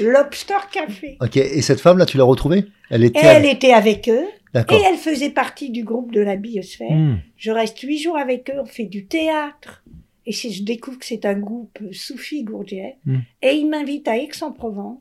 Lobster 0.00 0.54
café. 0.72 1.18
Ok, 1.20 1.36
et 1.36 1.62
cette 1.62 1.80
femme-là, 1.80 2.06
tu 2.06 2.16
l'as 2.16 2.24
retrouvée? 2.24 2.66
Elle 2.90 3.04
Et 3.04 3.08
était. 3.08 3.20
elle 3.22 3.46
était 3.46 3.72
avec 3.72 4.08
eux. 4.08 4.26
Et 4.54 4.82
elle 4.88 4.96
faisait 4.96 5.30
partie 5.30 5.70
du 5.70 5.84
groupe 5.84 6.12
de 6.12 6.20
la 6.20 6.36
biosphère. 6.36 6.90
Hmm. 6.90 7.18
Je 7.36 7.50
reste 7.50 7.78
huit 7.80 7.98
jours 7.98 8.16
avec 8.16 8.48
eux, 8.48 8.58
on 8.58 8.64
fait 8.64 8.86
du 8.86 9.06
théâtre. 9.06 9.84
Et 10.26 10.32
si 10.32 10.52
je 10.52 10.64
découvre 10.64 10.98
que 10.98 11.06
c'est 11.06 11.24
un 11.24 11.38
groupe 11.38 11.78
Soufi 11.92 12.42
Gourdier. 12.42 12.96
Mm. 13.04 13.18
Et 13.42 13.52
ils 13.52 13.68
m'invitent 13.68 14.08
à 14.08 14.18
Aix-en-Provence, 14.18 14.98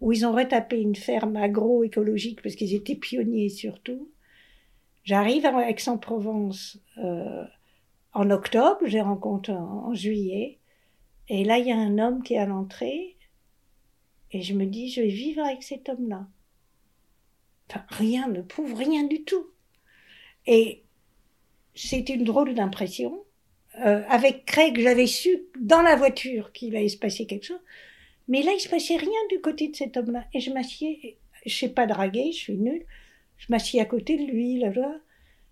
où 0.00 0.12
ils 0.12 0.26
ont 0.26 0.32
retapé 0.32 0.80
une 0.80 0.96
ferme 0.96 1.36
agroécologique 1.36 2.42
parce 2.42 2.54
qu'ils 2.54 2.74
étaient 2.74 2.94
pionniers 2.94 3.48
surtout. 3.48 4.10
J'arrive 5.02 5.46
à 5.46 5.70
Aix-en-Provence, 5.70 6.78
euh, 6.98 7.44
en 8.12 8.30
octobre, 8.30 8.80
j'ai 8.84 9.00
rencontré 9.00 9.52
en, 9.52 9.94
juillet. 9.94 10.58
Et 11.30 11.44
là, 11.44 11.58
il 11.58 11.68
y 11.68 11.72
a 11.72 11.76
un 11.76 11.98
homme 11.98 12.24
qui 12.24 12.34
est 12.34 12.38
à 12.38 12.44
l'entrée. 12.44 13.16
Et 14.32 14.42
je 14.42 14.52
me 14.52 14.66
dis, 14.66 14.90
je 14.90 15.00
vais 15.00 15.08
vivre 15.08 15.42
avec 15.42 15.62
cet 15.62 15.88
homme-là. 15.88 16.26
Rien 17.88 18.28
ne 18.28 18.42
prouve 18.42 18.74
rien 18.74 19.04
du 19.04 19.22
tout. 19.22 19.46
Et 20.46 20.82
c'est 21.76 22.08
une 22.08 22.24
drôle 22.24 22.54
d'impression. 22.54 23.22
Euh, 23.78 24.02
avec 24.08 24.44
Craig, 24.44 24.80
j'avais 24.80 25.06
su 25.06 25.44
dans 25.60 25.82
la 25.82 25.94
voiture 25.94 26.50
qu'il 26.52 26.74
allait 26.74 26.88
se 26.88 26.98
passer 26.98 27.26
quelque 27.26 27.46
chose. 27.46 27.62
Mais 28.26 28.42
là, 28.42 28.50
il 28.52 28.60
se 28.60 28.68
passait 28.68 28.96
rien 28.96 29.20
du 29.30 29.40
côté 29.40 29.68
de 29.68 29.76
cet 29.76 29.96
homme-là. 29.96 30.24
Et 30.34 30.40
je 30.40 30.50
m'assieds, 30.50 31.16
je 31.46 31.54
sais 31.54 31.68
pas 31.68 31.86
draguer, 31.86 32.32
je 32.32 32.38
suis 32.38 32.56
nulle. 32.56 32.84
Je 33.38 33.46
m'assieds 33.50 33.80
à 33.80 33.84
côté 33.84 34.16
de 34.16 34.28
lui, 34.32 34.58
là, 34.58 34.70
là. 34.72 34.98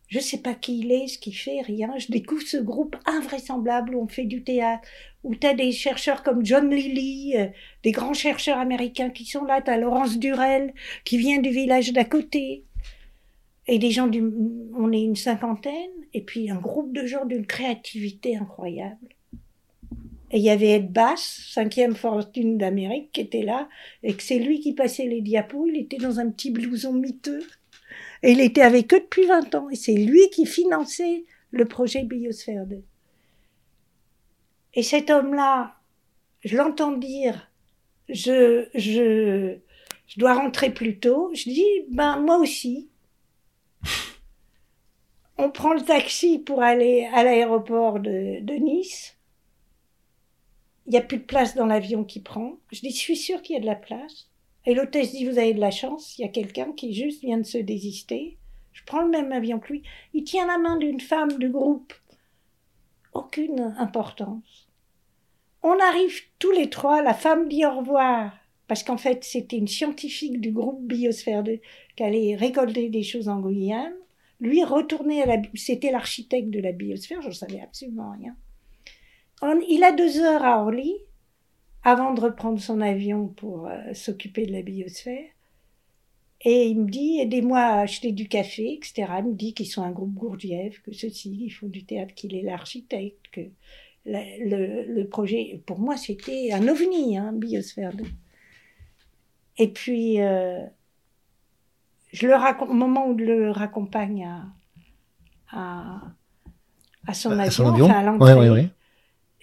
Je 0.08 0.18
sais 0.20 0.38
pas 0.38 0.54
qui 0.54 0.80
il 0.80 0.90
est, 0.90 1.06
ce 1.06 1.18
qu'il 1.18 1.36
fait, 1.36 1.60
rien. 1.60 1.96
Je 1.98 2.10
découvre 2.10 2.42
ce 2.42 2.56
groupe 2.56 2.96
invraisemblable 3.04 3.94
où 3.94 4.02
on 4.02 4.08
fait 4.08 4.24
du 4.24 4.42
théâtre, 4.42 4.88
où 5.24 5.34
tu 5.34 5.46
as 5.46 5.54
des 5.54 5.72
chercheurs 5.72 6.22
comme 6.22 6.44
John 6.44 6.70
Lilly, 6.70 7.36
euh, 7.36 7.46
des 7.82 7.92
grands 7.92 8.14
chercheurs 8.14 8.58
américains 8.58 9.10
qui 9.10 9.24
sont 9.24 9.44
là. 9.44 9.60
Tu 9.60 9.70
as 9.70 9.76
Laurence 9.76 10.18
Durel, 10.18 10.72
qui 11.04 11.18
vient 11.18 11.40
du 11.40 11.50
village 11.50 11.92
d'à 11.92 12.04
côté. 12.04 12.64
Et 13.66 13.78
des 13.78 13.90
gens 13.90 14.06
du, 14.06 14.22
on 14.74 14.92
est 14.92 15.02
une 15.02 15.16
cinquantaine, 15.16 15.90
et 16.14 16.22
puis 16.22 16.50
un 16.50 16.56
groupe 16.56 16.94
de 16.94 17.04
gens 17.04 17.26
d'une 17.26 17.44
créativité 17.44 18.36
incroyable. 18.36 19.08
Et 20.30 20.38
il 20.38 20.42
y 20.42 20.50
avait 20.50 20.70
Ed 20.70 20.92
Bass, 20.92 21.48
cinquième 21.52 21.94
fortune 21.94 22.58
d'Amérique, 22.58 23.12
qui 23.12 23.20
était 23.22 23.42
là, 23.42 23.68
et 24.02 24.14
que 24.14 24.22
c'est 24.22 24.38
lui 24.38 24.60
qui 24.60 24.74
passait 24.74 25.06
les 25.06 25.20
diapos. 25.20 25.66
Il 25.66 25.78
était 25.78 25.96
dans 25.96 26.20
un 26.20 26.30
petit 26.30 26.50
blouson 26.50 26.92
miteux. 26.92 27.46
Et 28.22 28.32
il 28.32 28.40
était 28.40 28.62
avec 28.62 28.92
eux 28.92 29.00
depuis 29.00 29.26
20 29.26 29.54
ans. 29.54 29.70
Et 29.70 29.76
c'est 29.76 29.94
lui 29.94 30.28
qui 30.30 30.44
finançait 30.44 31.24
le 31.50 31.64
projet 31.64 32.04
Biosphère 32.04 32.66
2. 32.66 32.82
Et 34.74 34.82
cet 34.82 35.10
homme-là, 35.10 35.76
je 36.44 36.56
l'entends 36.56 36.92
dire, 36.92 37.50
je, 38.08 38.68
je, 38.74 39.58
je 40.06 40.18
dois 40.18 40.34
rentrer 40.34 40.70
plus 40.70 40.98
tôt. 40.98 41.30
Je 41.34 41.44
dis, 41.44 41.66
ben, 41.90 42.18
moi 42.18 42.38
aussi. 42.38 42.88
On 45.38 45.50
prend 45.50 45.72
le 45.72 45.82
taxi 45.82 46.38
pour 46.38 46.62
aller 46.62 47.08
à 47.12 47.22
l'aéroport 47.22 48.00
de, 48.00 48.40
de 48.40 48.54
Nice. 48.54 49.16
Il 50.86 50.92
n'y 50.92 50.98
a 50.98 51.02
plus 51.02 51.18
de 51.18 51.24
place 51.24 51.54
dans 51.54 51.66
l'avion 51.66 52.02
qui 52.02 52.20
prend. 52.20 52.54
Je 52.72 52.80
dis, 52.80 52.90
je 52.90 52.96
suis 52.96 53.16
sûre 53.16 53.42
qu'il 53.42 53.54
y 53.54 53.58
a 53.58 53.60
de 53.60 53.66
la 53.66 53.76
place. 53.76 54.30
Et 54.64 54.74
l'hôtesse 54.74 55.12
dit, 55.12 55.26
vous 55.26 55.38
avez 55.38 55.54
de 55.54 55.60
la 55.60 55.70
chance, 55.70 56.18
il 56.18 56.22
y 56.22 56.24
a 56.24 56.28
quelqu'un 56.28 56.72
qui 56.72 56.92
juste 56.92 57.20
vient 57.20 57.38
de 57.38 57.42
se 57.42 57.58
désister. 57.58 58.38
Je 58.72 58.82
prends 58.84 59.02
le 59.02 59.10
même 59.10 59.32
avion 59.32 59.58
que 59.60 59.72
lui. 59.72 59.82
Il 60.14 60.24
tient 60.24 60.46
la 60.46 60.58
main 60.58 60.76
d'une 60.76 61.00
femme 61.00 61.38
du 61.38 61.48
groupe. 61.48 61.92
Aucune 63.18 63.74
importance. 63.78 64.68
On 65.64 65.76
arrive 65.80 66.20
tous 66.38 66.52
les 66.52 66.70
trois, 66.70 67.02
la 67.02 67.14
femme 67.14 67.48
dit 67.48 67.66
au 67.66 67.78
revoir, 67.78 68.32
parce 68.68 68.84
qu'en 68.84 68.96
fait 68.96 69.24
c'était 69.24 69.56
une 69.56 69.66
scientifique 69.66 70.40
du 70.40 70.52
groupe 70.52 70.86
Biosphère 70.86 71.42
2 71.42 71.58
qui 71.96 72.02
allait 72.04 72.36
récolter 72.36 72.90
des 72.90 73.02
choses 73.02 73.28
en 73.28 73.40
Guyane. 73.40 73.92
Lui 74.38 74.62
retourner 74.62 75.20
à 75.22 75.26
la... 75.26 75.42
C'était 75.54 75.90
l'architecte 75.90 76.50
de 76.50 76.60
la 76.60 76.70
biosphère, 76.70 77.20
je 77.22 77.28
ne 77.28 77.32
savais 77.32 77.60
absolument 77.60 78.12
rien. 78.12 78.36
il 79.68 79.82
a 79.82 79.90
deux 79.90 80.20
heures 80.20 80.44
à 80.44 80.62
Orly, 80.62 80.94
avant 81.82 82.14
de 82.14 82.20
reprendre 82.20 82.60
son 82.60 82.80
avion 82.80 83.26
pour 83.26 83.66
euh, 83.66 83.94
s'occuper 83.94 84.46
de 84.46 84.52
la 84.52 84.62
biosphère. 84.62 85.28
Et 86.42 86.68
il 86.68 86.80
me 86.80 86.88
dit, 86.88 87.18
aidez-moi 87.18 87.58
à 87.58 87.80
acheter 87.80 88.12
du 88.12 88.28
café, 88.28 88.74
etc. 88.74 89.10
Il 89.18 89.24
me 89.24 89.34
dit 89.34 89.54
qu'ils 89.54 89.66
sont 89.66 89.82
un 89.82 89.90
groupe 89.90 90.14
Gourdjieff, 90.14 90.80
que 90.82 90.92
ceci, 90.92 91.36
ils 91.46 91.50
font 91.50 91.66
du 91.66 91.84
théâtre, 91.84 92.14
qu'il 92.14 92.34
est 92.36 92.42
l'architecte, 92.42 93.26
que 93.32 93.40
le, 94.06 95.02
projet, 95.04 95.60
pour 95.66 95.80
moi, 95.80 95.96
c'était 95.96 96.52
un 96.52 96.68
ovni, 96.68 97.18
hein, 97.18 97.32
biosphère 97.32 97.92
2. 97.94 98.04
Et 99.58 99.68
puis, 99.68 100.20
euh, 100.20 100.64
je 102.12 102.28
le 102.28 102.34
raconte, 102.34 102.70
au 102.70 102.74
moment 102.74 103.08
où 103.08 103.18
je 103.18 103.24
le 103.24 103.50
raccompagne 103.50 104.24
à, 105.50 106.00
à, 107.06 107.14
son, 107.14 107.32
avion, 107.38 107.86
Enfin 107.86 107.98
à 107.98 108.02
l'entrée, 108.02 108.70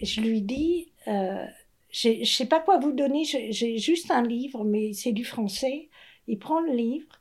je 0.00 0.20
lui 0.20 0.40
dis, 0.40 0.88
euh, 1.08 1.44
je 1.90 2.20
ne 2.20 2.24
sais 2.24 2.46
pas 2.46 2.60
quoi 2.60 2.78
vous 2.78 2.92
donner, 2.92 3.24
j'ai 3.24 3.78
juste 3.78 4.10
un 4.10 4.22
livre, 4.22 4.64
mais 4.64 4.92
c'est 4.92 5.12
du 5.12 5.24
français. 5.24 5.88
Il 6.26 6.38
prend 6.38 6.60
le 6.60 6.72
livre, 6.72 7.20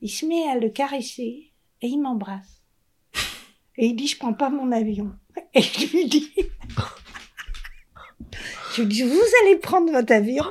il 0.00 0.10
se 0.10 0.26
met 0.26 0.48
à 0.48 0.56
le 0.56 0.68
caresser 0.68 1.52
et 1.80 1.86
il 1.86 1.98
m'embrasse. 1.98 2.62
Et 3.78 3.86
il 3.86 3.96
dit, 3.96 4.06
je 4.06 4.18
prends 4.18 4.34
pas 4.34 4.50
mon 4.50 4.70
avion. 4.72 5.12
Et 5.54 5.62
je 5.62 5.90
lui 5.90 6.06
dis, 6.06 6.30
je 8.74 8.82
lui 8.82 8.88
dis, 8.88 9.02
vous 9.02 9.20
allez 9.42 9.56
prendre 9.56 9.90
votre 9.90 10.12
avion. 10.12 10.44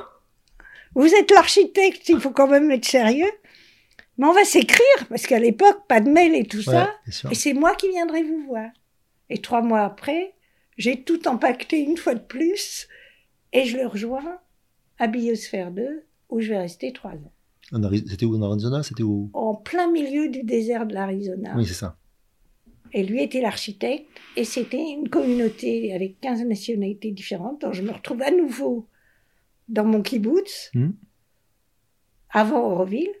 Vous 0.94 1.14
êtes 1.14 1.30
l'architecte, 1.30 2.08
il 2.08 2.20
faut 2.20 2.30
quand 2.30 2.48
même 2.48 2.70
être 2.70 2.84
sérieux. 2.84 3.30
Mais 4.18 4.26
on 4.26 4.32
va 4.32 4.44
s'écrire, 4.44 5.08
parce 5.08 5.26
qu'à 5.26 5.38
l'époque, 5.38 5.86
pas 5.88 6.00
de 6.00 6.10
mail 6.10 6.34
et 6.34 6.44
tout 6.44 6.62
ça. 6.62 6.94
Et 7.30 7.34
c'est 7.34 7.54
moi 7.54 7.74
qui 7.74 7.88
viendrai 7.88 8.22
vous 8.22 8.44
voir. 8.46 8.70
Et 9.30 9.38
trois 9.38 9.62
mois 9.62 9.82
après, 9.82 10.34
j'ai 10.76 11.02
tout 11.02 11.26
empaqueté 11.26 11.78
une 11.80 11.96
fois 11.96 12.14
de 12.14 12.20
plus. 12.20 12.88
Et 13.52 13.64
je 13.64 13.78
le 13.78 13.86
rejoins 13.86 14.38
à 14.98 15.06
Biosphère 15.06 15.70
2, 15.70 16.04
où 16.28 16.40
je 16.40 16.50
vais 16.50 16.58
rester 16.58 16.92
trois 16.92 17.12
ans. 17.12 17.32
C'était 18.06 18.26
où 18.26 18.36
en 18.36 18.42
Arizona? 18.42 18.82
C'était 18.82 19.02
où? 19.02 19.30
En 19.32 19.54
plein 19.54 19.90
milieu 19.90 20.28
du 20.28 20.42
désert 20.42 20.86
de 20.86 20.94
l'Arizona. 20.94 21.54
Oui, 21.56 21.66
c'est 21.66 21.74
ça. 21.74 21.96
Et 22.92 23.02
lui 23.02 23.22
était 23.22 23.40
l'architecte, 23.40 24.06
et 24.36 24.44
c'était 24.44 24.90
une 24.90 25.08
communauté 25.08 25.94
avec 25.94 26.20
15 26.20 26.44
nationalités 26.44 27.10
différentes. 27.10 27.62
Donc 27.62 27.72
je 27.72 27.82
me 27.82 27.90
retrouve 27.90 28.20
à 28.20 28.30
nouveau 28.30 28.86
dans 29.68 29.84
mon 29.84 30.02
kibbutz, 30.02 30.70
hmm. 30.74 30.90
avant 32.28 32.70
Auroville. 32.70 33.12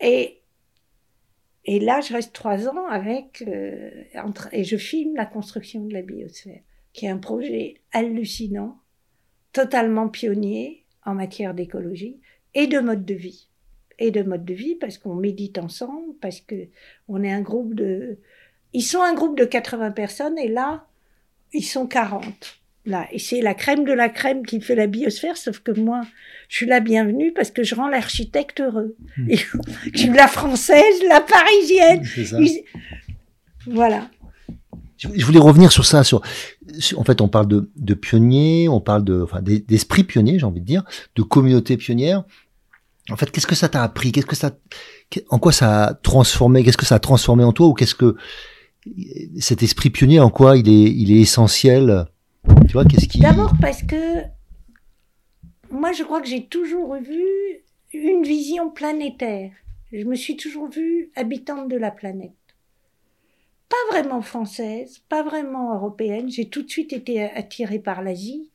Et, 0.00 0.40
et 1.64 1.78
là, 1.78 2.00
je 2.00 2.14
reste 2.14 2.32
trois 2.32 2.66
ans 2.68 2.86
avec, 2.86 3.44
euh, 3.46 3.90
entre, 4.14 4.48
et 4.52 4.64
je 4.64 4.78
filme 4.78 5.14
la 5.16 5.26
construction 5.26 5.84
de 5.84 5.92
la 5.92 6.00
biosphère, 6.00 6.62
qui 6.94 7.04
est 7.04 7.10
un 7.10 7.18
projet 7.18 7.82
hallucinant 7.92 8.80
totalement 9.52 10.08
pionnier 10.08 10.86
en 11.04 11.14
matière 11.14 11.52
d'écologie 11.52 12.20
et 12.54 12.66
de 12.66 12.80
mode 12.80 13.04
de 13.04 13.14
vie. 13.14 13.48
Et 13.98 14.10
de 14.10 14.22
mode 14.22 14.44
de 14.44 14.54
vie 14.54 14.74
parce 14.74 14.98
qu'on 14.98 15.14
médite 15.14 15.58
ensemble, 15.58 16.14
parce 16.20 16.40
que 16.40 16.68
on 17.08 17.22
est 17.22 17.32
un 17.32 17.40
groupe 17.40 17.74
de... 17.74 18.18
Ils 18.72 18.82
sont 18.82 19.02
un 19.02 19.14
groupe 19.14 19.38
de 19.38 19.44
80 19.44 19.92
personnes 19.92 20.38
et 20.38 20.48
là, 20.48 20.86
ils 21.52 21.64
sont 21.64 21.86
40. 21.86 22.58
Là. 22.84 23.06
Et 23.12 23.18
c'est 23.18 23.42
la 23.42 23.54
crème 23.54 23.84
de 23.84 23.92
la 23.92 24.08
crème 24.08 24.44
qui 24.44 24.60
fait 24.60 24.74
la 24.74 24.86
biosphère, 24.88 25.36
sauf 25.36 25.60
que 25.60 25.70
moi, 25.70 26.02
je 26.48 26.56
suis 26.56 26.66
la 26.66 26.80
bienvenue 26.80 27.32
parce 27.32 27.50
que 27.50 27.62
je 27.62 27.74
rends 27.74 27.88
l'architecte 27.88 28.60
heureux. 28.60 28.96
Hmm. 29.16 29.28
je 29.94 29.98
suis 29.98 30.08
la 30.08 30.26
française, 30.26 31.00
la 31.08 31.20
parisienne. 31.20 32.02
Voilà. 33.66 34.10
Je 34.98 35.24
voulais 35.24 35.38
revenir 35.38 35.72
sur 35.72 35.84
ça, 35.84 36.04
sur, 36.04 36.22
en 36.96 37.04
fait, 37.04 37.20
on 37.20 37.28
parle 37.28 37.48
de, 37.48 37.70
de 37.76 37.94
pionniers, 37.94 38.68
on 38.68 38.80
parle 38.80 39.04
de, 39.04 39.22
enfin, 39.22 39.42
d'esprit 39.42 40.04
pionnier, 40.04 40.38
j'ai 40.38 40.46
envie 40.46 40.60
de 40.60 40.66
dire, 40.66 40.84
de 41.16 41.22
communauté 41.22 41.76
pionnière. 41.76 42.24
En 43.12 43.16
fait, 43.16 43.30
qu'est-ce 43.30 43.46
que 43.46 43.54
ça 43.54 43.68
t'a 43.68 43.82
appris? 43.82 44.12
Qu'est-ce 44.12 44.26
que 44.26 44.36
ça, 44.36 44.52
en 45.28 45.38
quoi 45.38 45.52
ça 45.52 45.84
a 45.84 45.94
transformé? 45.94 46.64
Qu'est-ce 46.64 46.76
que 46.76 46.86
ça 46.86 46.96
a 46.96 47.00
transformé 47.00 47.44
en 47.44 47.52
toi 47.52 47.68
Ou 47.68 47.74
qu'est-ce 47.74 47.94
que 47.94 48.16
cet 49.38 49.62
esprit 49.62 49.90
pionnier, 49.90 50.20
en 50.20 50.30
quoi 50.30 50.56
il 50.56 50.68
est, 50.68 50.90
il 50.90 51.12
est 51.12 51.20
essentiel? 51.20 52.06
Tu 52.66 52.72
vois, 52.72 52.84
qu'est-ce 52.84 53.06
qui 53.06 53.20
D'abord 53.20 53.54
parce 53.60 53.82
que 53.82 54.22
moi, 55.70 55.92
je 55.92 56.02
crois 56.02 56.20
que 56.20 56.28
j'ai 56.28 56.46
toujours 56.46 56.96
vu 56.96 57.22
une 57.92 58.22
vision 58.24 58.70
planétaire. 58.70 59.52
Je 59.92 60.04
me 60.04 60.14
suis 60.14 60.36
toujours 60.36 60.70
vue 60.70 61.10
habitante 61.14 61.68
de 61.68 61.76
la 61.76 61.90
planète 61.90 62.32
pas 63.72 63.96
vraiment 63.96 64.20
française, 64.20 64.98
pas 65.08 65.22
vraiment 65.22 65.74
européenne. 65.74 66.30
J'ai 66.30 66.48
tout 66.48 66.62
de 66.62 66.68
suite 66.68 66.92
été 66.92 67.22
attirée 67.22 67.78
par 67.78 68.02
l'Asie. 68.02 68.50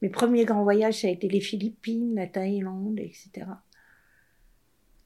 Mes 0.00 0.08
premiers 0.08 0.46
grands 0.46 0.62
voyages, 0.62 1.02
ça 1.02 1.08
a 1.08 1.10
été 1.10 1.28
les 1.28 1.40
Philippines, 1.40 2.14
la 2.14 2.26
Thaïlande, 2.26 2.98
etc. 2.98 3.46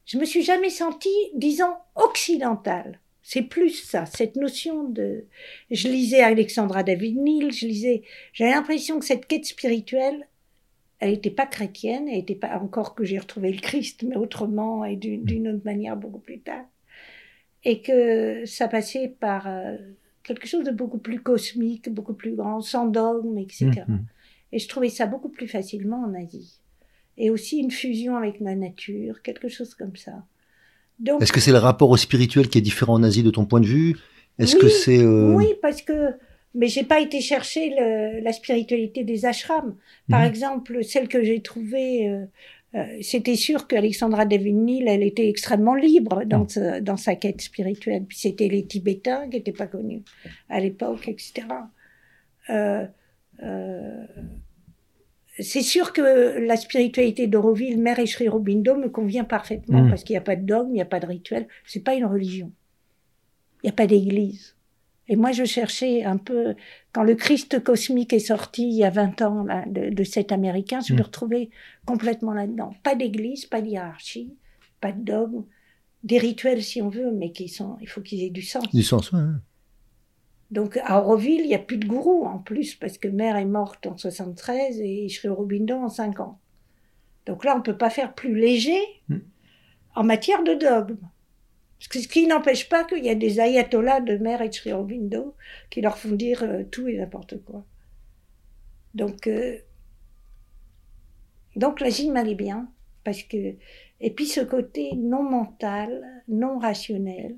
Je 0.07 0.19
me 0.19 0.25
suis 0.25 0.43
jamais 0.43 0.71
sentie, 0.71 1.09
disons, 1.35 1.75
occidentale. 1.95 3.01
C'est 3.23 3.43
plus 3.43 3.71
ça, 3.71 4.07
cette 4.07 4.37
notion 4.37 4.85
de. 4.85 5.25
Je 5.71 5.89
lisais 5.89 6.21
Alexandra 6.21 6.83
David 6.85 7.19
Neal, 7.19 7.53
je 7.53 7.67
lisais. 7.67 8.03
J'avais 8.33 8.53
l'impression 8.53 8.99
que 9.01 9.05
cette 9.05 9.27
quête 9.27 9.45
spirituelle, 9.45 10.29
elle 11.01 11.11
n'était 11.11 11.31
pas 11.31 11.47
chrétienne, 11.47 12.09
elle 12.09 12.19
n'était 12.19 12.37
pas 12.37 12.59
encore 12.61 12.95
que 12.95 13.05
j'ai 13.05 13.19
retrouvé 13.19 13.53
le 13.53 13.61
Christ, 13.61 14.05
mais 14.05 14.17
autrement 14.17 14.85
et 14.85 14.97
d'une 14.97 15.49
autre 15.49 15.65
manière 15.65 15.97
beaucoup 15.97 16.21
plus 16.21 16.39
tard 16.41 16.65
et 17.67 17.83
que 17.83 18.47
ça 18.47 18.69
passait 18.69 19.09
par 19.09 19.49
euh, 19.49 19.77
quelque 20.23 20.47
chose 20.47 20.65
de 20.65 20.71
beaucoup 20.71 20.99
plus 20.99 21.21
cosmique, 21.21 21.93
beaucoup 21.93 22.15
plus 22.15 22.37
grand, 22.37 22.61
sans 22.61 22.87
dogme, 22.87 23.39
etc. 23.39 23.67
Mmh, 23.67 23.93
mmh. 23.93 24.07
Et 24.53 24.59
je 24.61 24.69
trouvais 24.69 24.89
ça 24.89 25.07
beaucoup 25.07 25.31
plus 25.31 25.49
facilement 25.49 26.05
en 26.05 26.15
Asie. 26.15 26.61
Et 27.19 27.31
aussi 27.31 27.59
une 27.59 27.71
fusion 27.71 28.17
avec 28.17 28.41
la 28.41 28.55
nature, 28.55 29.23
quelque 29.23 29.49
chose 29.49 29.75
comme 29.75 29.97
ça. 29.97 30.25
Est-ce 31.21 31.33
que 31.33 31.41
c'est 31.41 31.53
le 31.53 31.59
rapport 31.59 31.91
au 31.91 31.97
spirituel 31.97 32.49
qui 32.49 32.59
est 32.59 32.63
différent 32.63 32.95
en 32.95 33.03
Asie 33.03 33.23
de 33.23 33.31
ton 33.31 33.45
point 33.45 33.61
de 33.61 33.67
vue? 33.67 33.97
Est-ce 34.39 34.57
que 34.57 34.69
c'est... 34.69 34.99
Euh, 35.03 35.33
oui, 35.35 35.47
parce 35.63 35.83
que 35.83 36.11
mais 36.55 36.69
j'ai 36.69 36.85
pas 36.85 37.01
été 37.01 37.21
chercher 37.21 37.69
le, 37.79 38.21
la 38.21 38.33
spiritualité 38.33 39.05
des 39.05 39.27
ashrams. 39.27 39.75
Par 40.09 40.21
Mhm. 40.23 40.27
exemple, 40.27 40.85
celle 40.85 41.07
que 41.07 41.23
j'ai 41.23 41.43
trouvée, 41.43 42.09
euh, 42.09 42.25
euh, 42.75 42.85
c'était 43.03 43.37
sûr 43.37 43.67
qu'Alexandra 43.67 44.25
Devinil, 44.25 44.89
elle 44.89 45.03
était 45.03 45.29
extrêmement 45.29 45.75
libre 45.75 46.25
dans, 46.25 46.45
Mhm. 46.45 46.49
sa- 46.49 46.81
dans 46.81 46.97
sa 46.97 47.15
quête 47.15 47.43
spirituelle. 47.43 48.05
Puis 48.09 48.17
c'était 48.19 48.49
les 48.49 48.65
Tibétains 48.65 49.29
qui 49.29 49.37
n'étaient 49.37 49.53
pas 49.53 49.67
connus 49.67 50.03
à 50.49 50.59
l'époque, 50.61 51.07
etc. 51.09 51.47
Euh, 52.49 52.87
euh, 53.43 54.05
c'est 55.39 55.63
sûr 55.63 55.93
que 55.93 56.39
la 56.39 56.57
spiritualité 56.57 57.27
d'Auroville, 57.27 57.79
Mère 57.79 57.99
et 57.99 58.07
Sri 58.07 58.29
Aurobindo 58.29 58.75
me 58.77 58.89
convient 58.89 59.25
parfaitement 59.25 59.83
Mhm. 59.83 59.91
parce 59.91 60.03
qu'il 60.05 60.15
n'y 60.15 60.19
a 60.19 60.23
pas 60.23 60.37
de 60.37 60.45
dogme, 60.47 60.71
il 60.71 60.75
n'y 60.75 60.81
a 60.83 60.87
pas 60.87 61.01
de 61.01 61.07
rituel. 61.07 61.47
C'est 61.67 61.85
pas 61.85 61.95
une 61.95 62.05
religion. 62.07 62.51
Il 63.63 63.67
n'y 63.67 63.71
a 63.71 63.75
pas 63.75 63.87
d'église. 63.87 64.55
Et 65.09 65.15
moi, 65.17 65.31
je 65.33 65.45
cherchais 65.45 66.03
un 66.05 66.17
peu, 66.17 66.55
quand 66.93 67.05
le 67.05 67.15
Christ 67.15 67.63
cosmique 67.63 68.13
est 68.13 68.19
sorti 68.19 68.67
il 68.69 68.75
y 68.75 68.83
a 68.85 68.91
20 68.91 69.23
ans 69.23 69.45
là, 69.45 69.65
de, 69.67 69.91
de 69.91 70.05
cet 70.05 70.33
américain, 70.33 70.81
je 70.81 70.95
me 70.95 70.99
Mm. 70.99 71.03
retrouvais 71.03 71.51
complètement 71.85 72.33
là-dedans. 72.35 72.75
Pas 72.83 72.95
d'église, 72.97 73.47
pas 73.47 73.61
de 73.61 73.69
hiérarchie, 73.69 74.35
pas 74.81 74.91
de 74.93 75.01
dogme, 75.03 75.45
des 76.03 76.19
rituels 76.19 76.63
si 76.63 76.83
on 76.83 76.89
veut, 76.89 77.13
mais 77.13 77.31
qui 77.31 77.49
sont, 77.49 77.77
il 77.81 77.89
faut 77.89 78.01
qu'ils 78.01 78.23
aient 78.25 78.31
du 78.31 78.43
sens. 78.43 78.69
Du 78.73 78.83
sens, 78.83 79.13
ouais. 79.13 79.21
Donc 80.51 80.77
à 80.85 81.01
Auroville, 81.01 81.41
il 81.41 81.49
n'y 81.49 81.55
a 81.55 81.59
plus 81.59 81.77
de 81.77 81.87
gourou 81.87 82.25
en 82.25 82.39
plus, 82.39 82.75
parce 82.77 82.99
que 82.99 83.09
mère 83.09 83.37
est 83.37 83.45
morte 83.45 83.87
en 83.87 83.97
73 83.97 84.81
et 84.81 85.09
Sri 85.09 85.29
Aurobindo 85.29 85.75
en 85.75 85.89
50. 85.89 86.39
Donc 87.27 87.45
là, 87.45 87.55
on 87.55 87.59
ne 87.59 87.63
peut 87.65 87.77
pas 87.77 87.91
faire 87.91 88.15
plus 88.15 88.35
léger 88.39 88.79
Mm. 89.09 89.17
en 89.97 90.05
matière 90.05 90.43
de 90.45 90.55
dogme. 90.55 90.99
Parce 91.79 91.89
que 91.89 91.99
ce 92.01 92.09
qui 92.09 92.27
n'empêche 92.27 92.69
pas 92.69 92.85
qu'il 92.85 93.05
y 93.05 93.11
a 93.11 93.15
des 93.15 93.39
ayatollahs 93.41 94.01
de 94.01 94.17
mère 94.17 94.41
et 94.41 94.49
de 94.49 94.55
Sri 94.55 94.73
Aurobindo 94.73 95.35
qui 95.69 95.81
leur 95.81 95.99
font 95.99 96.13
dire 96.13 96.43
euh, 96.43 96.63
tout 96.65 96.87
et 96.89 96.97
n'importe 96.97 97.43
quoi. 97.45 97.65
Donc, 98.95 99.27
euh, 99.27 99.59
donc 101.57 101.81
la 101.81 101.91
gym 101.91 102.13
m'allait 102.13 102.35
bien. 102.35 102.69
Parce 103.05 103.23
que, 103.23 103.55
et 104.01 104.11
puis 104.11 104.27
ce 104.27 104.41
côté 104.41 104.95
non 104.97 105.23
mental, 105.23 106.03
non 106.29 106.59
rationnel, 106.59 107.37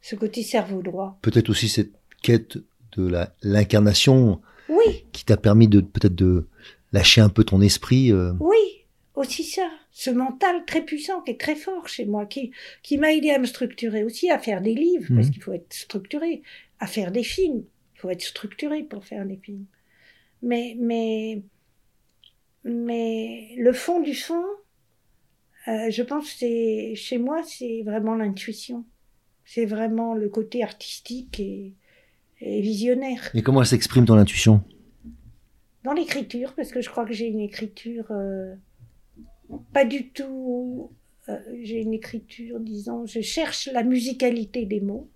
ce 0.00 0.16
côté 0.16 0.42
cerveau 0.42 0.82
droit. 0.82 1.18
Peut-être 1.22 1.50
aussi 1.50 1.68
cette 1.68 1.92
quête 2.22 2.58
de 2.96 3.10
l'incarnation 3.42 4.40
Oui, 4.68 5.04
qui 5.12 5.24
t'a 5.24 5.36
permis 5.36 5.68
de 5.68 5.80
peut-être 5.80 6.14
de 6.14 6.46
lâcher 6.92 7.20
un 7.20 7.28
peu 7.28 7.44
ton 7.44 7.60
esprit. 7.60 8.12
euh. 8.12 8.32
Oui, 8.40 8.84
aussi 9.14 9.44
ça. 9.44 9.68
Ce 9.90 10.10
mental 10.10 10.64
très 10.66 10.82
puissant 10.84 11.20
qui 11.22 11.32
est 11.32 11.40
très 11.40 11.56
fort 11.56 11.88
chez 11.88 12.06
moi, 12.06 12.24
qui, 12.26 12.50
qui 12.82 12.96
m'a 12.98 13.12
aidé 13.12 13.30
à 13.30 13.38
me 13.38 13.46
structurer 13.46 14.04
aussi, 14.04 14.30
à 14.30 14.38
faire 14.38 14.60
des 14.62 14.74
livres, 14.74 15.08
parce 15.14 15.26
Mhm. 15.28 15.32
qu'il 15.32 15.42
faut 15.42 15.52
être 15.52 15.72
structuré, 15.72 16.42
à 16.80 16.86
faire 16.86 17.12
des 17.12 17.22
films. 17.24 17.64
Il 17.94 18.00
faut 18.00 18.10
être 18.10 18.22
structuré 18.22 18.82
pour 18.84 19.04
faire 19.04 19.24
des 19.26 19.36
films. 19.36 19.66
Mais, 20.42 20.76
mais, 20.78 21.42
mais 22.64 23.54
le 23.58 23.72
fond 23.72 24.00
du 24.00 24.14
fond, 24.14 24.44
euh, 25.68 25.90
je 25.90 26.02
pense 26.02 26.34
que 26.34 26.94
chez 26.94 27.18
moi, 27.18 27.42
c'est 27.44 27.82
vraiment 27.84 28.14
l'intuition. 28.14 28.84
C'est 29.44 29.66
vraiment 29.66 30.14
le 30.14 30.28
côté 30.28 30.62
artistique 30.62 31.38
et, 31.40 31.74
et 32.44 32.60
visionnaire. 32.60 33.30
Et 33.34 33.42
comment 33.42 33.60
elle 33.60 33.66
s'exprime 33.66 34.04
ton 34.04 34.14
intuition 34.14 34.62
Dans 35.84 35.92
l'écriture, 35.92 36.54
parce 36.54 36.70
que 36.70 36.80
je 36.80 36.90
crois 36.90 37.04
que 37.06 37.12
j'ai 37.12 37.26
une 37.26 37.40
écriture 37.40 38.06
euh, 38.10 38.54
pas 39.72 39.84
du 39.84 40.08
tout. 40.10 40.90
euh, 41.28 41.38
j'ai 41.62 41.80
une 41.80 41.92
écriture, 41.94 42.58
disons, 42.60 43.06
je 43.06 43.20
cherche 43.20 43.68
la 43.72 43.82
musicalité 43.82 44.66
des 44.66 44.80
mots. 44.80 45.08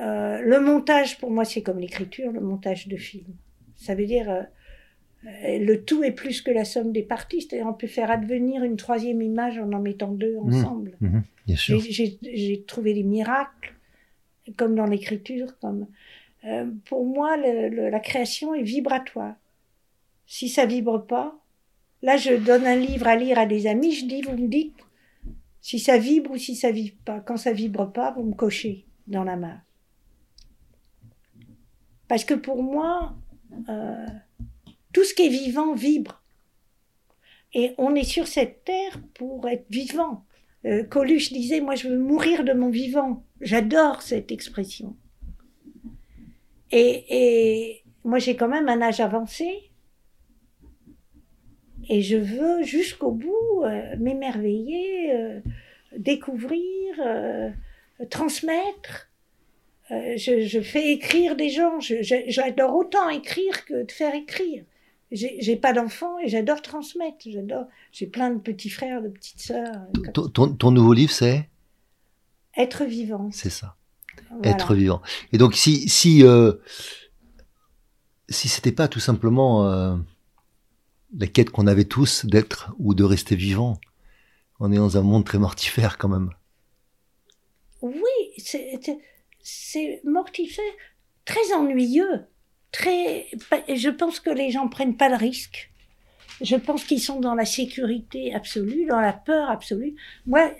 Euh, 0.00 0.40
le 0.42 0.60
montage, 0.60 1.18
pour 1.18 1.30
moi, 1.30 1.44
c'est 1.44 1.62
comme 1.62 1.78
l'écriture, 1.78 2.32
le 2.32 2.40
montage 2.40 2.88
de 2.88 2.96
film. 2.96 3.34
Ça 3.76 3.94
veut 3.94 4.06
dire 4.06 4.46
le 5.44 5.76
tout 5.76 6.04
est 6.04 6.12
plus 6.12 6.40
que 6.40 6.50
la 6.50 6.64
somme 6.64 6.92
des 6.92 7.02
parties. 7.02 7.40
C'est-à-dire, 7.42 7.66
on 7.66 7.72
peut 7.74 7.86
faire 7.88 8.10
advenir 8.10 8.62
une 8.62 8.76
troisième 8.76 9.20
image 9.22 9.58
en 9.58 9.72
en 9.72 9.80
mettant 9.80 10.12
deux 10.12 10.36
ensemble. 10.38 10.96
Mhm, 11.00 11.22
Bien 11.46 11.56
sûr. 11.56 11.80
J'ai 11.80 12.62
trouvé 12.66 12.94
des 12.94 13.02
miracles, 13.02 13.74
comme 14.56 14.74
dans 14.74 14.86
l'écriture. 14.86 15.58
Comme 15.60 15.86
euh, 16.44 16.70
pour 16.86 17.04
moi, 17.04 17.36
la 17.36 18.00
création 18.00 18.54
est 18.54 18.62
vibratoire. 18.62 19.34
Si 20.26 20.48
ça 20.48 20.66
vibre 20.66 21.06
pas, 21.06 21.38
là, 22.02 22.16
je 22.16 22.34
donne 22.34 22.66
un 22.66 22.76
livre 22.76 23.06
à 23.06 23.16
lire 23.16 23.38
à 23.38 23.46
des 23.46 23.66
amis. 23.66 23.92
Je 23.92 24.06
dis, 24.06 24.22
vous 24.22 24.36
me 24.36 24.48
dites 24.48 24.74
si 25.60 25.80
ça 25.80 25.98
vibre 25.98 26.32
ou 26.32 26.36
si 26.36 26.54
ça 26.54 26.70
vibre 26.70 26.96
pas. 27.04 27.20
Quand 27.20 27.36
ça 27.36 27.52
vibre 27.52 27.92
pas, 27.92 28.12
vous 28.12 28.22
me 28.22 28.34
cochez 28.34 28.84
dans 29.06 29.24
la 29.24 29.36
main. 29.36 29.60
Parce 32.08 32.24
que 32.24 32.34
pour 32.34 32.62
moi, 32.62 33.16
euh, 33.68 34.06
tout 34.92 35.04
ce 35.04 35.14
qui 35.14 35.26
est 35.26 35.28
vivant 35.28 35.74
vibre. 35.74 36.22
Et 37.52 37.74
on 37.78 37.94
est 37.94 38.04
sur 38.04 38.26
cette 38.26 38.64
terre 38.64 39.00
pour 39.14 39.48
être 39.48 39.66
vivant. 39.70 40.25
Euh, 40.66 40.82
Coluche 40.82 41.32
disait, 41.32 41.60
moi 41.60 41.76
je 41.76 41.88
veux 41.88 41.98
mourir 41.98 42.42
de 42.42 42.52
mon 42.52 42.70
vivant. 42.70 43.24
J'adore 43.40 44.02
cette 44.02 44.32
expression. 44.32 44.96
Et, 46.72 47.04
et 47.08 47.82
moi 48.04 48.18
j'ai 48.18 48.34
quand 48.34 48.48
même 48.48 48.68
un 48.68 48.82
âge 48.82 49.00
avancé. 49.00 49.70
Et 51.88 52.02
je 52.02 52.16
veux 52.16 52.64
jusqu'au 52.64 53.12
bout 53.12 53.62
euh, 53.62 53.96
m'émerveiller, 53.98 55.14
euh, 55.14 55.40
découvrir, 55.96 56.60
transmettre. 58.10 59.08
Je, 59.88 60.40
je 60.44 60.60
fais 60.60 60.90
écrire 60.90 61.36
des 61.36 61.48
gens. 61.48 61.78
J'adore 61.78 62.74
autant 62.74 63.08
écrire 63.08 63.64
que 63.66 63.84
de 63.84 63.92
faire 63.92 64.16
écrire. 64.16 64.64
J'ai 65.12 65.56
pas 65.56 65.72
d'enfants 65.72 66.18
et 66.18 66.28
j'adore 66.28 66.62
transmettre. 66.62 67.18
J'adore. 67.26 67.66
J'ai 67.92 68.06
plein 68.06 68.30
de 68.30 68.40
petits 68.40 68.70
frères, 68.70 69.02
de 69.02 69.08
petites 69.08 69.40
sœurs. 69.40 69.72
euh, 69.96 70.10
Ton, 70.12 70.28
ton- 70.28 70.52
ton 70.54 70.70
nouveau 70.72 70.92
livre, 70.92 71.12
c'est? 71.12 71.48
Être 72.56 72.84
vivant. 72.84 73.28
C'est 73.32 73.50
ça. 73.50 73.76
Voilà. 74.30 74.50
Être 74.50 74.74
vivant. 74.74 75.02
Et 75.32 75.38
donc, 75.38 75.54
si 75.54 75.88
si 75.88 76.24
euh, 76.24 76.54
si 78.28 78.48
c'était 78.48 78.72
pas 78.72 78.88
tout 78.88 78.98
simplement 79.00 79.66
euh, 79.70 79.94
la 81.16 81.26
quête 81.28 81.50
qu'on 81.50 81.66
avait 81.68 81.84
tous 81.84 82.26
d'être 82.26 82.74
ou 82.78 82.94
de 82.94 83.04
rester 83.04 83.36
vivant, 83.36 83.78
on 84.58 84.72
est 84.72 84.76
dans 84.76 84.96
un 84.96 85.02
monde 85.02 85.24
très 85.24 85.38
mortifère 85.38 85.98
quand 85.98 86.08
même. 86.08 86.30
Oui, 87.82 88.42
c'est 89.42 90.00
mortifère, 90.04 90.64
très 91.24 91.52
ennuyeux, 91.54 92.24
très. 92.76 93.26
Je 93.74 93.88
pense 93.88 94.20
que 94.20 94.30
les 94.30 94.50
gens 94.50 94.68
prennent 94.68 94.96
pas 94.96 95.08
le 95.08 95.16
risque. 95.16 95.70
Je 96.42 96.56
pense 96.56 96.84
qu'ils 96.84 97.00
sont 97.00 97.20
dans 97.20 97.34
la 97.34 97.46
sécurité 97.46 98.34
absolue, 98.34 98.86
dans 98.86 99.00
la 99.00 99.14
peur 99.14 99.48
absolue. 99.48 99.94
Moi, 100.26 100.52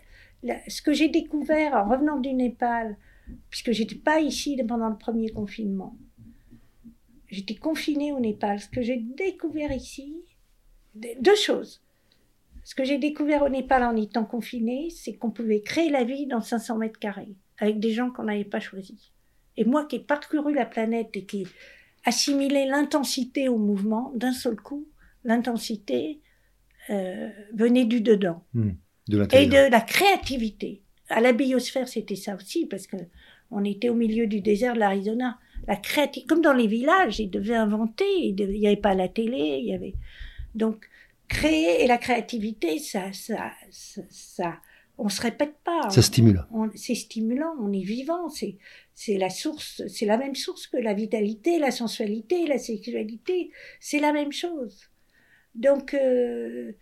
ce 0.69 0.81
que 0.81 0.95
j'ai 0.95 1.09
découvert 1.09 1.75
en 1.75 1.89
revenant 1.89 2.19
du 2.19 2.33
Népal, 2.33 2.97
puisque 3.51 3.73
j'étais 3.73 3.97
pas 3.97 4.21
ici 4.21 4.59
pendant 4.67 4.89
le 4.89 4.97
premier 4.97 5.29
confinement, 5.31 5.95
j'étais 7.29 7.57
confinée 7.57 8.13
au 8.13 8.21
Népal. 8.21 8.61
Ce 8.61 8.69
que 8.69 8.81
j'ai 8.81 8.97
découvert 8.97 9.73
ici, 9.73 10.17
deux 10.95 11.37
choses. 11.37 11.83
Ce 12.65 12.75
que 12.75 12.85
j'ai 12.85 12.99
découvert 12.99 13.43
au 13.43 13.51
Népal 13.51 13.83
en 13.85 13.95
étant 13.95 14.25
confinée, 14.25 14.89
c'est 14.91 15.13
qu'on 15.15 15.31
pouvait 15.31 15.61
créer 15.61 15.91
la 15.91 16.05
vie 16.05 16.27
dans 16.27 16.41
500 16.41 16.79
mètres 16.79 16.99
carrés 16.99 17.37
avec 17.59 17.79
des 17.79 17.93
gens 17.93 18.11
qu'on 18.11 18.25
n'avait 18.25 18.45
pas 18.45 18.61
choisis. 18.61 19.13
Et 19.59 19.65
moi 19.65 19.85
qui 19.85 19.97
ai 19.97 20.01
parcouru 20.01 20.55
la 20.55 20.67
planète 20.67 21.17
et 21.17 21.25
qui 21.25 21.47
assimilais 22.07 22.67
l'intensité 22.67 23.49
au 23.49 23.59
mouvement, 23.59 24.13
d'un 24.15 24.33
seul 24.33 24.57
coup, 24.57 24.89
l'intensité 25.25 26.21
euh, 26.89 27.29
venait 27.53 27.85
du 27.85 28.01
dedans 28.01 28.45
De 29.09 29.27
et 29.33 29.47
de 29.47 29.71
la 29.71 29.81
créativité. 29.81 30.83
À 31.09 31.21
la 31.21 31.33
biosphère, 31.33 31.89
c'était 31.89 32.17
ça 32.17 32.35
aussi, 32.37 32.67
parce 32.67 32.87
que 32.87 32.97
on 33.51 33.65
était 33.65 33.89
au 33.89 33.95
milieu 33.95 34.27
du 34.27 34.41
désert 34.41 34.75
de 34.75 34.81
l'Arizona. 34.81 35.39
La 35.69 35.77
créativité, 35.77 36.27
comme 36.27 36.43
dans 36.43 36.53
les 36.53 36.67
villages, 36.67 37.21
ils 37.21 37.31
devaient 37.31 37.55
inventer. 37.55 38.05
Il 38.21 38.35
n'y 38.35 38.67
avait 38.67 38.77
pas 38.77 38.95
la 38.95 39.09
télé, 39.09 39.61
il 39.61 39.67
y 39.67 39.75
avait 39.75 39.95
donc 40.55 40.89
créer 41.29 41.83
et 41.83 41.87
la 41.87 41.99
créativité, 41.99 42.79
ça, 42.79 43.13
ça, 43.13 43.53
ça, 43.71 44.03
ça 44.09 44.61
on 44.99 45.09
se 45.09 45.21
répète 45.21 45.57
pas. 45.65 45.91
Ça 45.91 46.03
stimule. 46.03 46.45
C'est 46.75 46.95
stimulant, 46.95 47.55
on 47.61 47.73
est 47.73 47.85
vivant, 47.85 48.29
c'est 48.29 48.57
c'est 48.95 49.19
la 49.19 49.29
source, 49.29 49.83
c'est 49.89 50.07
la 50.07 50.17
même 50.17 50.35
source 50.35 50.67
que 50.67 50.79
la 50.79 50.95
vitalité, 50.95 51.59
la 51.59 51.71
sensualité, 51.71 52.47
la 52.47 52.59
sexualité, 52.59 53.51
c'est 53.79 53.99
la 53.99 54.13
même 54.13 54.33
chose. 54.33 54.89
Donc 55.55 55.93
euh, 55.95 56.73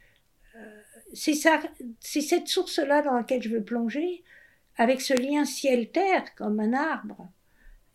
euh, 0.56 0.80
c'est 1.12 1.34
ça, 1.34 1.60
c'est 2.00 2.20
cette 2.20 2.48
source-là 2.48 3.02
dans 3.02 3.14
laquelle 3.14 3.42
je 3.42 3.48
veux 3.48 3.64
plonger, 3.64 4.22
avec 4.76 5.00
ce 5.00 5.14
lien 5.14 5.44
ciel-terre 5.44 6.34
comme 6.36 6.60
un 6.60 6.72
arbre. 6.72 7.28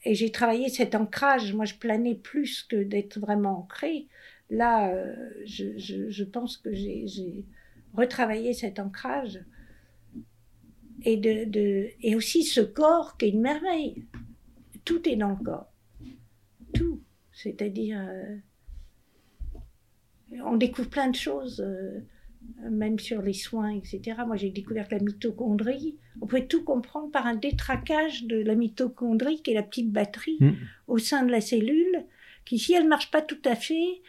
Et 0.05 0.15
j'ai 0.15 0.31
travaillé 0.31 0.69
cet 0.69 0.95
ancrage. 0.95 1.53
Moi, 1.53 1.65
je 1.65 1.75
planais 1.75 2.15
plus 2.15 2.63
que 2.63 2.77
d'être 2.77 3.19
vraiment 3.19 3.59
ancré. 3.59 4.07
Là, 4.49 4.89
euh, 4.93 5.13
je, 5.43 5.77
je, 5.77 6.09
je 6.09 6.23
pense 6.23 6.55
que 6.55 6.73
j'ai 6.73 7.45
retravaillé 7.93 8.53
cet 8.53 8.79
ancrage 8.79 9.41
et, 11.03 11.17
de, 11.17 11.45
de, 11.45 11.89
et 12.01 12.15
aussi 12.15 12.43
ce 12.43 12.61
corps 12.61 13.17
qui 13.17 13.25
est 13.25 13.29
une 13.29 13.41
merveille. 13.41 14.05
Tout 14.85 15.07
est 15.07 15.15
dans 15.15 15.29
le 15.29 15.43
corps. 15.43 15.71
C'est-à-dire, 17.31 17.99
euh, 18.01 18.35
on 20.45 20.57
découvre 20.57 20.89
plein 20.89 21.09
de 21.09 21.15
choses, 21.15 21.61
euh, 21.61 21.99
même 22.69 22.99
sur 22.99 23.21
les 23.21 23.33
soins, 23.33 23.69
etc. 23.71 24.17
Moi, 24.27 24.35
j'ai 24.35 24.49
découvert 24.49 24.87
la 24.91 24.99
mitochondrie. 24.99 25.95
On 26.21 26.27
pouvait 26.27 26.47
tout 26.47 26.63
comprendre 26.63 27.11
par 27.11 27.25
un 27.27 27.35
détraquage 27.35 28.25
de 28.25 28.41
la 28.41 28.55
mitochondrie, 28.55 29.41
qui 29.41 29.51
est 29.51 29.55
la 29.55 29.63
petite 29.63 29.91
batterie 29.91 30.37
Mm. 30.39 30.51
au 30.87 30.97
sein 30.97 31.23
de 31.25 31.31
la 31.31 31.41
cellule, 31.41 32.05
qui, 32.45 32.59
si 32.59 32.73
elle 32.73 32.87
marche 32.87 33.09
pas 33.11 33.21
tout 33.21 33.41
à 33.45 33.55
fait, 33.55 34.01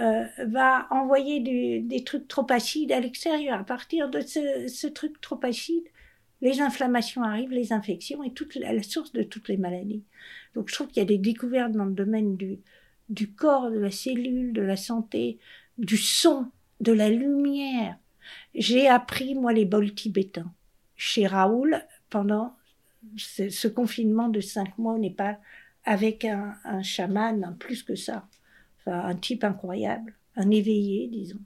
euh, 0.00 0.24
va 0.46 0.88
envoyer 0.90 1.38
du- 1.40 1.80
des 1.82 2.02
trucs 2.02 2.26
trop 2.26 2.46
acides 2.50 2.90
à 2.90 2.98
l'extérieur. 2.98 3.60
À 3.60 3.64
partir 3.64 4.10
de 4.10 4.20
ce, 4.20 4.66
ce 4.68 4.86
truc 4.88 5.20
trop 5.20 5.38
acide, 5.44 5.84
les 6.44 6.60
inflammations 6.60 7.22
arrivent, 7.22 7.52
les 7.52 7.72
infections 7.72 8.22
et 8.22 8.32
toute 8.32 8.54
la, 8.54 8.74
la 8.74 8.82
source 8.82 9.12
de 9.12 9.22
toutes 9.22 9.48
les 9.48 9.56
maladies. 9.56 10.04
Donc 10.54 10.68
je 10.68 10.74
trouve 10.74 10.88
qu'il 10.88 10.98
y 10.98 11.00
a 11.00 11.06
des 11.06 11.18
découvertes 11.18 11.72
dans 11.72 11.86
le 11.86 11.94
domaine 11.94 12.36
du, 12.36 13.32
corps, 13.32 13.70
de 13.70 13.78
la 13.78 13.90
cellule, 13.90 14.52
de 14.52 14.60
la 14.60 14.76
santé, 14.76 15.38
du 15.78 15.96
son, 15.96 16.50
de 16.80 16.92
la 16.92 17.08
lumière. 17.08 17.96
J'ai 18.54 18.88
appris, 18.88 19.34
moi, 19.34 19.54
les 19.54 19.64
bols 19.64 19.94
tibétains 19.94 20.52
chez 20.96 21.26
Raoul 21.26 21.82
pendant 22.10 22.54
ce, 23.16 23.66
confinement 23.66 24.28
de 24.28 24.40
cinq 24.40 24.76
mois 24.76 24.92
au 24.92 24.98
Népal 24.98 25.40
avec 25.84 26.26
un, 26.26 26.56
un 26.64 26.82
chaman, 26.82 27.56
plus 27.58 27.82
que 27.82 27.94
ça, 27.94 28.28
enfin, 28.80 29.00
un 29.00 29.14
type 29.14 29.44
incroyable, 29.44 30.14
un 30.36 30.50
éveillé, 30.50 31.08
disons. 31.08 31.40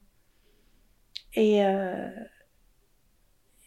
Et 1.35 1.65
euh, 1.65 2.11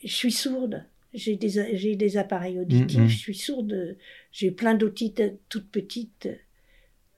je 0.03 0.13
suis 0.13 0.31
sourde. 0.31 0.85
J'ai 1.13 1.35
des, 1.35 1.77
j'ai 1.77 1.95
des 1.95 2.17
appareils 2.17 2.59
auditifs, 2.59 2.97
Mhm. 2.99 3.07
je 3.07 3.17
suis 3.17 3.35
sourde. 3.35 3.97
J'ai 4.31 4.51
plein 4.51 4.75
d'otites 4.75 5.21
toutes 5.49 5.69
petites. 5.69 6.29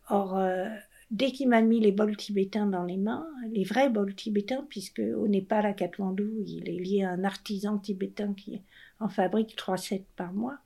Or, 0.09 0.35
euh, 0.37 0.67
dès 1.11 1.31
qu'il 1.31 1.47
m'a 1.49 1.61
mis 1.61 1.79
les 1.79 1.91
bols 1.91 2.17
tibétains 2.17 2.65
dans 2.65 2.83
les 2.83 2.97
mains, 2.97 3.27
les 3.51 3.63
vrais 3.63 3.89
bols 3.89 4.15
tibétains, 4.15 4.65
puisque 4.69 4.99
au 4.99 5.27
Népal, 5.27 5.65
à 5.65 5.73
Katmandou, 5.73 6.27
il 6.45 6.67
est 6.67 6.79
lié 6.79 7.03
à 7.03 7.11
un 7.11 7.23
artisan 7.23 7.77
tibétain 7.77 8.33
qui 8.33 8.61
en 8.99 9.09
fabrique 9.09 9.55
trois 9.55 9.77
sets 9.77 10.05
par 10.15 10.33
mois, 10.33 10.57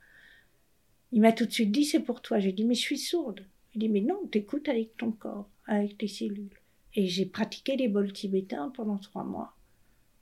il 1.11 1.21
m'a 1.21 1.31
tout 1.31 1.45
de 1.45 1.51
suite 1.51 1.71
dit 1.71 1.85
c'est 1.85 2.01
pour 2.01 2.21
toi. 2.21 2.39
J'ai 2.39 2.51
dit 2.51 2.63
mais 2.65 2.75
je 2.75 2.81
suis 2.81 2.97
sourde. 2.97 3.41
Il 3.75 3.79
dit 3.79 3.89
mais 3.89 4.01
non, 4.01 4.25
t'écoutes 4.31 4.69
avec 4.69 4.95
ton 4.97 5.11
corps, 5.11 5.49
avec 5.65 5.97
tes 5.97 6.07
cellules. 6.07 6.57
Et 6.95 7.07
j'ai 7.07 7.25
pratiqué 7.25 7.75
les 7.75 7.87
bols 7.87 8.11
tibétains 8.13 8.71
pendant 8.75 8.97
trois 8.97 9.23
mois. 9.23 9.53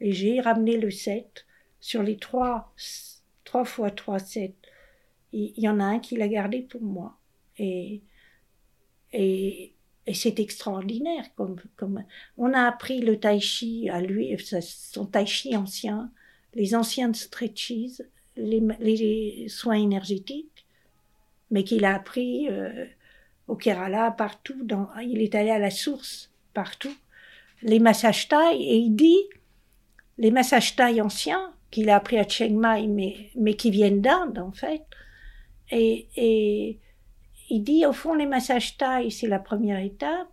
Et 0.01 0.11
j'ai 0.11 0.41
ramené 0.41 0.77
le 0.77 0.91
set 0.91 1.45
sur 1.79 2.03
les 2.03 2.17
trois, 2.17 2.73
trois 3.43 3.65
fois 3.65 3.91
trois 3.91 4.19
sets. 4.19 4.55
Il 5.33 5.53
y 5.57 5.67
en 5.67 5.79
a 5.79 5.83
un 5.83 5.99
qui 5.99 6.15
l'a 6.15 6.27
gardé 6.27 6.61
pour 6.61 6.81
moi. 6.81 7.17
Et, 7.57 8.01
et, 9.13 9.73
et 10.07 10.13
c'est 10.13 10.39
extraordinaire. 10.39 11.25
Comme, 11.35 11.57
comme, 11.75 12.03
on 12.37 12.53
a 12.53 12.63
appris 12.67 12.99
le 13.01 13.19
tai 13.19 13.39
chi 13.39 13.89
à 13.89 14.01
lui, 14.01 14.35
son 14.61 15.05
tai 15.05 15.25
chi 15.25 15.55
ancien, 15.55 16.11
les 16.53 16.73
anciens 16.73 17.11
stretches, 17.13 18.01
les, 18.37 18.61
les 18.79 19.47
soins 19.49 19.77
énergétiques, 19.77 20.65
mais 21.51 21.63
qu'il 21.63 21.85
a 21.85 21.95
appris 21.95 22.49
euh, 22.49 22.85
au 23.47 23.55
Kerala, 23.55 24.11
partout. 24.11 24.63
Dans, 24.63 24.89
il 24.99 25.21
est 25.21 25.35
allé 25.35 25.51
à 25.51 25.59
la 25.59 25.69
source, 25.69 26.31
partout. 26.53 26.95
Les 27.61 27.79
massages 27.79 28.27
thaï, 28.27 28.63
et 28.63 28.77
il 28.77 28.95
dit, 28.95 29.23
les 30.17 30.31
massages 30.31 30.75
thaï 30.75 31.01
anciens, 31.01 31.51
qu'il 31.75 31.89
a 31.89 31.97
appris 31.97 32.17
à 32.17 32.25
Chiang 32.25 32.57
Mai, 32.57 32.87
mais, 32.87 33.31
mais 33.35 33.55
qui 33.55 33.69
viennent 33.69 33.99
d'Inde, 33.99 34.39
en 34.39 34.53
fait. 34.53 34.83
Et, 35.71 36.07
et 36.15 36.79
il 37.49 37.63
dit, 37.63 37.85
au 37.85 37.91
fond, 37.91 38.13
les 38.13 38.25
massages 38.25 38.77
thaï, 38.77 39.11
c'est 39.11 39.27
la 39.27 39.39
première 39.39 39.79
étape. 39.79 40.29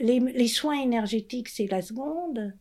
Les, 0.00 0.20
les 0.20 0.48
soins 0.48 0.78
énergétiques, 0.78 1.48
c'est 1.48 1.66
la 1.66 1.80
seconde. 1.80 2.52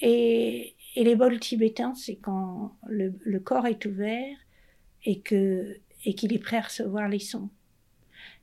Et, 0.00 0.76
et 0.94 1.02
les 1.02 1.16
bols 1.16 1.40
tibétains, 1.40 1.94
c'est 1.96 2.14
quand 2.14 2.76
le, 2.86 3.12
le, 3.20 3.40
corps 3.40 3.66
est 3.66 3.84
ouvert 3.84 4.36
et 5.04 5.18
que 5.18 5.76
et 6.04 6.14
qu'il 6.14 6.32
est 6.32 6.38
prêt 6.38 6.58
à 6.58 6.62
recevoir 6.62 7.08
les 7.08 7.18
sons. 7.18 7.50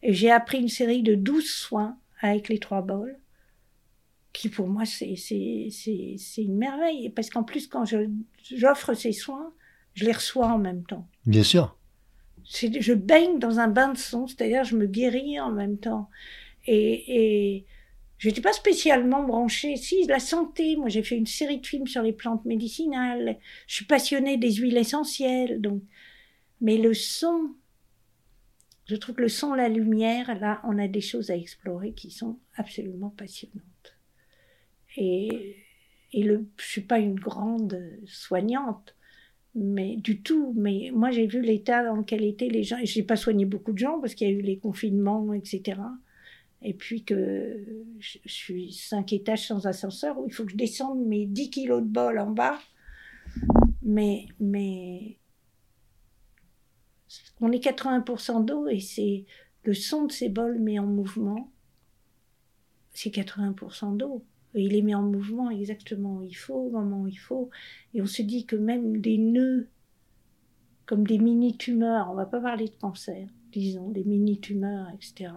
Et 0.04 0.12
j'ai 0.12 0.32
appris 0.32 0.60
une 0.60 0.68
série 0.68 1.02
de 1.02 1.16
douze 1.16 1.50
soins 1.50 1.98
avec 2.20 2.50
les 2.50 2.60
trois 2.60 2.82
bols, 2.82 3.18
qui 4.38 4.50
pour 4.50 4.68
moi 4.68 4.84
c'est 4.86 5.16
une 6.38 6.58
merveille 6.58 7.10
parce 7.10 7.30
qu'en 7.30 7.44
plus 7.44 7.68
quand 7.68 7.86
j'offre 8.44 8.94
ces 8.94 9.12
soins, 9.12 9.54
je 9.94 10.06
les 10.06 10.12
reçois 10.12 10.48
en 10.48 10.58
même 10.58 10.84
temps. 10.84 11.08
Bien 11.26 11.44
sûr. 11.44 11.78
Je 12.44 12.94
baigne 12.94 13.40
dans 13.40 13.60
un 13.60 13.68
bain 13.68 13.94
de 13.94 13.98
son, 13.98 14.28
c'est-à-dire 14.28 14.64
je 14.64 14.76
me 14.76 14.86
guéris 14.86 15.40
en 15.40 15.52
même 15.52 15.78
temps. 15.78 16.10
Et, 16.68 17.56
et 17.56 17.66
je 18.18 18.28
n'étais 18.28 18.42
pas 18.42 18.54
spécialement 18.54 19.24
branchée. 19.24 19.78
Si, 19.78 20.06
la 20.06 20.20
santé, 20.20 20.76
moi 20.76 20.90
j'ai 20.90 21.02
fait 21.02 21.18
une 21.18 21.26
série 21.26 21.60
de 21.60 21.66
films 21.66 21.88
sur 21.88 22.04
les 22.04 22.14
plantes 22.14 22.46
médicinales. 22.46 23.40
Je 23.68 23.76
suis 23.76 23.86
passionnée 23.86 24.38
des 24.38 24.54
huiles 24.54 24.78
essentielles. 24.78 25.62
Donc. 25.62 25.82
Mais 26.62 26.78
le 26.78 26.94
son, 26.94 27.52
je 28.88 28.96
trouve 28.96 29.16
que 29.16 29.22
le 29.22 29.30
son, 29.30 29.54
la 29.54 29.70
lumière, 29.70 30.40
là, 30.40 30.62
on 30.64 30.78
a 30.78 30.88
des 30.88 31.02
choses 31.02 31.30
à 31.30 31.36
explorer 31.36 31.94
qui 31.94 32.12
sont 32.12 32.40
absolument 32.56 33.10
passionnantes. 33.10 33.64
Et, 34.98 35.56
et 36.14 36.24
le, 36.24 36.46
je 36.58 36.66
suis 36.66 36.82
pas 36.82 37.00
une 37.00 37.16
grande 37.16 37.80
soignante, 38.06 38.96
mais 39.54 39.98
du 39.98 40.22
tout. 40.22 40.54
Mais 40.56 40.92
moi, 40.94 41.12
j'ai 41.12 41.28
vu 41.28 41.42
l'état 41.42 41.84
dans 41.84 41.96
lequel 41.96 42.24
étaient 42.24 42.50
les 42.50 42.64
gens. 42.64 42.78
Et 42.78 42.86
j'ai 42.86 43.04
pas 43.04 43.16
soigné 43.16 43.46
beaucoup 43.46 43.74
de 43.74 43.78
gens 43.78 44.00
parce 44.00 44.16
qu'il 44.16 44.28
y 44.28 44.32
a 44.32 44.34
eu 44.34 44.42
les 44.42 44.58
confinements, 44.58 45.34
etc. 45.34 45.80
Et 46.62 46.74
puis 46.74 47.04
que 47.04 47.64
je, 48.00 48.18
suis 48.26 48.72
cinq 48.74 49.14
étages 49.14 49.48
sans 49.48 49.68
ascenseur 49.68 50.18
où 50.20 50.26
il 50.28 50.34
faut 50.34 50.46
que 50.46 50.52
je 50.52 50.58
descende 50.58 51.06
mes 51.06 51.26
10 51.26 51.50
kilos 51.50 51.82
de 51.82 51.88
bol 51.88 52.18
en 52.18 52.32
bas. 52.32 52.60
Mais, 53.84 54.26
mais 54.40 55.18
on 57.40 57.52
est 57.52 57.64
80% 57.64 58.46
d'eau 58.46 58.68
et 58.68 58.80
c'est 58.80 59.26
le 59.64 59.74
son 59.74 60.06
de 60.06 60.12
ces 60.12 60.30
bols 60.30 60.60
met 60.60 60.80
en 60.80 60.88
mouvement. 60.88 61.52
C'est 62.94 63.14
80% 63.14 63.98
d'eau. 63.98 64.26
Il 64.56 64.70
les 64.70 64.82
met 64.82 64.96
en 64.96 65.04
mouvement 65.04 65.50
exactement 65.50 66.18
où 66.18 66.24
il 66.24 66.36
faut, 66.36 66.68
au 66.68 66.70
moment 66.70 67.02
où 67.02 67.08
il 67.08 67.20
faut. 67.20 67.50
Et 67.94 68.02
on 68.02 68.06
se 68.06 68.22
dit 68.22 68.46
que 68.46 68.56
même 68.56 69.02
des 69.02 69.18
nœuds, 69.18 69.68
comme 70.86 71.06
des 71.06 71.18
mini-tumeurs, 71.18 72.10
on 72.10 72.16
va 72.16 72.26
pas 72.26 72.40
parler 72.40 72.66
de 72.66 72.76
cancer, 72.76 73.28
disons, 73.52 73.90
des 73.90 74.04
mini-tumeurs, 74.04 74.88
etc., 74.94 75.32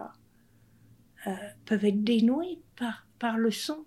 euh, 1.26 1.30
peuvent 1.64 1.84
être 1.84 2.04
dénoués 2.04 2.60
par, 2.76 3.06
par 3.18 3.38
le 3.38 3.50
son 3.50 3.84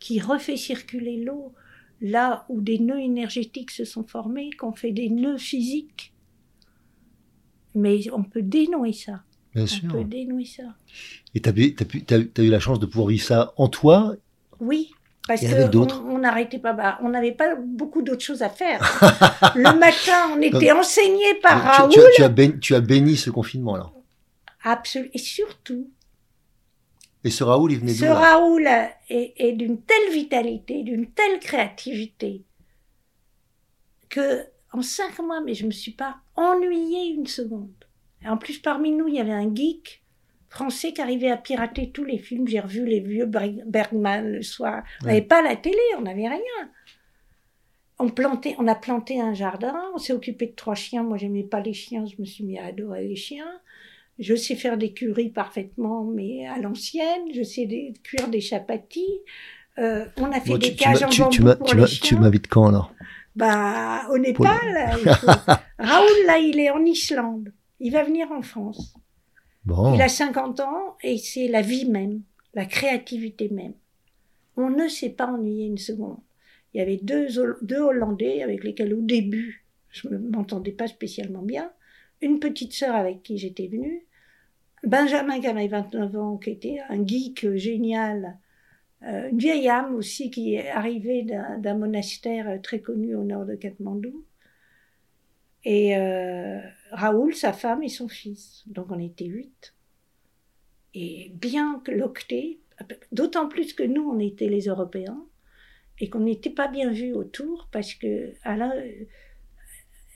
qui 0.00 0.20
refait 0.20 0.56
circuler 0.56 1.22
l'eau 1.22 1.54
là 2.00 2.44
où 2.48 2.60
des 2.60 2.78
nœuds 2.78 3.00
énergétiques 3.00 3.70
se 3.70 3.84
sont 3.84 4.04
formés, 4.04 4.50
qu'on 4.50 4.72
fait 4.72 4.92
des 4.92 5.08
nœuds 5.08 5.38
physiques. 5.38 6.12
Mais 7.74 8.10
on 8.12 8.24
peut 8.24 8.42
dénouer 8.42 8.92
ça. 8.92 9.22
Bien 9.54 9.64
on 9.64 9.66
sûr. 9.66 9.92
peut 9.92 10.04
dénouer 10.04 10.44
ça. 10.44 10.76
Et 11.34 11.40
tu 11.40 11.48
as, 11.48 12.16
as, 12.16 12.42
eu 12.42 12.50
la 12.50 12.60
chance 12.60 12.80
de 12.80 12.86
pouvoir 12.86 13.08
vivre 13.08 13.24
ça 13.24 13.54
en 13.56 13.68
toi 13.68 14.16
Oui, 14.64 14.90
parce 15.28 15.42
qu'on 15.42 16.18
n'arrêtait 16.18 16.58
pas. 16.58 16.72
Bah, 16.72 16.98
on 17.02 17.10
n'avait 17.10 17.32
pas 17.32 17.54
beaucoup 17.56 18.02
d'autres 18.02 18.24
choses 18.24 18.42
à 18.42 18.48
faire. 18.48 18.80
le 19.54 19.78
matin, 19.78 20.30
on 20.36 20.40
était 20.40 20.72
enseigné 20.72 21.34
par 21.42 21.60
tu, 21.60 21.80
Raoul. 21.80 21.92
tu, 21.92 22.00
tu, 22.16 22.22
as 22.22 22.28
béni, 22.28 22.58
tu 22.60 22.74
as 22.74 22.80
béni 22.80 23.16
ce 23.16 23.30
confinement 23.30 23.76
là. 23.76 23.90
Absolument. 24.64 25.10
Et 25.14 25.18
surtout, 25.18 25.90
et 27.24 27.30
ce 27.30 27.42
Raoul, 27.42 27.72
il 27.72 27.78
venait 27.78 27.94
ce 27.94 28.00
d'où 28.00 28.10
là? 28.10 28.14
Raoul 28.14 28.68
est, 29.08 29.34
est 29.36 29.52
d'une 29.52 29.80
telle 29.80 30.12
vitalité, 30.12 30.82
d'une 30.82 31.10
telle 31.10 31.40
créativité, 31.40 32.44
que 34.10 34.44
en 34.72 34.82
cinq 34.82 35.18
mois, 35.20 35.40
mais 35.40 35.54
je 35.54 35.64
me 35.66 35.70
suis 35.70 35.92
pas 35.92 36.16
ennuyée 36.36 37.14
une 37.14 37.26
seconde. 37.26 37.72
Et 38.22 38.28
en 38.28 38.36
plus, 38.36 38.58
parmi 38.58 38.92
nous, 38.92 39.08
il 39.08 39.14
y 39.14 39.20
avait 39.20 39.32
un 39.32 39.54
geek 39.54 40.03
français 40.54 40.92
qui 40.92 41.00
arrivait 41.00 41.30
à 41.30 41.36
pirater 41.36 41.90
tous 41.90 42.04
les 42.04 42.18
films. 42.18 42.46
J'ai 42.48 42.60
revu 42.60 42.86
les 42.86 43.00
vieux 43.00 43.26
Bergman 43.26 44.30
le 44.32 44.42
soir. 44.42 44.82
On 45.02 45.06
n'avait 45.06 45.18
Ouais. 45.18 45.22
pas 45.26 45.42
la 45.42 45.56
télé, 45.56 45.76
on 45.98 46.02
n'avait 46.02 46.28
rien. 46.28 46.70
On, 47.98 48.08
plantait, 48.08 48.54
on 48.58 48.66
a 48.66 48.74
planté 48.74 49.20
un 49.20 49.34
jardin, 49.34 49.74
on 49.94 49.98
s'est 49.98 50.12
occupé 50.12 50.46
de 50.46 50.52
trois 50.52 50.74
chiens. 50.74 51.02
Moi, 51.02 51.16
j'aimais 51.16 51.42
pas 51.44 51.60
les 51.60 51.72
chiens, 51.74 52.04
je 52.06 52.20
me 52.20 52.24
suis 52.26 52.44
mis 52.44 52.58
à 52.58 52.66
adorer 52.66 53.06
les 53.06 53.16
chiens. 53.16 53.50
Je 54.18 54.34
sais 54.36 54.54
faire 54.54 54.76
des 54.78 54.92
curries 54.92 55.30
parfaitement, 55.30 56.04
mais 56.04 56.46
à 56.46 56.58
l'ancienne. 56.58 57.32
Je 57.34 57.42
sais 57.42 57.66
des, 57.66 57.94
cuire 58.02 58.28
des 58.28 58.40
chapatis. 58.40 59.20
Euh, 59.78 60.04
on 60.18 60.30
a 60.30 60.40
fait 60.40 60.50
Bon, 60.50 60.58
des 60.58 60.70
tu, 60.70 60.76
tu 60.76 60.84
cages 60.84 61.00
m'as- 61.00 61.06
en 61.06 61.10
tu- 61.10 61.20
bambou 61.42 61.52
tu 61.52 61.58
pour 61.58 61.66
tu 61.68 61.74
les 61.74 61.80
m'as- 61.80 61.86
chiens. 61.88 62.08
tu 62.08 62.16
m'invites 62.16 62.46
quand 62.48 62.68
alors? 62.68 62.92
Bah, 63.34 64.06
au 64.12 64.18
Népal. 64.18 64.46
Raoul, 65.78 66.26
là, 66.26 66.38
il 66.38 66.60
est 66.60 66.70
en 66.70 66.84
Islande. 66.84 67.52
Il 67.80 67.90
va 67.92 68.04
venir 68.04 68.30
en 68.30 68.42
France. 68.42 68.94
Il 69.66 70.02
a 70.02 70.08
50 70.08 70.60
ans 70.60 70.96
et 71.02 71.16
c'est 71.16 71.48
la 71.48 71.62
vie 71.62 71.88
même, 71.88 72.22
la 72.54 72.66
créativité 72.66 73.48
même. 73.48 73.74
On 74.56 74.70
ne 74.70 74.88
s'est 74.88 75.10
pas 75.10 75.26
ennuyé 75.26 75.66
une 75.66 75.78
seconde. 75.78 76.18
Il 76.72 76.78
y 76.78 76.80
avait 76.80 76.98
deux, 76.98 77.28
deux 77.62 77.80
Hollandais 77.80 78.42
avec 78.42 78.62
lesquels 78.62 78.94
au 78.94 79.00
début 79.00 79.64
je 79.94 80.08
ne 80.08 80.18
m'entendais 80.18 80.72
pas 80.72 80.88
spécialement 80.88 81.42
bien, 81.42 81.70
une 82.20 82.40
petite 82.40 82.72
sœur 82.72 82.94
avec 82.96 83.22
qui 83.22 83.38
j'étais 83.38 83.68
venue, 83.68 84.04
Benjamin, 84.82 85.40
qui 85.40 85.46
avait 85.46 85.68
29 85.68 86.16
ans, 86.16 86.36
qui 86.36 86.50
était 86.50 86.78
un 86.88 87.06
geek 87.06 87.54
génial, 87.54 88.36
euh, 89.04 89.30
une 89.30 89.38
vieille 89.38 89.68
âme 89.68 89.94
aussi 89.94 90.30
qui 90.30 90.54
est 90.54 90.68
arrivée 90.68 91.22
d'un 91.22 91.74
monastère 91.74 92.60
très 92.60 92.80
connu 92.80 93.14
au 93.14 93.22
nord 93.22 93.46
de 93.46 93.54
Katmandou, 93.54 94.24
et 95.64 95.96
euh, 95.96 96.60
Raoul, 96.94 97.34
sa 97.34 97.52
femme 97.52 97.82
et 97.82 97.88
son 97.88 98.08
fils. 98.08 98.62
Donc 98.66 98.86
on 98.90 98.98
était 98.98 99.26
huit. 99.26 99.74
Et 100.94 101.32
bien 101.34 101.80
que 101.84 101.90
l'octet, 101.90 102.58
d'autant 103.12 103.48
plus 103.48 103.72
que 103.72 103.82
nous, 103.82 104.08
on 104.08 104.18
était 104.18 104.48
les 104.48 104.66
Européens, 104.66 105.24
et 106.00 106.08
qu'on 106.08 106.20
n'était 106.20 106.50
pas 106.50 106.68
bien 106.68 106.90
vus 106.90 107.12
autour, 107.12 107.68
parce 107.72 107.94
que 107.94 108.32
alors, 108.42 108.72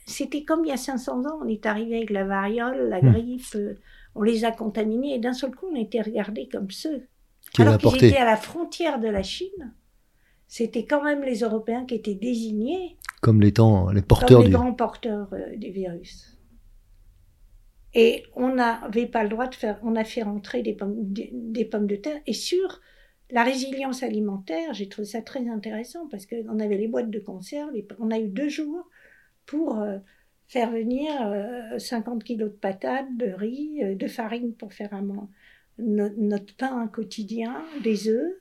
c'était 0.05 0.43
comme 0.43 0.65
il 0.65 0.69
y 0.69 0.73
a 0.73 0.77
500 0.77 1.25
ans, 1.25 1.39
on 1.41 1.47
est 1.47 1.65
arrivé 1.65 1.97
avec 1.97 2.09
la 2.09 2.25
variole, 2.25 2.89
la 2.89 3.01
hmm. 3.01 3.11
grippe, 3.11 3.55
euh, 3.55 3.75
on 4.15 4.23
les 4.23 4.43
a 4.43 4.51
contaminés, 4.51 5.15
et 5.15 5.19
d'un 5.19 5.33
seul 5.33 5.55
coup, 5.55 5.67
on 5.71 5.75
était 5.75 6.01
regardés 6.01 6.49
comme 6.49 6.71
ceux. 6.71 7.07
Qui 7.53 7.61
alors 7.61 7.77
qu'ils 7.77 8.05
étaient 8.05 8.17
à 8.17 8.25
la 8.25 8.37
frontière 8.37 8.99
de 8.99 9.07
la 9.07 9.23
Chine, 9.23 9.73
c'était 10.47 10.85
quand 10.85 11.03
même 11.03 11.23
les 11.23 11.39
Européens 11.39 11.85
qui 11.85 11.95
étaient 11.95 12.15
désignés 12.15 12.97
comme 13.21 13.41
les, 13.41 13.53
temps, 13.53 13.89
les 13.89 14.01
porteurs 14.01 14.39
comme 14.39 14.45
les 14.45 14.51
grands 14.51 14.73
porteurs 14.73 15.27
euh, 15.33 15.55
du 15.55 15.71
virus. 15.71 16.38
Et 17.93 18.23
on 18.35 18.53
n'avait 18.53 19.07
pas 19.07 19.23
le 19.23 19.29
droit 19.29 19.47
de 19.47 19.55
faire, 19.55 19.79
on 19.83 19.95
a 19.95 20.03
fait 20.03 20.23
rentrer 20.23 20.61
des 20.61 20.73
pommes, 20.73 20.95
des, 20.99 21.65
pommes 21.65 21.87
de 21.87 21.95
terre. 21.95 22.21
Et 22.27 22.33
sur 22.33 22.81
la 23.31 23.43
résilience 23.43 24.03
alimentaire, 24.03 24.73
j'ai 24.73 24.89
trouvé 24.89 25.07
ça 25.07 25.21
très 25.21 25.47
intéressant 25.47 26.07
parce 26.07 26.25
qu'on 26.25 26.59
avait 26.59 26.77
les 26.77 26.87
boîtes 26.87 27.09
de 27.09 27.19
conserve, 27.19 27.71
on 27.99 28.11
a 28.11 28.19
eu 28.19 28.27
deux 28.27 28.49
jours 28.49 28.87
pour 29.45 29.79
euh, 29.79 29.97
faire 30.47 30.71
venir 30.71 31.11
50 31.79 32.21
euh, 32.21 32.23
kilos 32.23 32.51
de 32.51 32.55
patates, 32.55 33.17
de 33.17 33.31
riz, 33.31 33.95
de 33.95 34.07
farine 34.07 34.53
pour 34.53 34.73
faire 34.73 34.91
notre 35.79 36.55
pain 36.55 36.87
quotidien, 36.87 37.63
des 37.83 38.07
œufs. 38.07 38.33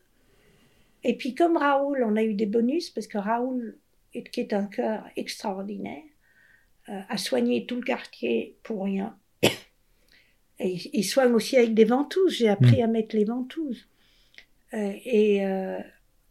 Et 1.04 1.16
puis 1.16 1.34
comme 1.34 1.56
Raoul, 1.56 2.04
on 2.04 2.16
a 2.16 2.22
eu 2.22 2.34
des 2.34 2.46
bonus 2.46 2.90
parce 2.90 3.06
que 3.06 3.18
Raoul 3.18 3.78
qui 4.12 4.40
est 4.40 4.52
un 4.52 4.66
cœur 4.66 5.04
extraordinaire, 5.16 6.02
euh, 6.88 7.00
a 7.08 7.16
soigné 7.16 7.66
tout 7.66 7.76
le 7.76 7.82
quartier 7.82 8.56
pour 8.62 8.84
rien. 8.84 9.16
Et 10.60 10.76
il 10.92 11.04
soigne 11.04 11.32
aussi 11.32 11.56
avec 11.56 11.74
des 11.74 11.84
ventouses. 11.84 12.36
J'ai 12.36 12.48
appris 12.48 12.80
mm. 12.80 12.84
à 12.84 12.86
mettre 12.86 13.16
les 13.16 13.24
ventouses. 13.24 13.86
Euh, 14.74 14.92
et 15.04 15.46
euh, 15.46 15.78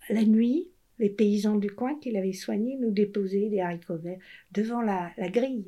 la 0.10 0.24
nuit, 0.24 0.68
les 1.00 1.10
paysans 1.10 1.56
du 1.56 1.72
coin 1.72 1.96
qu'il 2.00 2.18
avait 2.18 2.34
soignés 2.34 2.78
nous 2.80 2.92
déposaient 2.92 3.50
des 3.50 3.62
haricots 3.62 3.98
verts 3.98 4.20
devant 4.52 4.82
la, 4.82 5.12
grille. 5.30 5.66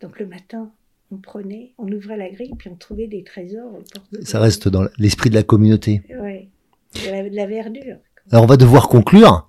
Donc 0.00 0.18
le 0.18 0.26
matin, 0.26 0.70
on 1.10 1.16
prenait, 1.16 1.74
on 1.78 1.90
ouvrait 1.90 2.16
la 2.16 2.30
grille, 2.30 2.52
puis 2.58 2.70
on 2.70 2.76
trouvait 2.76 3.08
des 3.08 3.24
trésors. 3.24 3.78
Ça 4.22 4.40
reste 4.40 4.68
dans 4.68 4.84
l'esprit 4.98 5.30
de 5.30 5.34
la 5.34 5.42
communauté. 5.42 6.02
Oui, 6.20 6.48
de 6.94 7.36
la 7.36 7.46
verdure. 7.46 7.98
Alors 8.30 8.44
on 8.44 8.46
va 8.46 8.56
devoir 8.56 8.88
conclure. 8.88 9.48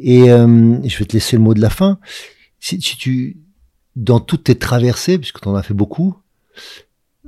Et 0.00 0.30
euh, 0.30 0.78
je 0.82 0.98
vais 0.98 1.04
te 1.04 1.12
laisser 1.12 1.36
le 1.36 1.42
mot 1.42 1.54
de 1.54 1.60
la 1.60 1.70
fin. 1.70 1.98
Si, 2.58 2.78
tu, 2.78 3.36
dans 3.94 4.20
toutes 4.20 4.44
tes 4.44 4.56
traversées, 4.56 5.18
puisque 5.18 5.40
tu 5.40 5.48
en 5.48 5.54
as 5.54 5.62
fait 5.62 5.74
beaucoup, 5.74 6.16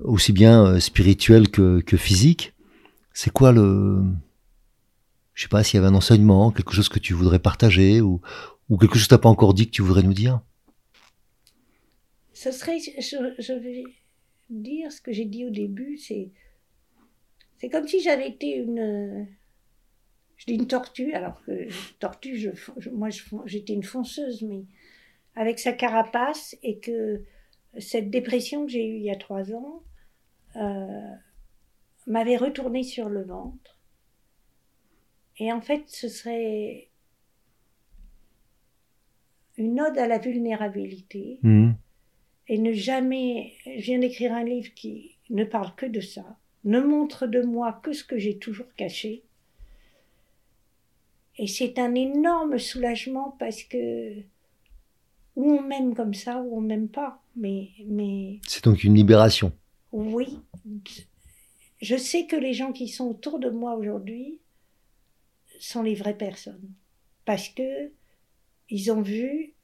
aussi 0.02 0.32
bien 0.32 0.64
euh, 0.64 0.80
spirituel 0.80 1.48
que, 1.48 1.80
que 1.80 1.96
physique, 1.96 2.54
c'est 3.12 3.30
quoi 3.30 3.52
le, 3.52 4.02
je 5.34 5.42
sais 5.42 5.48
pas 5.48 5.62
s'il 5.62 5.76
y 5.76 5.78
avait 5.78 5.88
un 5.88 5.94
enseignement, 5.94 6.50
quelque 6.50 6.72
chose 6.72 6.88
que 6.88 6.98
tu 6.98 7.14
voudrais 7.14 7.38
partager 7.38 8.00
ou, 8.00 8.20
quelque 8.80 8.94
chose 8.94 9.04
que 9.04 9.08
tu 9.08 9.14
n'as 9.14 9.18
pas 9.18 9.28
encore 9.28 9.54
dit 9.54 9.66
que 9.66 9.72
tu 9.72 9.82
voudrais 9.82 10.02
nous 10.02 10.12
dire? 10.12 10.40
Ce 12.32 12.52
serait, 12.52 12.78
je, 12.78 13.52
vais 13.52 13.84
dire 14.50 14.92
ce 14.92 15.00
que 15.00 15.12
j'ai 15.12 15.24
dit 15.24 15.46
au 15.46 15.50
début, 15.50 15.96
c'est, 15.96 16.30
c'est 17.56 17.68
comme 17.68 17.86
si 17.88 18.00
j'avais 18.00 18.28
été 18.28 18.56
une 18.56 19.26
je 20.36 20.46
dis 20.46 20.54
une 20.54 20.68
tortue, 20.68 21.12
alors 21.14 21.42
que 21.44 21.68
tortue, 21.98 22.52
moi 22.92 23.08
j'étais 23.46 23.72
une 23.72 23.82
fonceuse, 23.82 24.42
mais 24.42 24.64
avec 25.34 25.58
sa 25.58 25.72
carapace, 25.72 26.56
et 26.62 26.78
que 26.78 27.22
cette 27.78 28.10
dépression 28.10 28.66
que 28.66 28.72
j'ai 28.72 28.86
eue 28.86 28.96
il 28.96 29.02
y 29.02 29.10
a 29.10 29.16
trois 29.16 29.52
ans 29.52 29.82
euh, 30.58 31.14
m'avait 32.06 32.36
retourné 32.36 32.82
sur 32.82 33.08
le 33.08 33.22
ventre. 33.22 33.78
Et 35.38 35.52
en 35.52 35.60
fait, 35.60 35.84
ce 35.86 36.08
serait 36.08 36.88
une 39.56 39.80
ode 39.80 39.98
à 39.98 40.06
la 40.06 40.18
vulnérabilité. 40.18 41.38
Mmh. 41.42 41.72
Et 42.48 42.58
ne 42.58 42.72
jamais. 42.72 43.52
Je 43.66 43.82
viens 43.82 43.98
d'écrire 43.98 44.32
un 44.32 44.44
livre 44.44 44.72
qui 44.74 45.16
ne 45.30 45.44
parle 45.44 45.74
que 45.74 45.86
de 45.86 46.00
ça, 46.00 46.38
ne 46.64 46.80
montre 46.80 47.26
de 47.26 47.42
moi 47.42 47.80
que 47.82 47.92
ce 47.92 48.04
que 48.04 48.18
j'ai 48.18 48.38
toujours 48.38 48.72
caché 48.76 49.22
et 51.38 51.46
c'est 51.46 51.78
un 51.78 51.94
énorme 51.94 52.58
soulagement 52.58 53.36
parce 53.38 53.62
que 53.62 54.14
ou 55.36 55.52
on 55.52 55.62
m'aime 55.62 55.94
comme 55.94 56.14
ça 56.14 56.40
ou 56.40 56.58
on 56.58 56.60
m'aime 56.60 56.88
pas. 56.88 57.22
Mais, 57.36 57.68
mais... 57.86 58.40
C'est 58.46 58.64
donc 58.64 58.82
une 58.82 58.96
libération. 58.96 59.52
Oui. 59.92 60.38
Je 61.80 61.96
sais 61.96 62.26
que 62.26 62.36
les 62.36 62.52
gens 62.52 62.72
qui 62.72 62.88
sont 62.88 63.06
autour 63.06 63.38
de 63.38 63.50
moi 63.50 63.74
aujourd'hui 63.74 64.38
sont 65.60 65.82
les 65.82 65.94
vraies 65.94 66.16
personnes. 66.16 66.72
Parce 67.24 67.48
que 67.48 67.90
ils 68.70 68.90
ont 68.92 69.00
vu 69.00 69.54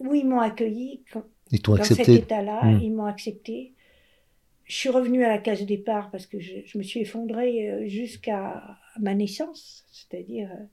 où 0.00 0.14
ils 0.14 0.26
m'ont 0.26 0.40
accueilli 0.40 1.02
quand, 1.12 1.24
dans 1.50 1.84
cet 1.84 2.08
état-là, 2.08 2.64
hmm. 2.64 2.80
ils 2.82 2.92
m'ont 2.92 3.06
accepté. 3.06 3.72
Je 4.64 4.74
suis 4.74 4.88
revenue 4.88 5.24
à 5.24 5.28
la 5.28 5.38
case 5.38 5.64
départ 5.66 6.10
parce 6.10 6.26
que 6.26 6.40
je, 6.40 6.78
me 6.78 6.82
suis 6.82 7.00
effondrée 7.00 7.70
euh, 7.70 7.86
jusqu'à 7.86 8.78
ma 8.98 9.14
naissance, 9.14 9.84
c'est-à-dire 9.92 10.50
euh, 10.50 10.64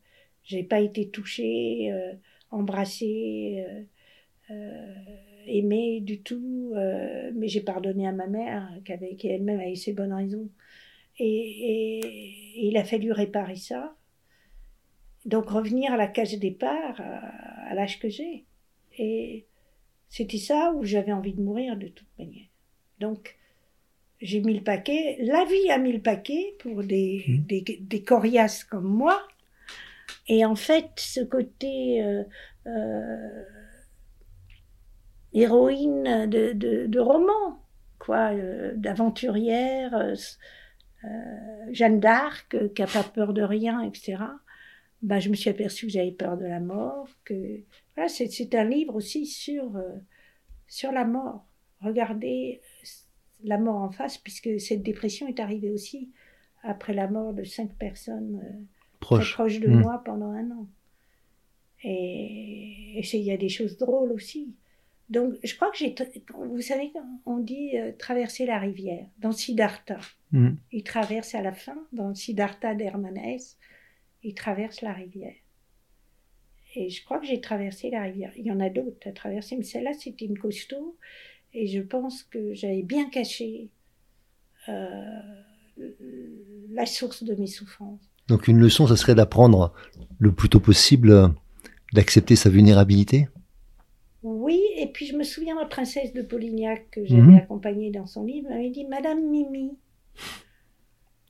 j'ai 0.43 0.63
pas 0.63 0.79
été 0.79 1.09
touchée, 1.09 1.91
euh, 1.91 2.13
embrassée, 2.51 3.65
aimée 5.47 6.01
du 6.01 6.21
tout, 6.21 6.73
mais 7.35 7.47
j'ai 7.47 7.61
pardonné 7.61 8.07
à 8.07 8.11
ma 8.11 8.27
mère 8.27 8.69
qui, 8.85 8.93
avait, 8.93 9.15
qui 9.15 9.27
elle-même 9.27 9.59
avait 9.59 9.75
ses 9.75 9.93
bonnes 9.93 10.13
raisons. 10.13 10.49
Et, 11.19 12.33
il 12.55 12.77
a 12.77 12.83
fallu 12.83 13.11
réparer 13.11 13.55
ça. 13.55 13.95
Donc 15.25 15.49
revenir 15.49 15.93
à 15.93 15.97
la 15.97 16.07
case 16.07 16.37
départ 16.39 16.99
à 16.99 17.73
l'âge 17.75 17.99
que 17.99 18.09
j'ai. 18.09 18.45
Et 18.97 19.45
c'était 20.09 20.37
ça 20.37 20.73
où 20.75 20.83
j'avais 20.83 21.13
envie 21.13 21.33
de 21.33 21.41
mourir 21.41 21.77
de 21.77 21.87
toute 21.87 22.07
manière. 22.17 22.47
Donc 22.99 23.37
j'ai 24.21 24.41
mis 24.41 24.53
le 24.53 24.63
paquet. 24.63 25.17
La 25.21 25.45
vie 25.45 25.69
a 25.69 25.77
mis 25.77 25.93
le 25.93 26.01
paquet 26.01 26.55
pour 26.59 26.83
des, 26.83 27.23
mmh. 27.27 27.37
des, 27.45 27.79
des 27.79 28.03
coriaces 28.03 28.63
comme 28.63 28.87
moi. 28.87 29.21
Et 30.27 30.45
en 30.45 30.55
fait, 30.55 30.89
ce 30.97 31.21
côté 31.21 32.03
euh, 32.03 32.23
euh, 32.67 33.43
héroïne 35.33 36.27
de, 36.27 36.53
de, 36.53 36.85
de, 36.87 36.99
roman, 36.99 37.59
quoi, 37.99 38.31
euh, 38.33 38.73
d'aventurière, 38.75 40.13
Jeanne 41.71 41.99
d'Arc, 41.99 42.55
qui 42.73 42.81
n'a 42.81 42.87
pas 42.87 43.03
peur 43.03 43.33
de 43.33 43.41
rien, 43.41 43.81
etc. 43.81 44.17
Ben, 45.01 45.19
je 45.19 45.29
me 45.29 45.35
suis 45.35 45.49
aperçue 45.49 45.87
que 45.87 45.91
j'avais 45.91 46.11
peur 46.11 46.37
de 46.37 46.45
la 46.45 46.59
mort. 46.59 47.07
Que 47.25 47.61
voilà, 47.95 48.07
c'est 48.07 48.53
un 48.53 48.65
livre 48.65 48.95
aussi 48.95 49.25
sur 49.25 49.81
sur 50.67 50.91
la 50.91 51.05
mort. 51.05 51.47
Regardez 51.81 52.61
la 53.43 53.57
mort 53.57 53.77
en 53.77 53.91
face, 53.91 54.17
puisque 54.17 54.59
cette 54.59 54.83
dépression 54.83 55.27
est 55.27 55.39
arrivée 55.39 55.71
aussi 55.71 56.11
après 56.63 56.93
la 56.93 57.07
mort 57.07 57.33
de 57.33 57.43
cinq 57.43 57.75
personnes 57.77 58.41
euh, 58.43 58.59
proches 58.99 59.33
proche 59.33 59.59
de 59.59 59.67
hmm. 59.67 59.81
moi 59.81 60.01
pendant 60.05 60.31
un 60.31 60.51
an. 60.51 60.67
Et 61.83 63.01
il 63.01 63.21
y 63.21 63.31
a 63.31 63.37
des 63.37 63.49
choses 63.49 63.77
drôles 63.77 64.11
aussi. 64.11 64.53
Donc, 65.11 65.35
je 65.43 65.53
crois 65.55 65.69
que 65.71 65.77
j'ai. 65.77 65.93
Vous 66.33 66.61
savez, 66.61 66.91
on 67.25 67.37
dit 67.37 67.77
euh, 67.77 67.91
traverser 67.97 68.45
la 68.45 68.57
rivière 68.57 69.05
dans 69.19 69.33
Siddhartha. 69.33 69.99
Hmm. 70.31 70.51
Il 70.71 70.83
traverse 70.83 71.35
à 71.35 71.41
la 71.41 71.51
fin, 71.51 71.77
dans 71.91 72.15
Siddhartha 72.15 72.73
d'Hermanès, 72.75 73.57
il 74.23 74.33
traverse 74.33 74.81
la 74.81 74.93
rivière. 74.93 75.35
Et 76.75 76.89
je 76.89 77.03
crois 77.03 77.19
que 77.19 77.25
j'ai 77.27 77.41
traversé 77.41 77.89
la 77.89 78.03
rivière. 78.03 78.31
Il 78.37 78.45
y 78.45 78.51
en 78.51 78.61
a 78.61 78.69
d'autres 78.69 79.05
à 79.05 79.11
traverser, 79.11 79.57
mais 79.57 79.63
celle-là, 79.63 79.91
c'était 79.93 80.23
une 80.23 80.39
costaud. 80.39 80.97
Et 81.53 81.67
je 81.67 81.81
pense 81.81 82.23
que 82.23 82.53
j'avais 82.53 82.81
bien 82.81 83.09
caché 83.09 83.69
euh, 84.69 84.93
la 86.69 86.85
source 86.85 87.23
de 87.23 87.35
mes 87.35 87.47
souffrances. 87.47 88.09
Donc 88.29 88.47
une 88.47 88.59
leçon, 88.59 88.87
ça 88.87 88.95
serait 88.95 89.15
d'apprendre 89.15 89.73
le 90.19 90.31
plus 90.31 90.47
tôt 90.47 90.61
possible 90.61 91.33
d'accepter 91.91 92.37
sa 92.37 92.49
vulnérabilité? 92.49 93.27
Oui, 94.23 94.61
et 94.77 94.87
puis 94.87 95.07
je 95.07 95.15
me 95.15 95.23
souviens 95.23 95.55
de 95.55 95.61
la 95.61 95.65
princesse 95.65 96.13
de 96.13 96.21
Polignac 96.21 96.89
que 96.91 97.05
j'avais 97.05 97.21
mhm. 97.21 97.37
accompagnée 97.37 97.89
dans 97.89 98.05
son 98.05 98.23
livre, 98.23 98.47
elle 98.51 98.57
m'avait 98.57 98.69
dit 98.69 98.85
Madame 98.85 99.21
Mimi, 99.29 99.77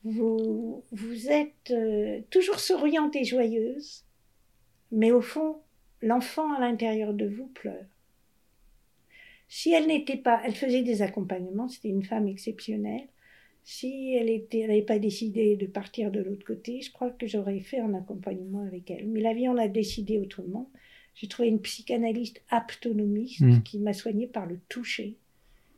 vous, 0.04 0.84
vous 0.92 1.30
êtes 1.30 1.72
euh, 1.72 2.22
toujours 2.30 2.60
souriante 2.60 3.16
et 3.16 3.24
joyeuse, 3.24 4.04
mais 4.92 5.12
au 5.12 5.22
fond, 5.22 5.58
l'enfant 6.02 6.52
à 6.54 6.60
l'intérieur 6.60 7.14
de 7.14 7.28
vous 7.28 7.48
pleure. 7.48 7.86
Si 9.48 9.72
elle 9.74 9.88
n'était 9.88 10.18
pas, 10.18 10.42
elle 10.46 10.56
faisait 10.56 10.82
des 10.82 11.02
accompagnements, 11.02 11.68
c'était 11.68 11.90
une 11.90 12.04
femme 12.04 12.28
exceptionnelle. 12.28 13.08
si 13.64 14.16
elle 14.16 14.48
n'avait 14.68 14.82
pas 14.82 14.98
décidé 14.98 15.56
de 15.56 15.68
partir 15.68 16.10
de 16.10 16.22
l'autre 16.22 16.46
côté, 16.46 16.82
je 16.82 16.92
crois 16.92 17.12
que 17.12 17.28
j'aurais 17.28 17.60
fait 17.60 17.80
un 17.80 17.94
accompagnement 17.94 18.62
avec 18.66 18.90
elle. 18.90 19.08
Mais 19.08 19.22
la 19.22 19.34
vie 19.34 19.48
en 19.48 19.58
a 19.58 19.68
décidé 19.68 20.18
autrement. 20.18 20.72
J'ai 21.16 21.28
trouvé 21.28 21.50
une 21.50 21.62
psychanalyste 21.62 22.42
aptonomiste 22.50 23.42
Mm. 23.42 23.64
qui 23.64 23.80
m'a 23.80 23.94
soignée 23.94 24.28
par 24.28 24.46
le 24.46 24.60
toucher. 24.70 25.18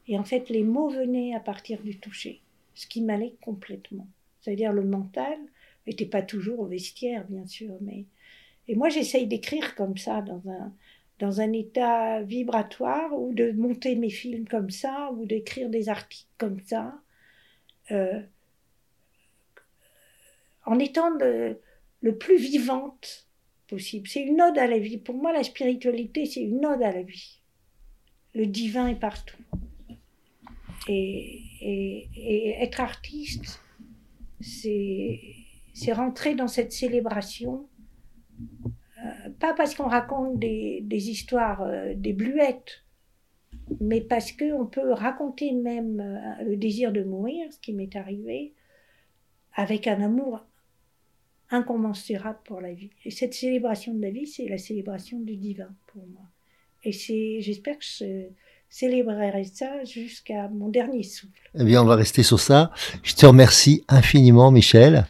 Et 0.07 0.17
en 0.17 0.23
fait, 0.23 0.49
les 0.49 0.63
mots 0.63 0.89
venaient 0.89 1.33
à 1.33 1.39
partir 1.39 1.81
du 1.81 1.97
toucher, 1.99 2.41
ce 2.75 2.87
qui 2.87 3.01
m'allait 3.01 3.35
complètement. 3.41 4.07
C'est-à-dire 4.41 4.73
le 4.73 4.83
mental 4.83 5.37
n'était 5.87 6.05
pas 6.05 6.21
toujours 6.21 6.59
au 6.59 6.65
vestiaire, 6.65 7.25
bien 7.29 7.45
sûr, 7.45 7.73
mais 7.81 8.05
et 8.67 8.75
moi 8.75 8.87
j'essaye 8.89 9.27
d'écrire 9.27 9.75
comme 9.75 9.97
ça 9.97 10.21
dans 10.21 10.41
un 10.49 10.73
dans 11.19 11.41
un 11.41 11.51
état 11.53 12.21
vibratoire 12.23 13.13
ou 13.17 13.33
de 13.33 13.51
monter 13.51 13.95
mes 13.95 14.09
films 14.09 14.47
comme 14.47 14.69
ça 14.71 15.11
ou 15.13 15.25
d'écrire 15.25 15.69
des 15.69 15.87
articles 15.87 16.29
comme 16.37 16.59
ça, 16.61 16.99
euh, 17.91 18.19
en 20.65 20.79
étant 20.79 21.09
le, 21.11 21.59
le 22.01 22.17
plus 22.17 22.37
vivante 22.37 23.27
possible. 23.67 24.07
C'est 24.07 24.21
une 24.21 24.41
ode 24.41 24.57
à 24.57 24.67
la 24.67 24.79
vie. 24.79 24.97
Pour 24.97 25.15
moi, 25.15 25.31
la 25.31 25.43
spiritualité, 25.43 26.25
c'est 26.25 26.41
une 26.41 26.65
ode 26.65 26.81
à 26.83 26.91
la 26.91 27.03
vie. 27.03 27.39
Le 28.33 28.45
divin 28.45 28.87
est 28.87 28.99
partout. 28.99 29.37
Et, 30.87 32.09
être 32.61 32.81
artiste, 32.81 33.61
c'est 34.41 35.19
c'est 35.73 35.91
rentrer 35.91 36.35
dans 36.35 36.47
cette 36.47 36.71
célébration, 36.71 37.67
euh, 39.03 39.29
pas 39.39 39.55
parce 39.55 39.73
qu'on 39.73 39.87
raconte 39.87 40.37
des, 40.37 40.81
des 40.83 41.09
histoires, 41.09 41.63
euh, 41.63 41.93
des 41.95 42.13
bluettes, 42.13 42.83
mais 43.79 44.01
parce 44.01 44.31
qu'on 44.31 44.67
peut 44.67 44.91
raconter 44.91 45.51
même 45.51 45.99
euh, 45.99 46.43
le 46.43 46.57
désir 46.57 46.91
de 46.91 47.03
mourir, 47.03 47.51
ce 47.51 47.59
qui 47.59 47.73
m'est 47.73 47.95
arrivé, 47.95 48.53
avec 49.55 49.87
un 49.87 50.01
amour 50.01 50.45
incommensurable 51.51 52.39
pour 52.45 52.61
la 52.61 52.73
vie. 52.73 52.89
Et 53.05 53.11
cette 53.11 53.33
célébration 53.33 53.93
de 53.93 54.01
la 54.01 54.09
vie, 54.09 54.27
c'est 54.27 54.47
la 54.47 54.57
célébration 54.57 55.19
du 55.19 55.35
divin 55.35 55.69
pour 55.87 56.03
moi. 56.07 56.23
Et 56.83 56.91
c'est, 56.91 57.39
j'espère 57.41 57.77
que 57.77 57.85
je 57.85 58.27
célébrerai 58.69 59.43
ça 59.45 59.83
jusqu'à 59.85 60.49
mon 60.49 60.69
dernier 60.69 61.03
souffle. 61.03 61.31
Eh 61.57 61.63
bien, 61.63 61.81
on 61.81 61.85
va 61.85 61.95
rester 61.95 62.23
sur 62.23 62.39
ça. 62.39 62.71
Je 63.03 63.13
te 63.13 63.25
remercie 63.25 63.83
infiniment, 63.87 64.51
Michel, 64.51 65.05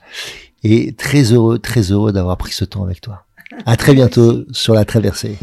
et 0.63 0.93
très 0.93 1.31
heureux, 1.31 1.59
très 1.59 1.91
heureux 1.91 2.11
d'avoir 2.11 2.37
pris 2.37 2.51
ce 2.51 2.65
temps 2.65 2.83
avec 2.83 3.01
toi. 3.01 3.25
À 3.65 3.77
très 3.77 3.93
bientôt 3.93 4.45
sur 4.51 4.73
la 4.73 4.85
traversée. 4.85 5.37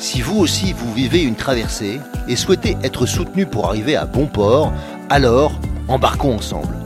Si 0.00 0.20
vous 0.20 0.38
aussi 0.38 0.72
vous 0.72 0.92
vivez 0.94 1.22
une 1.22 1.34
traversée 1.34 1.98
et 2.28 2.36
souhaitez 2.36 2.76
être 2.82 3.06
soutenu 3.06 3.46
pour 3.46 3.66
arriver 3.66 3.96
à 3.96 4.06
bon 4.06 4.26
port, 4.26 4.72
alors 5.10 5.60
embarquons 5.88 6.34
ensemble. 6.34 6.85